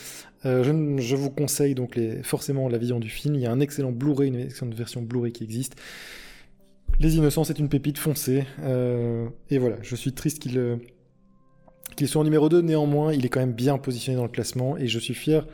euh, 0.47 0.99
je, 0.99 1.17
vous 1.17 1.31
conseille 1.31 1.75
donc 1.75 1.97
les, 1.97 2.23
forcément 2.23 2.69
la 2.69 2.79
vision 2.79 2.99
du 2.99 3.09
film. 3.09 3.37
Il 3.37 3.41
y 3.41 3.47
a 3.47 3.53
un 3.53 3.61
excellent 3.61 3.93
Blu-ray, 3.93 4.29
une 4.29 4.41
excellente 4.41 4.75
version 4.75 5.01
Blu-ray 5.01 5.33
qui 5.33 5.45
existe. 5.45 5.77
Les 7.01 7.17
Innocents, 7.17 7.45
c'est 7.45 7.59
une 7.59 7.71
pépite 7.71 7.97
foncée. 7.97 8.45
Euh, 8.63 9.27
et 9.49 9.57
voilà, 9.57 9.77
je 9.83 9.97
suis 9.97 10.13
triste 10.13 10.39
qu'il 10.39 10.79
qu'il 11.97 12.09
soit 12.09 12.21
en 12.21 12.25
numéro 12.25 12.49
2, 12.49 12.61
néanmoins, 12.61 13.13
il 13.13 13.27
est 13.27 13.29
quand 13.29 13.41
même 13.41 13.53
bien 13.53 13.79
positionné 13.79 14.17
dans 14.17 14.25
le 14.25 14.31
classement 14.31 14.77
et 14.77 14.87
je 14.87 14.99
suis 14.99 15.15
fier 15.15 15.47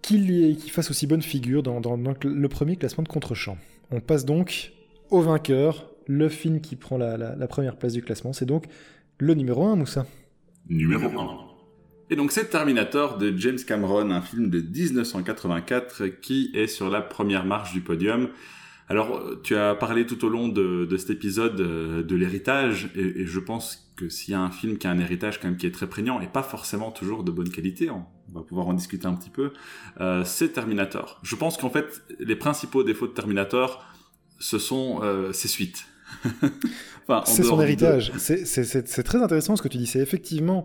qu'il 0.00 0.70
fasse 0.70 0.90
aussi 0.90 1.06
bonne 1.06 1.22
figure 1.22 1.62
dans, 1.62 1.80
le 2.24 2.48
premier 2.48 2.76
classement 2.76 3.04
de 3.04 3.08
contre-champ. 3.08 3.58
On 3.90 4.00
passe 4.00 4.24
donc 4.24 4.72
au 5.10 5.20
vainqueur, 5.20 5.90
le 6.06 6.28
film 6.28 6.60
qui 6.60 6.76
prend 6.76 6.98
la, 6.98 7.46
première 7.46 7.76
place 7.76 7.92
du 7.92 8.02
classement, 8.02 8.32
c'est 8.32 8.46
donc 8.46 8.66
le 9.18 9.34
numéro 9.34 9.64
1, 9.64 9.76
Moussa. 9.76 10.06
Numéro 10.68 11.06
1. 11.06 11.38
Et 12.10 12.16
donc 12.16 12.32
c'est 12.32 12.50
Terminator 12.50 13.18
de 13.18 13.36
James 13.36 13.58
Cameron, 13.66 14.10
un 14.10 14.22
film 14.22 14.50
de 14.50 14.60
1984 14.60 16.06
qui 16.20 16.50
est 16.54 16.66
sur 16.66 16.90
la 16.90 17.00
première 17.00 17.44
marche 17.44 17.72
du 17.72 17.80
podium. 17.80 18.28
Alors, 18.88 19.22
tu 19.42 19.56
as 19.56 19.74
parlé 19.74 20.06
tout 20.06 20.24
au 20.24 20.28
long 20.28 20.48
de, 20.48 20.96
cet 20.98 21.10
épisode 21.10 21.60
euh, 21.60 22.02
de 22.02 22.16
l'héritage, 22.16 22.90
et, 22.94 23.24
je 23.24 23.40
pense 23.40 23.90
que 23.96 24.08
s'il 24.08 24.32
y 24.32 24.34
a 24.34 24.40
un 24.40 24.50
film 24.50 24.76
qui 24.76 24.86
a 24.86 24.90
un 24.90 24.98
héritage 24.98 25.40
quand 25.40 25.48
même 25.48 25.56
qui 25.56 25.66
est 25.66 25.70
très 25.70 25.86
prégnant, 25.86 26.20
et 26.20 26.26
pas 26.26 26.42
forcément 26.42 26.90
toujours 26.90 27.24
de 27.24 27.30
bonne 27.30 27.48
qualité, 27.48 27.90
on, 27.90 28.04
va 28.32 28.42
pouvoir 28.42 28.66
en 28.66 28.74
discuter 28.74 29.06
un 29.06 29.14
petit 29.14 29.30
peu, 29.30 29.52
euh, 30.00 30.22
c'est 30.24 30.50
Terminator. 30.50 31.20
Je 31.22 31.36
pense 31.36 31.56
qu'en 31.56 31.70
fait, 31.70 32.02
les 32.18 32.36
principaux 32.36 32.82
défauts 32.82 33.06
de 33.06 33.12
Terminator, 33.12 33.86
ce 34.38 34.58
sont 34.58 35.00
euh, 35.02 35.32
ses 35.32 35.48
suites. 35.48 35.86
c'est 37.24 37.42
son 37.42 37.60
héritage. 37.60 38.12
C'est 38.18 39.02
très 39.02 39.22
intéressant 39.22 39.56
ce 39.56 39.62
que 39.62 39.68
tu 39.68 39.78
dis. 39.78 39.86
C'est 39.86 40.00
effectivement, 40.00 40.64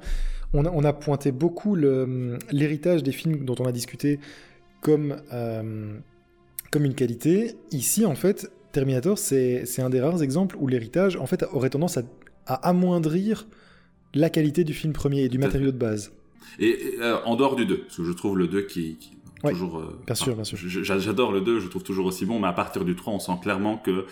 on 0.53 0.65
a, 0.65 0.71
on 0.71 0.83
a, 0.83 0.93
pointé 0.93 1.31
beaucoup 1.31 1.75
l'héritage 1.75 3.03
des 3.03 3.11
films 3.11 3.45
dont 3.45 3.55
on 3.59 3.65
a 3.65 3.71
discuté 3.71 4.19
comme 4.81 5.15
comme 6.71 6.85
une 6.85 6.95
qualité. 6.95 7.55
Ici, 7.71 8.05
en 8.05 8.15
fait, 8.15 8.51
Terminator, 8.71 9.17
c'est 9.17 9.79
un 9.79 9.89
des 9.89 10.01
rares 10.01 10.21
exemples 10.21 10.55
où 10.59 10.67
l'héritage, 10.67 11.15
en 11.15 11.25
fait, 11.25 11.43
aurait 11.51 11.69
tendance 11.69 11.97
à, 11.97 12.03
amoindrir 12.45 13.47
la 14.15 14.29
qualité 14.31 14.63
du 14.63 14.73
film 14.73 14.91
premier 14.91 15.21
et 15.21 15.29
du 15.29 15.37
matériau 15.37 15.71
de 15.71 15.77
base. 15.77 16.11
Et, 16.57 16.95
euh, 16.99 17.17
en 17.25 17.35
dehors 17.35 17.55
du 17.55 17.65
2, 17.65 17.81
parce 17.81 17.97
que 17.97 18.03
je 18.03 18.11
trouve 18.11 18.37
le 18.37 18.47
2 18.47 18.63
qui, 18.63 18.97
toujours... 19.43 19.77
Euh, 19.77 19.99
bien 20.05 20.15
sûr, 20.15 20.33
bien 20.33 20.43
sûr. 20.43 20.57
J'adore 20.57 21.31
le 21.31 21.41
2, 21.41 21.59
je 21.59 21.67
trouve 21.67 21.83
toujours 21.83 22.07
aussi 22.07 22.25
bon, 22.25 22.39
mais 22.39 22.47
à 22.47 22.53
partir 22.53 22.85
du 22.85 22.95
3, 22.95 23.13
on 23.13 23.19
sent 23.19 23.33
clairement 23.43 23.77
que 23.77 24.05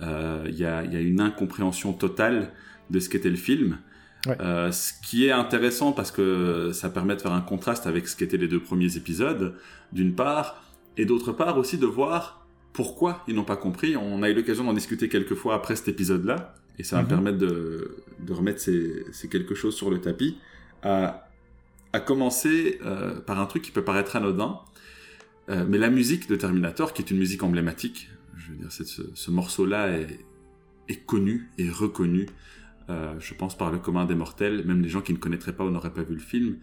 euh, 0.00 0.44
il 0.48 0.54
y, 0.54 0.64
a, 0.64 0.84
y, 0.84 0.96
a, 0.96 1.00
une 1.00 1.20
incompréhension 1.20 1.92
totale 1.92 2.52
de 2.90 3.00
ce 3.00 3.08
qu'était 3.08 3.30
le 3.30 3.36
film. 3.36 3.78
ce 4.26 4.92
qui 5.04 5.26
est 5.26 5.32
intéressant 5.32 5.90
parce 5.90 6.12
que 6.12 6.70
ça 6.72 6.88
permet 6.88 7.16
de 7.16 7.20
faire 7.20 7.32
un 7.32 7.40
contraste 7.40 7.88
avec 7.88 8.06
ce 8.06 8.16
qu'étaient 8.16 8.36
les 8.36 8.48
deux 8.48 8.60
premiers 8.60 8.96
épisodes, 8.96 9.56
d'une 9.92 10.14
part, 10.14 10.61
et 10.96 11.04
d'autre 11.04 11.32
part 11.32 11.58
aussi 11.58 11.78
de 11.78 11.86
voir 11.86 12.46
pourquoi 12.72 13.22
ils 13.28 13.34
n'ont 13.34 13.44
pas 13.44 13.56
compris. 13.56 13.96
On 13.96 14.22
a 14.22 14.30
eu 14.30 14.34
l'occasion 14.34 14.64
d'en 14.64 14.72
discuter 14.72 15.08
quelques 15.08 15.34
fois 15.34 15.54
après 15.54 15.76
cet 15.76 15.88
épisode-là, 15.88 16.54
et 16.78 16.84
ça 16.84 16.96
va 16.96 17.02
me 17.02 17.06
mhm. 17.06 17.10
permettre 17.10 17.38
de, 17.38 17.96
de 18.20 18.32
remettre 18.32 18.60
ces, 18.60 19.04
ces, 19.12 19.28
quelque 19.28 19.54
chose 19.54 19.74
sur 19.74 19.90
le 19.90 20.00
tapis, 20.00 20.38
à, 20.82 21.28
à 21.92 22.00
commencer 22.00 22.78
euh, 22.84 23.20
par 23.20 23.38
un 23.38 23.46
truc 23.46 23.62
qui 23.62 23.70
peut 23.70 23.84
paraître 23.84 24.16
anodin, 24.16 24.60
euh, 25.48 25.64
mais 25.68 25.78
la 25.78 25.90
musique 25.90 26.28
de 26.28 26.36
Terminator, 26.36 26.92
qui 26.92 27.02
est 27.02 27.10
une 27.10 27.18
musique 27.18 27.42
emblématique, 27.42 28.08
je 28.36 28.52
veux 28.52 28.56
dire, 28.56 28.72
ce, 28.72 28.84
ce 28.84 29.30
morceau-là 29.30 29.98
est, 29.98 30.18
est, 30.88 31.04
connu 31.04 31.50
et 31.58 31.68
reconnu, 31.68 32.26
euh, 32.90 33.14
je 33.18 33.34
pense, 33.34 33.56
par 33.56 33.70
le 33.70 33.78
commun 33.78 34.04
des 34.06 34.14
mortels, 34.14 34.64
même 34.64 34.82
les 34.82 34.88
gens 34.88 35.02
qui 35.02 35.12
ne 35.12 35.18
connaîtraient 35.18 35.54
pas 35.54 35.64
ou 35.64 35.70
n'auraient 35.70 35.92
pas 35.92 36.02
vu 36.02 36.14
le 36.14 36.20
film. 36.20 36.56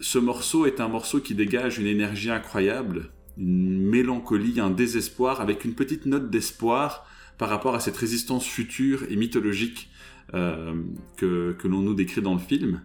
Ce 0.00 0.18
morceau 0.18 0.66
est 0.66 0.80
un 0.80 0.88
morceau 0.88 1.20
qui 1.20 1.34
dégage 1.34 1.78
une 1.78 1.86
énergie 1.86 2.30
incroyable, 2.30 3.10
une 3.36 3.82
mélancolie, 3.82 4.60
un 4.60 4.70
désespoir, 4.70 5.40
avec 5.40 5.64
une 5.64 5.74
petite 5.74 6.06
note 6.06 6.30
d'espoir 6.30 7.06
par 7.38 7.48
rapport 7.48 7.74
à 7.74 7.80
cette 7.80 7.96
résistance 7.96 8.46
future 8.46 9.04
et 9.10 9.16
mythologique 9.16 9.90
euh, 10.34 10.74
que, 11.16 11.56
l'on 11.64 11.80
nous 11.80 11.94
décrit 11.94 12.22
dans 12.22 12.34
le 12.34 12.40
film. 12.40 12.82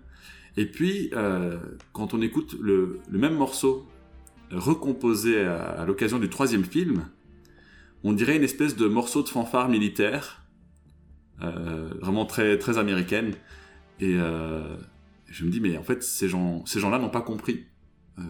Et 0.57 0.65
puis, 0.65 1.09
euh, 1.13 1.57
quand 1.93 2.13
on 2.13 2.21
écoute 2.21 2.55
le, 2.59 2.99
même 3.11 3.35
morceau 3.35 3.87
recomposé 4.51 5.39
à, 5.39 5.85
l'occasion 5.85 6.19
du 6.19 6.29
troisième 6.29 6.63
film, 6.63 7.05
on 8.03 8.13
dirait 8.13 8.35
une 8.35 8.43
espèce 8.43 8.75
de 8.75 8.87
morceau 8.87 9.21
de 9.23 9.29
fanfare 9.29 9.69
militaire, 9.69 10.43
euh, 11.41 11.89
vraiment 12.01 12.25
très, 12.25 12.57
très 12.57 12.77
américaine. 12.77 13.33
Et 13.99 14.15
je 14.15 15.45
me 15.45 15.49
dis, 15.49 15.59
mais 15.59 15.77
en 15.77 15.83
fait, 15.83 16.01
ces 16.03 16.27
gens-là 16.27 16.63
ces 16.65 16.79
gens 16.79 16.97
n'ont 16.97 17.09
pas 17.09 17.21
compris 17.21 17.65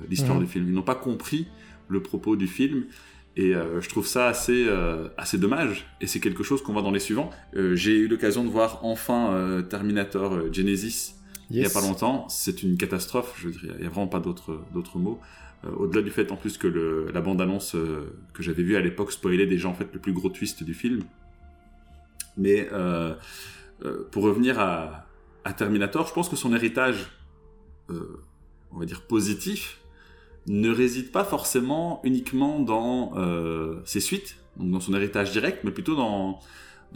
l'histoire 0.10 0.38
mmh. 0.38 0.44
du 0.44 0.48
film. 0.48 0.68
Ils 0.68 0.74
n'ont 0.74 0.82
pas 0.82 0.96
compris 0.96 1.48
le 1.90 2.02
propos 2.02 2.36
du 2.36 2.48
film. 2.48 2.86
Et 3.36 3.56
euh, 3.56 3.80
je 3.80 3.90
trouve 3.90 4.08
ça 4.08 4.28
assez, 4.28 4.66
euh, 4.68 5.08
assez 5.18 5.38
dommage. 5.38 5.86
Et 6.02 6.08
c'est 6.08 6.20
quelque 6.20 6.44
chose 6.44 6.62
qu'on 6.62 6.74
voit 6.74 6.82
dans 6.82 6.92
les 6.92 7.00
suivants. 7.00 7.30
Euh, 7.56 7.76
j'ai 7.76 7.96
eu 7.96 8.08
l'occasion 8.08 8.44
de 8.44 8.50
voir 8.50 8.80
enfin 8.84 9.64
Terminator 9.70 10.54
Genesis 10.54 11.16
il 11.52 11.60
n'y 11.60 11.66
a 11.66 11.70
pas 11.70 11.82
longtemps. 11.82 12.28
C'est 12.30 12.64
une 12.64 12.78
catastrophe. 12.78 13.34
Je 13.40 13.50
dire, 13.50 13.74
il 13.76 13.82
n'y 13.82 13.88
a 13.88 13.90
vraiment 13.90 14.08
pas 14.08 14.20
d'autres 14.20 14.98
mots. 15.00 15.20
Au-delà 15.78 16.02
du 16.02 16.12
fait 16.12 16.32
en 16.32 16.38
plus 16.38 16.58
que 16.58 16.68
le, 16.68 17.12
la 17.12 17.22
bande-annonce 17.22 17.76
que 18.34 18.44
j'avais 18.44 18.64
vue 18.64 18.76
à 18.76 18.82
l'époque 18.82 19.12
spoilait 19.12 19.48
déjà 19.48 19.68
en 19.68 19.74
fait 19.74 19.88
le 19.92 20.00
plus 20.00 20.14
gros 20.14 20.30
twist 20.30 20.64
du 20.64 20.74
film. 20.74 21.02
Mais 22.38 22.70
pour 24.12 24.24
revenir 24.24 24.60
à, 24.60 25.08
à, 25.44 25.54
Terminator, 25.54 26.06
je 26.08 26.14
pense 26.14 26.30
que 26.30 26.36
son 26.36 26.54
héritage, 26.54 27.08
on 27.90 28.78
va 28.78 28.86
dire 28.86 29.02
positif, 29.02 29.80
ne 30.50 30.72
réside 30.72 31.12
pas 31.12 31.24
forcément 31.24 32.02
uniquement 32.04 32.60
dans 32.60 33.14
euh, 33.16 33.82
ses 33.86 34.00
suites, 34.00 34.36
donc 34.58 34.72
dans 34.72 34.80
son 34.80 34.96
héritage 34.96 35.32
direct, 35.32 35.64
mais 35.64 35.72
plutôt 35.72 35.96
dans, 35.96 36.40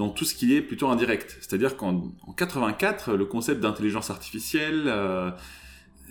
tout 0.10 0.26
ce 0.26 0.34
qui 0.34 0.56
est 0.56 0.62
plutôt 0.62 0.88
indirect. 0.90 1.38
C'est-à-dire 1.40 1.78
qu'en 1.78 2.12
84, 2.36 3.14
le 3.14 3.26
concept 3.26 3.62
d'intelligence 3.62 4.10
artificielle, 4.10 4.86
euh, 4.88 5.30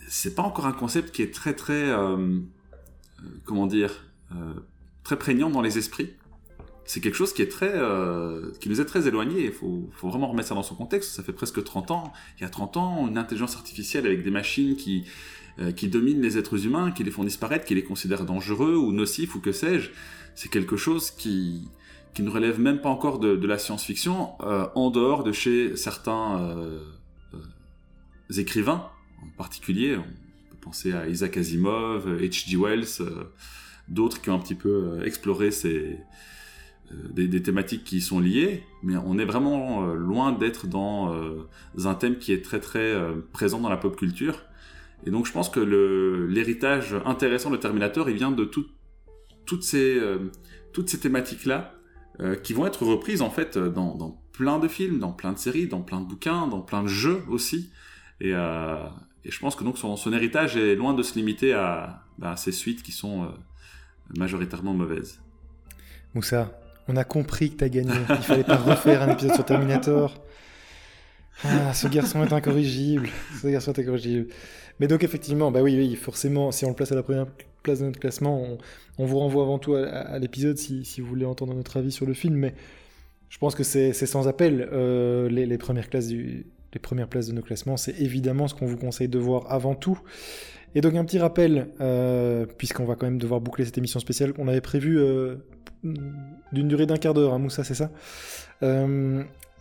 c'est 0.09 0.37
pas 0.37 0.43
encore 0.43 0.67
un 0.67 0.73
concept 0.73 1.11
qui 1.11 1.23
est 1.23 1.35
très 1.35 1.53
très, 1.53 1.91
euh, 1.91 2.17
euh, 2.17 2.41
comment 3.45 3.67
dire, 3.67 4.05
très 5.05 5.19
prégnant 5.19 5.51
dans 5.51 5.61
les 5.61 5.79
esprits. 5.79 6.15
C'est 6.85 7.01
quelque 7.01 7.17
chose 7.17 7.35
qui 7.35 7.43
est 7.43 7.51
très, 7.51 7.73
qui 8.61 8.69
nous 8.71 8.81
est 8.81 8.85
très 8.87 9.07
éloigné. 9.07 9.45
Il 9.45 9.53
faut, 9.53 9.91
vraiment 10.03 10.29
remettre 10.29 10.49
ça 10.49 10.55
dans 10.55 10.63
son 10.63 10.75
contexte. 10.75 11.13
Ça 11.13 11.23
fait 11.23 11.35
presque 11.35 11.63
30 11.63 11.91
ans. 11.91 12.13
Il 12.39 12.43
y 12.43 12.47
a 12.47 12.49
30 12.49 12.77
ans, 12.79 13.09
une 13.09 13.19
intelligence 13.19 13.57
artificielle 13.57 14.07
avec 14.07 14.23
des 14.23 14.31
machines 14.31 14.75
qui 14.77 15.05
qui 15.77 15.89
dominent 15.89 16.23
les 16.23 16.39
êtres 16.39 16.67
humains, 16.67 16.93
qui 16.93 17.05
les 17.05 17.11
font 17.11 17.25
disparaître, 17.25 17.65
qui 17.65 17.75
les 17.75 17.85
considèrent 17.85 18.25
dangereux 18.25 18.75
ou 18.75 18.93
nocifs 18.93 19.35
ou 19.35 19.41
que 19.41 19.53
sais-je, 19.53 19.91
c'est 20.35 20.51
quelque 20.51 20.77
chose 20.77 21.11
qui, 21.11 21.69
qui 22.15 22.23
ne 22.23 22.31
relève 22.31 22.61
même 22.61 22.81
pas 22.81 22.89
encore 22.89 23.19
de, 23.19 23.47
la 23.47 23.59
science-fiction, 23.59 24.33
euh, 24.41 24.67
en 24.75 24.91
dehors 24.91 25.25
de 25.25 25.33
chez 25.33 25.77
certains 25.77 26.41
euh, 26.41 26.81
écrivains, 28.37 28.89
en 29.23 29.29
particulier, 29.37 29.97
on 29.97 30.51
peut 30.51 30.61
penser 30.61 30.93
à 30.93 31.09
Isaac 31.09 31.37
Asimov, 31.37 32.07
H.G. 32.21 32.57
Wells, 32.57 33.09
d'autres 33.89 34.21
qui 34.21 34.31
ont 34.31 34.35
un 34.35 34.39
petit 34.39 34.55
peu 34.55 35.01
exploré 35.05 35.51
ces, 35.51 35.99
des, 37.11 37.29
des, 37.29 37.43
thématiques 37.43 37.85
qui 37.85 37.99
y 37.99 38.01
sont 38.01 38.21
liées, 38.21 38.63
mais 38.83 38.97
on 38.97 39.19
est 39.19 39.25
vraiment 39.25 39.87
loin 39.87 40.33
d'être 40.33 40.67
dans 40.67 41.15
un 41.85 41.95
thème 41.95 42.19
qui 42.19 42.33
est 42.33 42.45
très 42.45 42.61
très 42.61 42.95
présent 43.33 43.61
dans 43.61 43.71
la 43.71 43.77
pop 43.77 43.97
culture 43.97 44.43
et 45.05 45.11
donc 45.11 45.27
je 45.27 45.33
pense 45.33 45.49
que 45.49 45.61
l'héritage 45.61 46.95
intéressant 47.05 47.51
de 47.51 47.57
Terminator, 47.57 48.09
il 48.09 48.17
vient 48.17 48.31
de 48.31 48.45
toutes 48.45 49.63
ces, 49.63 49.99
euh, 49.99 50.31
ces 50.87 51.01
thématiques-là, 51.01 51.75
euh, 52.21 52.37
qui 52.37 52.53
vont 52.53 52.67
être 52.67 52.85
reprises 52.85 53.23
en 53.23 53.31
fait 53.31 53.59
dans, 53.59 54.19
plein 54.33 54.59
de 54.59 54.69
films, 54.69 54.99
dans 54.99 55.13
plein 55.13 55.33
de 55.33 55.39
séries, 55.39 55.67
dans 55.67 55.83
plein 55.83 56.01
de 56.01 56.07
bouquins, 56.07 56.47
dans 56.47 56.61
plein 56.61 56.83
de 56.83 56.89
jeux 56.89 57.23
aussi. 57.29 57.71
Et, 58.21 58.33
euh, 58.35 58.77
je 59.25 59.39
pense 59.39 59.55
que 59.57 59.65
donc 59.65 59.79
son, 59.79 60.13
héritage 60.13 60.57
est 60.57 60.75
loin 60.75 60.95
de 60.95 61.03
se 61.03 61.15
limiter 61.15 61.53
à, 61.53 62.05
ces 62.37 62.53
suites 62.53 62.83
qui 62.83 62.93
sont 62.93 63.33
majoritairement 64.17 64.75
mauvaises. 64.75 65.21
Moussa, 66.15 66.51
on 66.89 66.97
a 66.97 67.05
compris 67.05 67.51
que 67.51 67.57
tu 67.59 67.65
as 67.65 67.69
gagné. 67.69 67.93
Il 68.09 68.17
fallait 68.17 68.45
pas 68.45 68.57
refaire 68.57 69.03
un 69.03 69.11
épisode 69.11 69.35
sur 69.35 69.45
Terminator. 69.45 70.21
Ah, 71.45 71.75
ce 71.75 71.89
garçon 71.89 72.23
est 72.25 72.33
incorrigible. 72.33 73.09
Ce 73.41 73.49
garçon 73.49 73.73
est 73.73 73.81
incorrigible. 73.81 74.29
Mais 74.81 74.87
donc 74.87 75.05
effectivement, 75.05 75.51
bah 75.51 75.63
oui, 75.63 75.77
oui, 75.77 75.97
forcément, 75.97 76.51
si 76.53 76.65
on 76.65 76.69
le 76.69 76.75
place 76.75 76.93
à 76.93 76.95
la 76.95 77.03
première 77.03 77.27
place 77.63 77.81
de 77.81 77.87
notre 77.87 78.01
classement, 78.01 78.59
on, 78.99 79.07
vous 79.07 79.19
renvoie 79.19 79.43
avant 79.43 79.59
tout 79.59 79.75
à, 79.75 80.19
l'épisode 80.19 80.57
si, 80.59 81.01
vous 81.01 81.07
voulez 81.07 81.25
entendre 81.25 81.55
notre 81.55 81.77
avis 81.77 81.93
sur 81.93 82.07
le 82.07 82.15
film. 82.15 82.35
Mais 82.35 82.55
Je 83.29 83.39
pense 83.39 83.55
que 83.55 83.63
c'est 83.63 83.93
sans 83.93 84.29
appel. 84.29 84.69
Euh, 84.73 85.29
les, 85.29 85.59
premières 85.59 85.89
premières 86.81 87.09
places 87.09 87.27
de 87.27 87.33
nos 87.33 87.43
classements, 87.43 87.77
c'est 87.77 87.99
évidemment 88.01 88.49
ce 88.49 88.55
qu'on 88.55 88.67
vous 88.67 88.77
conseille 88.79 89.09
de 89.09 89.19
voir 89.19 89.51
avant 89.51 89.75
tout. 89.75 90.01
Et 90.75 90.81
donc 90.81 90.95
un 90.95 91.05
petit 91.05 91.19
rappel, 91.19 91.69
euh, 91.81 92.47
puisqu'on 92.47 92.85
va 92.85 92.95
quand 92.95 93.07
même 93.07 93.19
devoir 93.19 93.41
boucler 93.41 93.67
cette 93.67 93.77
émission 93.77 94.01
spéciale 94.01 94.33
qu'on 94.33 94.49
avait 94.49 94.63
prévue 94.63 94.99
euh, 94.99 95.37
d'une 95.83 96.69
durée 96.69 96.87
d'un 96.87 96.97
quart 96.97 97.13
d'heure, 97.13 97.35
hein, 97.35 97.39
Moussa, 97.39 97.63
c'est 97.63 97.75
ça? 97.75 97.91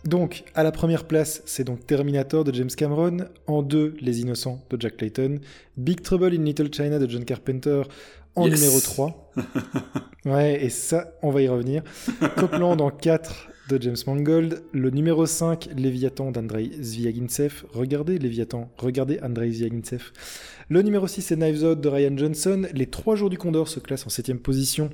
Donc, 0.04 0.44
à 0.54 0.62
la 0.62 0.72
première 0.72 1.04
place, 1.04 1.42
c'est 1.46 1.64
donc 1.64 1.86
Terminator 1.86 2.44
de 2.44 2.52
James 2.52 2.70
Cameron. 2.76 3.18
En 3.46 3.62
deux, 3.62 3.94
Les 4.00 4.20
Innocents 4.20 4.64
de 4.70 4.80
Jack 4.80 4.96
Clayton. 4.96 5.38
Big 5.76 6.02
Trouble 6.02 6.34
in 6.34 6.42
Little 6.42 6.72
China 6.72 6.98
de 6.98 7.08
John 7.08 7.24
Carpenter 7.24 7.82
en 8.34 8.48
numéro 8.48 8.80
3. 8.80 9.32
ouais, 10.24 10.64
et 10.64 10.70
ça, 10.70 11.14
on 11.22 11.30
va 11.30 11.42
y 11.42 11.48
revenir. 11.48 11.82
Copland 12.36 12.80
en 12.80 12.90
4 12.90 13.48
de 13.68 13.80
James 13.80 13.96
Mangold. 14.06 14.62
Le 14.72 14.90
numéro 14.90 15.24
5, 15.24 15.68
Léviathan 15.76 16.32
d'Andrei 16.32 16.70
Zviagintsev. 16.80 17.64
Regardez 17.72 18.18
Léviathan, 18.18 18.70
regardez 18.78 19.20
Andrei 19.22 19.52
Zviagintsev. 19.52 20.10
Le 20.68 20.82
numéro 20.82 21.06
6, 21.06 21.22
c'est 21.22 21.36
Knives 21.36 21.62
Out 21.64 21.80
de 21.80 21.88
Ryan 21.88 22.16
Johnson. 22.16 22.62
Les 22.74 22.86
3 22.86 23.14
jours 23.14 23.30
du 23.30 23.38
Condor 23.38 23.68
se 23.68 23.78
classent 23.78 24.06
en 24.06 24.10
7 24.10 24.34
position. 24.42 24.90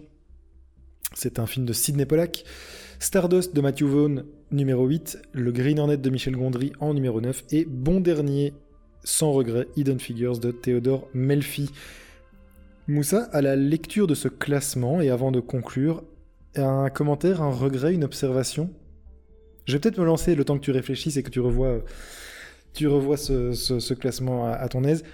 C'est 1.15 1.39
un 1.39 1.47
film 1.47 1.65
de 1.65 1.73
Sidney 1.73 2.05
Pollack. 2.05 2.45
Stardust 3.01 3.55
de 3.55 3.61
Matthew 3.61 3.85
Vaughn, 3.85 4.25
numéro 4.51 4.85
8. 4.85 5.19
Le 5.33 5.53
Green 5.53 5.79
Hornet 5.79 5.99
de 5.99 6.11
Michel 6.11 6.35
Gondry 6.35 6.73
en 6.81 6.95
numéro 6.95 7.21
9. 7.21 7.45
Et 7.53 7.65
bon 7.65 8.01
dernier, 8.01 8.55
sans 9.05 9.31
regret, 9.31 9.69
Hidden 9.77 10.01
Figures 10.01 10.39
de 10.39 10.51
Theodore 10.51 11.09
Melfi. 11.15 11.71
Moussa, 12.89 13.29
à 13.33 13.41
la 13.41 13.55
lecture 13.55 14.09
de 14.09 14.17
ce 14.17 14.27
classement, 14.27 15.01
et 15.01 15.11
avant 15.11 15.31
de 15.31 15.39
conclure, 15.39 16.03
un 16.57 16.91
commentaire, 16.91 17.41
un 17.41 17.53
regret, 17.53 17.95
une 17.95 18.03
observation? 18.03 18.71
Je 19.67 19.75
vais 19.75 19.79
peut-être 19.79 19.99
me 19.99 20.05
lancer 20.05 20.35
le 20.35 20.45
temps 20.45 20.59
que 20.59 20.65
tu 20.65 20.73
réfléchisses 20.73 21.17
et 21.17 21.23
que 21.23 21.31
tu 21.31 21.39
revois, 21.39 21.85
tu 22.73 22.89
revois 22.89 23.17
ce, 23.17 23.95
classement 23.95 24.51
à, 24.51 24.69
ton 24.69 24.83
aise. 24.83 25.05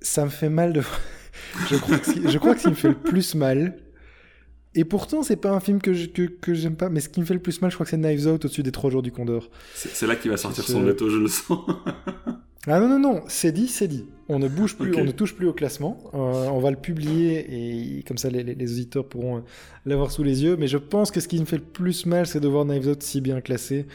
Ça 0.00 0.24
me 0.24 0.30
fait 0.30 0.48
mal 0.48 0.72
de... 0.72 0.82
je 1.70 1.76
crois 2.38 2.54
que 2.54 2.60
ce 2.60 2.64
qui 2.64 2.70
me 2.70 2.74
fait 2.74 2.90
le 2.90 2.94
plus 2.94 3.34
mal, 3.34 3.78
et 4.74 4.84
pourtant, 4.84 5.22
c'est 5.22 5.36
pas 5.36 5.50
un 5.50 5.60
film 5.60 5.80
que, 5.80 5.90
que, 6.26 6.54
j'aime 6.54 6.76
pas, 6.76 6.88
mais 6.88 7.00
ce 7.00 7.08
qui 7.08 7.20
me 7.20 7.26
fait 7.26 7.34
le 7.34 7.40
plus 7.40 7.60
mal, 7.60 7.70
je 7.70 7.76
crois 7.76 7.84
que 7.84 7.90
c'est 7.90 7.96
Knives 7.96 8.26
Out 8.28 8.44
au-dessus 8.44 8.62
des 8.62 8.72
trois 8.72 8.90
jours 8.90 9.02
du 9.02 9.10
Condor. 9.10 9.50
C'est 9.74 10.06
là 10.06 10.14
qu'il 10.14 10.30
va 10.30 10.36
sortir 10.36 10.64
son 10.64 10.82
veto, 10.82 11.10
je 11.10 11.18
le 11.18 11.28
sens. 11.28 11.58
Ah 12.66 12.78
non, 12.78 12.88
non, 12.88 12.98
non, 12.98 13.22
c'est 13.26 13.52
dit, 13.52 13.68
c'est 13.68 13.88
dit. 13.88 14.04
On 14.28 14.38
ne 14.38 14.46
bouge 14.46 14.76
plus, 14.76 14.94
on 14.94 15.04
ne 15.04 15.12
touche 15.12 15.34
plus 15.34 15.46
au 15.46 15.54
classement. 15.54 15.98
Euh, 16.12 16.18
on 16.18 16.60
va 16.60 16.70
le 16.70 16.76
publier 16.76 17.98
et 17.98 18.02
comme 18.02 18.18
ça 18.18 18.28
les, 18.28 18.72
auditeurs 18.72 19.08
pourront 19.08 19.38
euh, 19.38 19.40
l'avoir 19.86 20.10
sous 20.10 20.22
les 20.22 20.42
yeux. 20.42 20.56
Mais 20.58 20.66
je 20.66 20.76
pense 20.76 21.10
que 21.10 21.20
ce 21.20 21.28
qui 21.28 21.40
me 21.40 21.46
fait 21.46 21.56
le 21.56 21.62
plus 21.62 22.04
mal, 22.04 22.26
c'est 22.26 22.38
de 22.38 22.46
voir 22.48 22.66
Knives 22.66 22.86
Out 22.86 23.02
si 23.02 23.22
bien 23.22 23.40
classé. 23.40 23.86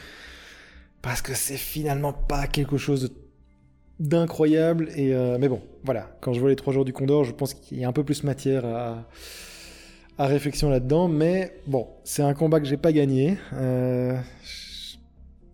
Parce 1.00 1.22
que 1.22 1.32
c'est 1.32 1.56
finalement 1.56 2.12
pas 2.12 2.48
quelque 2.48 2.76
chose 2.76 3.12
d'incroyable. 4.00 4.88
Et 4.96 5.14
euh, 5.14 5.38
mais 5.38 5.48
bon, 5.48 5.62
voilà. 5.84 6.18
Quand 6.20 6.32
je 6.32 6.40
vois 6.40 6.48
les 6.48 6.56
trois 6.56 6.72
jours 6.72 6.84
du 6.84 6.92
Condor, 6.92 7.22
je 7.22 7.32
pense 7.32 7.54
qu'il 7.54 7.78
y 7.78 7.84
a 7.84 7.88
un 7.88 7.92
peu 7.92 8.02
plus 8.02 8.24
matière 8.24 8.64
à, 8.66 9.06
à 10.18 10.26
réflexion 10.26 10.70
là-dedans. 10.70 11.08
Mais 11.08 11.60
bon, 11.66 11.88
c'est 12.04 12.22
un 12.22 12.34
combat 12.34 12.60
que 12.60 12.66
j'ai 12.66 12.76
pas 12.76 12.92
gagné. 12.92 13.36
Euh, 13.54 14.18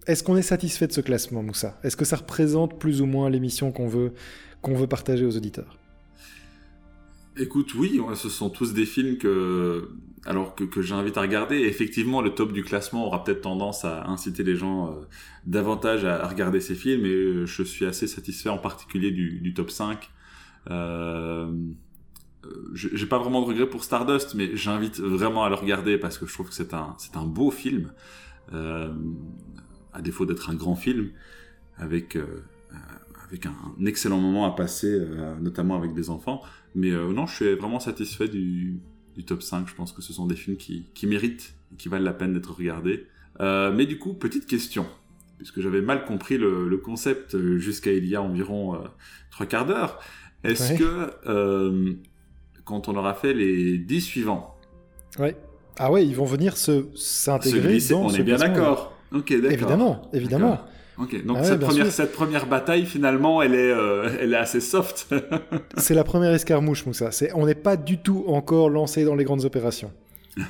est-ce 0.07 0.23
qu'on 0.23 0.37
est 0.37 0.43
satisfait 0.43 0.87
de 0.87 0.93
ce 0.93 1.01
classement, 1.01 1.43
Moussa? 1.43 1.79
Est-ce 1.85 1.97
que 1.97 2.05
ça 2.05 2.17
représente 2.17 2.79
plus 2.79 3.01
ou 3.01 3.07
moins 3.07 3.31
l'émission 3.31 3.73
qu'on 3.73 3.89
veut, 3.89 4.13
veut 4.65 4.87
partager 4.87 5.25
aux 5.25 5.37
auditeurs? 5.37 5.79
Écoute, 7.39 7.75
oui, 7.75 8.01
ce 8.15 8.29
sont 8.29 8.51
tous 8.51 8.75
des 8.75 8.85
films 8.85 9.17
que, 9.17 9.89
alors 10.27 10.55
que, 10.55 10.83
j'invite 10.83 11.17
à 11.17 11.23
regarder. 11.23 11.57
effectivement, 11.61 12.21
le 12.21 12.31
top 12.31 12.53
du 12.53 12.63
classement 12.63 13.07
aura 13.07 13.25
peut-être 13.25 13.41
tendance 13.41 13.85
à 13.85 14.07
inciter 14.07 14.43
les 14.43 14.55
gens 14.55 14.89
euh, 14.89 14.91
davantage 15.47 16.05
à, 16.05 16.27
regarder 16.29 16.61
ces 16.61 16.75
films. 16.75 17.07
Et 17.07 17.09
euh, 17.09 17.47
je 17.47 17.63
suis 17.63 17.87
assez 17.87 18.07
satisfait, 18.07 18.51
en 18.51 18.59
particulier 18.59 19.11
du, 19.11 19.55
top 19.55 19.71
5. 19.71 20.11
Euh, 20.71 21.51
j'ai 22.75 23.07
pas 23.07 23.19
vraiment 23.19 23.41
de 23.41 23.47
regret 23.47 23.69
pour 23.69 23.85
Stardust, 23.85 24.35
mais 24.35 24.57
j'invite 24.57 24.99
vraiment 24.99 25.45
à 25.45 25.49
le 25.49 25.55
regarder 25.55 25.99
parce 25.99 26.19
que 26.19 26.27
je 26.27 26.33
trouve 26.33 26.49
que 26.49 26.55
c'est 26.55 26.75
un, 26.75 26.95
c'est 26.99 27.17
un 27.17 27.25
beau 27.25 27.51
film. 27.51 27.93
Euh, 28.53 28.93
à 29.93 30.03
défaut 30.03 30.27
d'être 30.27 30.51
un 30.51 30.55
grand 30.55 30.75
film, 30.75 31.11
avec, 31.77 32.17
euh, 32.17 32.43
avec 33.27 33.47
un, 33.47 33.55
excellent 33.85 34.19
moment 34.19 34.47
à 34.47 34.55
passer, 34.55 34.91
euh, 34.91 35.35
notamment 35.41 35.77
avec 35.77 35.95
des 35.95 36.11
enfants. 36.11 36.43
Mais 36.75 36.91
euh, 36.91 37.13
non, 37.13 37.27
je 37.27 37.35
suis 37.35 37.55
vraiment 37.55 37.81
satisfait 37.81 38.29
du, 38.29 38.81
du, 39.15 39.25
top 39.25 39.43
5. 39.43 39.69
Je 39.69 39.75
pense 39.75 39.93
que 39.93 40.03
ce 40.03 40.13
sont 40.13 40.27
des 40.27 40.37
films 40.37 40.57
qui, 40.57 40.87
qui 40.95 41.07
méritent 41.07 41.55
qui 41.79 41.89
valent 41.89 42.05
la 42.05 42.13
peine 42.13 42.35
d'être 42.35 42.55
regardés. 42.55 43.07
mais 43.41 43.87
du 43.87 43.99
coup, 43.99 44.13
petite 44.13 44.47
question, 44.47 44.87
puisque 45.39 45.63
j'avais 45.63 45.81
mal 45.81 46.05
compris 46.05 46.37
le, 46.37 46.69
le 46.69 46.77
concept 46.77 47.35
jusqu'à 47.57 47.93
il 47.93 48.05
y 48.05 48.15
a 48.15 48.21
environ 48.21 48.79
trois 49.31 49.47
quarts 49.47 49.65
d'heure. 49.65 49.99
Est-ce 50.45 50.75
que 50.75 51.97
quand 52.65 52.89
on 52.89 52.97
aura 52.97 53.15
fait 53.15 53.35
les 53.35 53.79
10 53.79 54.01
suivants, 54.01 54.57
ouais. 55.19 55.37
Ah 55.79 55.91
ouais, 55.91 56.05
ils 56.05 56.15
vont 56.15 56.25
venir 56.25 56.57
se 56.57 56.87
s'intégrer 56.95 57.79
dans 57.91 58.03
On 58.03 58.11
est 58.11 58.23
bien 58.23 58.37
d'accord. 58.37 58.93
Ok, 59.13 59.33
d'accord. 59.33 59.51
Évidemment, 59.51 60.03
évidemment. 60.13 60.59
Ok, 60.99 61.25
donc 61.25 61.39
ah 61.41 61.45
cette, 61.45 61.61
première, 61.61 61.91
cette, 61.91 62.13
première, 62.13 62.47
bataille, 62.47 62.85
finalement, 62.85 63.41
elle 63.41 63.55
est, 63.55 63.73
euh, 63.73 64.11
elle 64.21 64.35
est 64.35 64.39
assez 64.39 64.61
soft. 64.61 65.09
c'est 65.79 65.95
la 65.95 66.05
première 66.05 66.33
escarmouche, 66.33 66.85
Moussa. 66.85 67.11
On 67.35 67.47
n'est 67.47 67.55
pas 67.55 67.77
du 67.77 67.99
tout 67.99 68.25
encore 68.29 68.69
lancé 68.69 69.05
dans 69.05 69.15
les 69.15 69.25
grandes 69.25 69.45
opérations. 69.45 69.91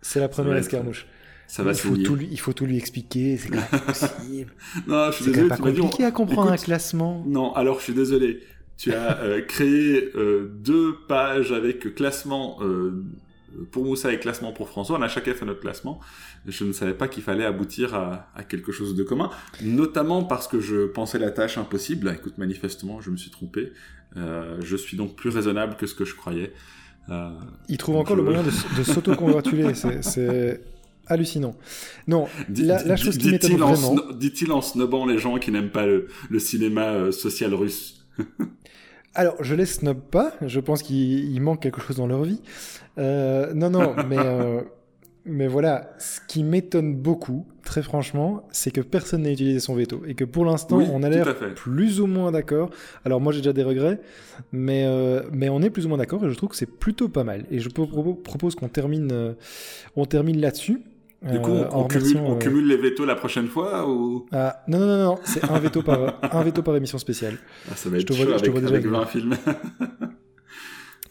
c'est 0.00 0.20
la 0.20 0.28
première 0.28 0.56
escarmouche. 0.56 1.06
Ça 1.46 1.62
va 1.62 1.72
il, 1.72 1.78
faut 1.78 1.96
tout 1.96 2.14
lui, 2.14 2.28
il 2.30 2.38
faut 2.40 2.52
tout 2.52 2.66
lui 2.66 2.76
expliquer, 2.76 3.38
c'est 3.38 3.48
quand 3.50 3.56
même 3.56 3.80
possible. 3.86 4.52
non, 4.86 5.10
je 5.10 5.16
suis 5.16 5.24
désolé. 5.26 5.42
C'est 5.42 5.48
pas 5.48 5.56
compliqué 5.56 6.04
à 6.04 6.10
comprendre 6.10 6.52
un 6.52 6.56
classement. 6.56 7.24
Non, 7.26 7.54
alors 7.54 7.78
je 7.78 7.84
suis 7.84 7.94
désolé. 7.94 8.40
Tu 8.78 8.94
as 8.94 9.18
euh, 9.18 9.42
créé 9.42 10.10
euh, 10.14 10.50
deux 10.54 10.96
pages 11.06 11.52
avec 11.52 11.94
classement 11.94 12.58
pour 13.72 13.84
Moussa 13.84 14.12
et 14.12 14.18
classement 14.18 14.52
pour 14.52 14.68
François. 14.68 14.98
On 14.98 15.02
a 15.02 15.08
chacun 15.08 15.34
fait 15.34 15.44
notre 15.44 15.60
classement 15.60 16.00
je 16.46 16.64
ne 16.64 16.72
savais 16.72 16.94
pas 16.94 17.08
qu'il 17.08 17.22
fallait 17.22 17.44
aboutir 17.44 17.94
à, 17.94 18.42
quelque 18.48 18.72
chose 18.72 18.94
de 18.94 19.02
commun, 19.02 19.30
notamment 19.62 20.24
parce 20.24 20.48
que 20.48 20.60
je 20.60 20.86
pensais 20.86 21.18
la 21.18 21.30
tâche 21.30 21.58
impossible. 21.58 22.12
Écoute, 22.14 22.38
manifestement, 22.38 23.00
je 23.00 23.10
me 23.10 23.16
suis 23.16 23.30
trompé. 23.30 23.72
Euh, 24.16 24.58
je 24.62 24.76
suis 24.76 24.96
donc 24.96 25.16
plus 25.16 25.30
raisonnable 25.30 25.76
que 25.76 25.86
ce 25.86 25.94
que 25.94 26.04
je 26.04 26.14
croyais. 26.14 26.52
Euh, 27.10 27.30
Il 27.68 27.78
trouve 27.78 27.96
encore 27.96 28.16
le 28.16 28.22
moyen 28.22 28.42
de, 28.42 28.82
s'auto-congratuler. 28.82 29.74
C'est 30.00 30.60
hallucinant. 31.06 31.56
Non, 32.06 32.26
la, 32.54 32.96
chose 32.96 33.18
qui 33.18 33.30
m'étonne 33.30 33.56
vraiment... 33.56 33.96
Dit-il 34.12 34.52
en 34.52 34.60
snobant 34.60 35.06
les 35.06 35.18
gens 35.18 35.38
qui 35.38 35.50
n'aiment 35.50 35.70
pas 35.70 35.86
le, 35.86 36.08
cinéma 36.38 36.92
euh, 36.92 37.12
social 37.12 37.54
russe. 37.54 38.06
Alors, 39.18 39.34
je 39.40 39.54
les 39.54 39.66
snob 39.66 40.00
pas. 40.00 40.32
Je 40.42 40.60
pense 40.60 40.82
qu'il 40.82 41.40
manque 41.40 41.60
quelque 41.60 41.80
chose 41.80 41.96
dans 41.96 42.06
leur 42.06 42.22
vie. 42.22 42.40
non, 42.96 43.70
non, 43.70 43.94
mais 44.08 44.18
mais 45.28 45.46
voilà, 45.46 45.90
ce 45.98 46.20
qui 46.26 46.42
m'étonne 46.42 46.96
beaucoup, 46.96 47.46
très 47.62 47.82
franchement, 47.82 48.46
c'est 48.50 48.70
que 48.70 48.80
personne 48.80 49.22
n'a 49.22 49.30
utilisé 49.30 49.60
son 49.60 49.74
veto. 49.74 50.02
Et 50.06 50.14
que 50.14 50.24
pour 50.24 50.44
l'instant, 50.44 50.78
on 50.78 51.02
a 51.02 51.10
l'air 51.10 51.36
plus 51.54 52.00
ou 52.00 52.06
moins 52.06 52.32
d'accord. 52.32 52.70
Alors 53.04 53.20
moi, 53.20 53.32
j'ai 53.32 53.40
déjà 53.40 53.52
des 53.52 53.62
regrets, 53.62 54.00
mais, 54.52 54.84
euh, 54.86 55.22
mais 55.30 55.48
on 55.50 55.60
est 55.60 55.70
plus 55.70 55.84
ou 55.84 55.90
moins 55.90 55.98
d'accord 55.98 56.24
et 56.24 56.30
je 56.30 56.34
trouve 56.34 56.48
que 56.48 56.56
c'est 56.56 56.66
plutôt 56.66 57.08
pas 57.08 57.24
mal. 57.24 57.44
Et 57.50 57.58
je 57.58 57.68
propose 57.68 58.54
qu'on 58.54 58.68
termine, 58.68 59.10
euh, 59.12 59.34
on 59.96 60.06
termine 60.06 60.40
là-dessus. 60.40 60.82
Du 61.20 61.40
coup, 61.40 61.50
on, 61.50 61.84
euh, 61.84 62.36
cumule, 62.38 62.68
les 62.68 62.76
veto 62.76 63.04
la 63.04 63.16
prochaine 63.16 63.48
fois 63.48 63.88
ou? 63.88 64.26
Ah, 64.30 64.62
Non, 64.68 64.78
non, 64.78 64.86
non, 64.86 65.04
non 65.04 65.18
c'est 65.24 65.44
un 65.44 65.58
veto 65.58 65.82
par 65.82 66.20
un 66.34 66.42
veto 66.44 66.62
par 66.62 66.76
émission 66.76 66.98
spéciale. 66.98 67.38
Ah, 67.68 67.74
ça 67.74 67.88
va 67.88 67.96
être 67.96 68.02
je 68.02 68.06
te 68.06 68.12
vois, 68.12 68.34
avec, 68.34 68.38
je 68.38 68.44
te 68.44 68.50
vois 68.50 68.60
déjà 68.60 68.74
avec 68.74 68.86
20 68.86 69.06
films. 69.06 69.36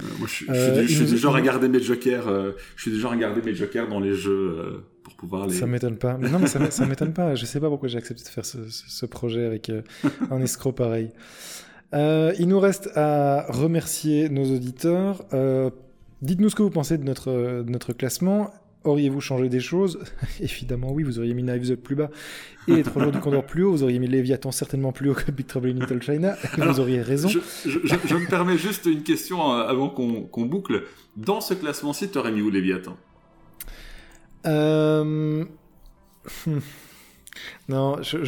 Euh, 0.03 0.05
moi, 0.19 0.27
je, 0.27 0.33
suis, 0.33 0.45
euh, 0.47 1.05
du 1.05 1.17
genre 1.17 1.35
à 1.35 1.41
garder 1.41 1.67
mes 1.67 1.79
jokers. 1.79 2.27
Euh, 2.27 2.51
je 2.75 2.83
suis 2.83 2.91
du 2.91 2.99
genre 2.99 3.13
à 3.13 3.17
garder 3.17 3.41
mes 3.41 3.55
jokers 3.55 3.87
dans 3.87 3.99
les 3.99 4.13
jeux 4.13 4.83
pour 5.01 5.15
pouvoir 5.15 5.47
les. 5.47 5.55
Ça 5.55 5.65
m'étonne 5.65 5.97
pas. 5.97 6.19
Mais 6.19 6.29
non, 6.29 6.37
mais 6.37 6.45
ça, 6.45 6.85
m'étonne 6.85 7.13
pas. 7.13 7.33
Je 7.33 7.47
sais 7.47 7.59
pas 7.59 7.67
pourquoi 7.67 7.89
j'ai 7.89 7.97
accepté 7.97 8.23
de 8.23 8.27
faire 8.27 8.45
ce, 8.45 8.59
ce 8.69 9.05
projet 9.07 9.43
avec 9.43 9.71
un 10.29 10.39
escroc 10.39 10.73
pareil. 10.73 11.11
il 11.93 12.45
nous 12.47 12.59
reste 12.59 12.91
à 12.95 13.47
remercier 13.49 14.29
nos 14.29 14.45
auditeurs. 14.55 15.25
Dites-nous 16.21 16.49
ce 16.49 16.55
que 16.55 16.61
vous 16.61 16.69
pensez 16.69 16.99
de 16.99 17.03
notre, 17.03 17.31
de 17.31 17.69
notre 17.71 17.93
classement. 17.93 18.51
Auriez-vous 18.83 19.21
changé 19.21 19.49
des 19.49 19.59
choses? 19.59 19.99
Évidemment 20.39 20.91
oui, 20.91 21.03
vous 21.03 21.19
auriez 21.19 21.33
mis 21.33 21.43
Knives 21.43 21.71
Up 21.71 21.81
plus 21.83 21.95
bas 21.95 22.09
et 22.67 22.75
les 22.75 22.83
trois 22.83 23.01
jours 23.01 23.11
du 23.11 23.19
Condor 23.19 23.45
plus 23.45 23.63
haut, 23.63 23.71
vous 23.71 23.83
auriez 23.83 23.99
mis 23.99 24.07
Léviathan 24.07 24.51
certainement 24.51 24.91
plus 24.91 25.09
haut 25.09 25.13
que 25.13 25.31
Big 25.31 25.47
Trouble 25.47 25.69
in 25.69 25.73
Little 25.73 26.01
China, 26.01 26.35
et 26.57 26.61
vous 26.61 26.79
auriez 26.79 27.01
raison. 27.01 27.29
Je, 27.29 27.39
me 27.39 28.29
permets 28.29 28.57
juste 28.57 28.85
une 28.85 29.03
question 29.03 29.53
euh, 29.53 29.63
avant 29.63 29.89
qu'on 29.89 30.45
boucle. 30.45 30.83
Dans 31.15 31.41
ce 31.41 31.53
classement-ci, 31.53 32.09
tu 32.09 32.17
aurais 32.17 32.31
mis 32.31 32.41
où 32.41 32.49
Léviathan? 32.49 32.97
Euh... 34.45 35.45
Non, 37.69 38.01
je, 38.01 38.23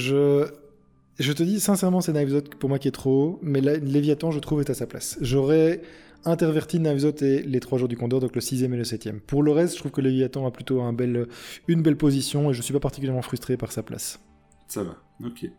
je, 1.17 1.33
te 1.33 1.41
dis 1.41 1.59
sincèrement, 1.59 1.99
c'est 1.99 2.13
Knives 2.13 2.35
Out 2.35 2.55
pour 2.55 2.69
moi 2.69 2.77
qui 2.77 2.87
est 2.87 2.91
trop 2.91 3.23
haut, 3.23 3.39
mais 3.41 3.59
Léviathan, 3.59 4.29
je 4.29 4.39
trouve, 4.39 4.61
est 4.61 4.69
à 4.69 4.75
sa 4.75 4.85
place. 4.85 5.17
J'aurais 5.19 5.81
Interverti, 6.25 6.79
Knives 6.79 7.13
et 7.21 7.41
Les 7.43 7.59
Trois 7.59 7.77
Jours 7.77 7.87
du 7.87 7.97
Condor, 7.97 8.19
donc 8.19 8.35
le 8.35 8.41
sixième 8.41 8.73
et 8.73 8.77
le 8.77 8.83
septième. 8.83 9.19
Pour 9.21 9.43
le 9.43 9.51
reste, 9.51 9.75
je 9.75 9.79
trouve 9.79 9.91
que 9.91 10.01
Léviathan 10.01 10.45
a 10.45 10.51
plutôt 10.51 10.81
un 10.81 10.93
bel, 10.93 11.27
une 11.67 11.81
belle 11.81 11.97
position 11.97 12.51
et 12.51 12.53
je 12.53 12.61
suis 12.61 12.73
pas 12.73 12.79
particulièrement 12.79 13.21
frustré 13.21 13.57
par 13.57 13.71
sa 13.71 13.83
place. 13.83 14.19
Ça 14.67 14.83
va, 14.83 14.95
ok. 15.25 15.49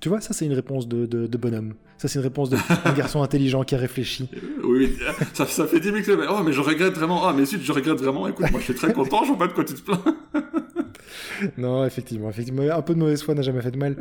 Tu 0.00 0.10
vois, 0.10 0.20
ça 0.20 0.34
c'est 0.34 0.44
une 0.44 0.52
réponse 0.52 0.88
de, 0.88 1.06
de, 1.06 1.38
bonhomme. 1.38 1.74
Ça 1.96 2.08
c'est 2.08 2.18
une 2.18 2.24
réponse 2.24 2.50
d'un 2.50 2.58
garçon 2.96 3.22
intelligent 3.22 3.62
qui 3.62 3.74
a 3.74 3.78
réfléchi. 3.78 4.28
Oui, 4.62 4.94
ça, 5.32 5.46
ça 5.46 5.66
fait 5.66 5.80
10 5.80 5.90
minutes 5.90 6.06
que... 6.06 6.26
Oh, 6.28 6.42
mais 6.44 6.52
je 6.52 6.60
regrette 6.60 6.94
vraiment. 6.94 7.26
Ah, 7.26 7.32
mais 7.34 7.46
si, 7.46 7.58
je 7.62 7.72
regrette 7.72 7.98
vraiment. 7.98 8.28
Écoute, 8.28 8.50
moi 8.50 8.60
je 8.60 8.64
suis 8.64 8.74
très 8.74 8.92
content, 8.92 9.22
je 9.22 9.28
vois 9.28 9.38
pas 9.38 9.46
de 9.46 9.54
quoi 9.54 9.64
tu 9.64 9.72
te 9.72 9.80
plains. 9.80 10.02
non, 11.56 11.84
effectivement, 11.84 12.28
effectivement. 12.28 12.62
Un 12.62 12.82
peu 12.82 12.94
de 12.94 12.98
mauvaise 12.98 13.22
foi 13.22 13.34
n'a 13.34 13.42
jamais 13.42 13.62
fait 13.62 13.70
de 13.70 13.78
mal. 13.78 13.96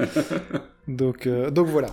Donc, 0.87 1.25
euh, 1.25 1.49
donc 1.49 1.67
voilà. 1.67 1.87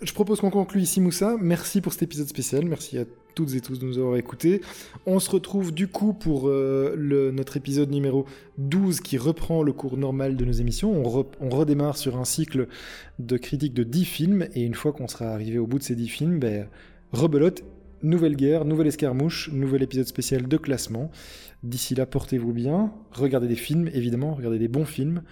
Je 0.00 0.12
propose 0.12 0.40
qu'on 0.40 0.50
conclue 0.50 0.80
ici, 0.80 1.00
Moussa. 1.00 1.36
Merci 1.40 1.80
pour 1.80 1.92
cet 1.92 2.04
épisode 2.04 2.28
spécial. 2.28 2.64
Merci 2.66 2.98
à 2.98 3.04
toutes 3.34 3.54
et 3.54 3.60
tous 3.60 3.80
de 3.80 3.84
nous 3.84 3.98
avoir 3.98 4.16
écoutés. 4.16 4.60
On 5.06 5.18
se 5.18 5.28
retrouve 5.28 5.74
du 5.74 5.88
coup 5.88 6.12
pour 6.12 6.48
euh, 6.48 7.32
notre 7.32 7.56
épisode 7.56 7.90
numéro 7.90 8.24
12 8.58 9.00
qui 9.00 9.18
reprend 9.18 9.64
le 9.64 9.72
cours 9.72 9.96
normal 9.96 10.36
de 10.36 10.44
nos 10.44 10.52
émissions. 10.52 10.92
On, 10.92 11.26
on 11.40 11.48
redémarre 11.48 11.96
sur 11.96 12.16
un 12.16 12.24
cycle 12.24 12.68
de 13.18 13.36
critiques 13.36 13.74
de 13.74 13.82
10 13.82 14.04
films. 14.04 14.48
Et 14.54 14.62
une 14.62 14.74
fois 14.74 14.92
qu'on 14.92 15.08
sera 15.08 15.30
arrivé 15.30 15.58
au 15.58 15.66
bout 15.66 15.80
de 15.80 15.84
ces 15.84 15.96
10 15.96 16.08
films, 16.08 16.38
ben, 16.38 16.68
rebelote, 17.10 17.64
nouvelle 18.04 18.36
guerre, 18.36 18.64
nouvelle 18.64 18.86
escarmouche, 18.86 19.50
nouvel 19.52 19.82
épisode 19.82 20.06
spécial 20.06 20.46
de 20.46 20.56
classement. 20.56 21.10
D'ici 21.64 21.96
là, 21.96 22.06
portez-vous 22.06 22.52
bien. 22.52 22.92
Regardez 23.10 23.48
des 23.48 23.56
films, 23.56 23.90
évidemment. 23.92 24.34
Regardez 24.34 24.60
des 24.60 24.68
bons 24.68 24.84
films. 24.84 25.22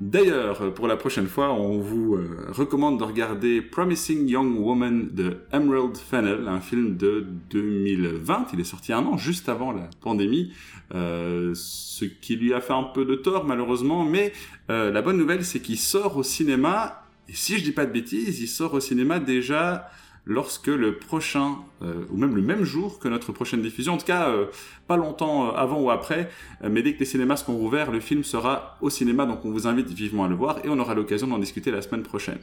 D'ailleurs, 0.00 0.74
pour 0.74 0.88
la 0.88 0.96
prochaine 0.96 1.28
fois, 1.28 1.52
on 1.52 1.78
vous 1.78 2.16
euh, 2.16 2.48
recommande 2.48 2.98
de 2.98 3.04
regarder 3.04 3.62
Promising 3.62 4.26
Young 4.26 4.58
Woman 4.58 5.10
de 5.12 5.36
Emerald 5.52 5.96
Fennell, 5.96 6.48
un 6.48 6.60
film 6.60 6.96
de 6.96 7.24
2020. 7.50 8.48
Il 8.54 8.60
est 8.60 8.64
sorti 8.64 8.92
un 8.92 9.04
an 9.04 9.16
juste 9.16 9.48
avant 9.48 9.70
la 9.70 9.88
pandémie, 10.00 10.52
euh, 10.94 11.52
ce 11.54 12.04
qui 12.04 12.34
lui 12.34 12.52
a 12.52 12.60
fait 12.60 12.72
un 12.72 12.82
peu 12.82 13.04
de 13.04 13.14
tort 13.14 13.44
malheureusement. 13.44 14.04
Mais 14.04 14.32
euh, 14.68 14.90
la 14.90 15.00
bonne 15.00 15.16
nouvelle, 15.16 15.44
c'est 15.44 15.60
qu'il 15.60 15.78
sort 15.78 16.16
au 16.16 16.24
cinéma. 16.24 17.04
Et 17.28 17.34
si 17.34 17.56
je 17.56 17.62
dis 17.62 17.72
pas 17.72 17.86
de 17.86 17.92
bêtises, 17.92 18.40
il 18.40 18.48
sort 18.48 18.74
au 18.74 18.80
cinéma 18.80 19.20
déjà 19.20 19.88
lorsque 20.26 20.68
le 20.68 20.96
prochain, 20.96 21.56
euh, 21.82 22.04
ou 22.10 22.16
même 22.16 22.34
le 22.34 22.42
même 22.42 22.64
jour 22.64 22.98
que 22.98 23.08
notre 23.08 23.32
prochaine 23.32 23.62
diffusion, 23.62 23.94
en 23.94 23.98
tout 23.98 24.06
cas 24.06 24.28
euh, 24.28 24.46
pas 24.86 24.96
longtemps 24.96 25.48
euh, 25.48 25.52
avant 25.52 25.80
ou 25.80 25.90
après, 25.90 26.30
mais 26.62 26.82
dès 26.82 26.94
que 26.94 27.00
les 27.00 27.04
cinémas 27.04 27.36
seront 27.36 27.54
ouverts, 27.54 27.90
le 27.90 28.00
film 28.00 28.24
sera 28.24 28.78
au 28.80 28.90
cinéma, 28.90 29.26
donc 29.26 29.44
on 29.44 29.50
vous 29.50 29.66
invite 29.66 29.88
vivement 29.88 30.24
à 30.24 30.28
le 30.28 30.34
voir 30.34 30.58
et 30.64 30.68
on 30.68 30.78
aura 30.78 30.94
l'occasion 30.94 31.26
d'en 31.26 31.38
discuter 31.38 31.70
la 31.70 31.82
semaine 31.82 32.02
prochaine. 32.02 32.38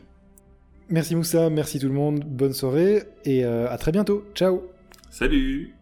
Merci 0.90 1.16
Moussa, 1.16 1.50
merci 1.50 1.80
tout 1.80 1.88
le 1.88 1.94
monde, 1.94 2.26
bonne 2.26 2.54
soirée 2.54 3.04
et 3.24 3.46
à 3.46 3.78
très 3.78 3.92
bientôt. 3.92 4.26
Ciao 4.36 4.64
Salut 5.10 5.81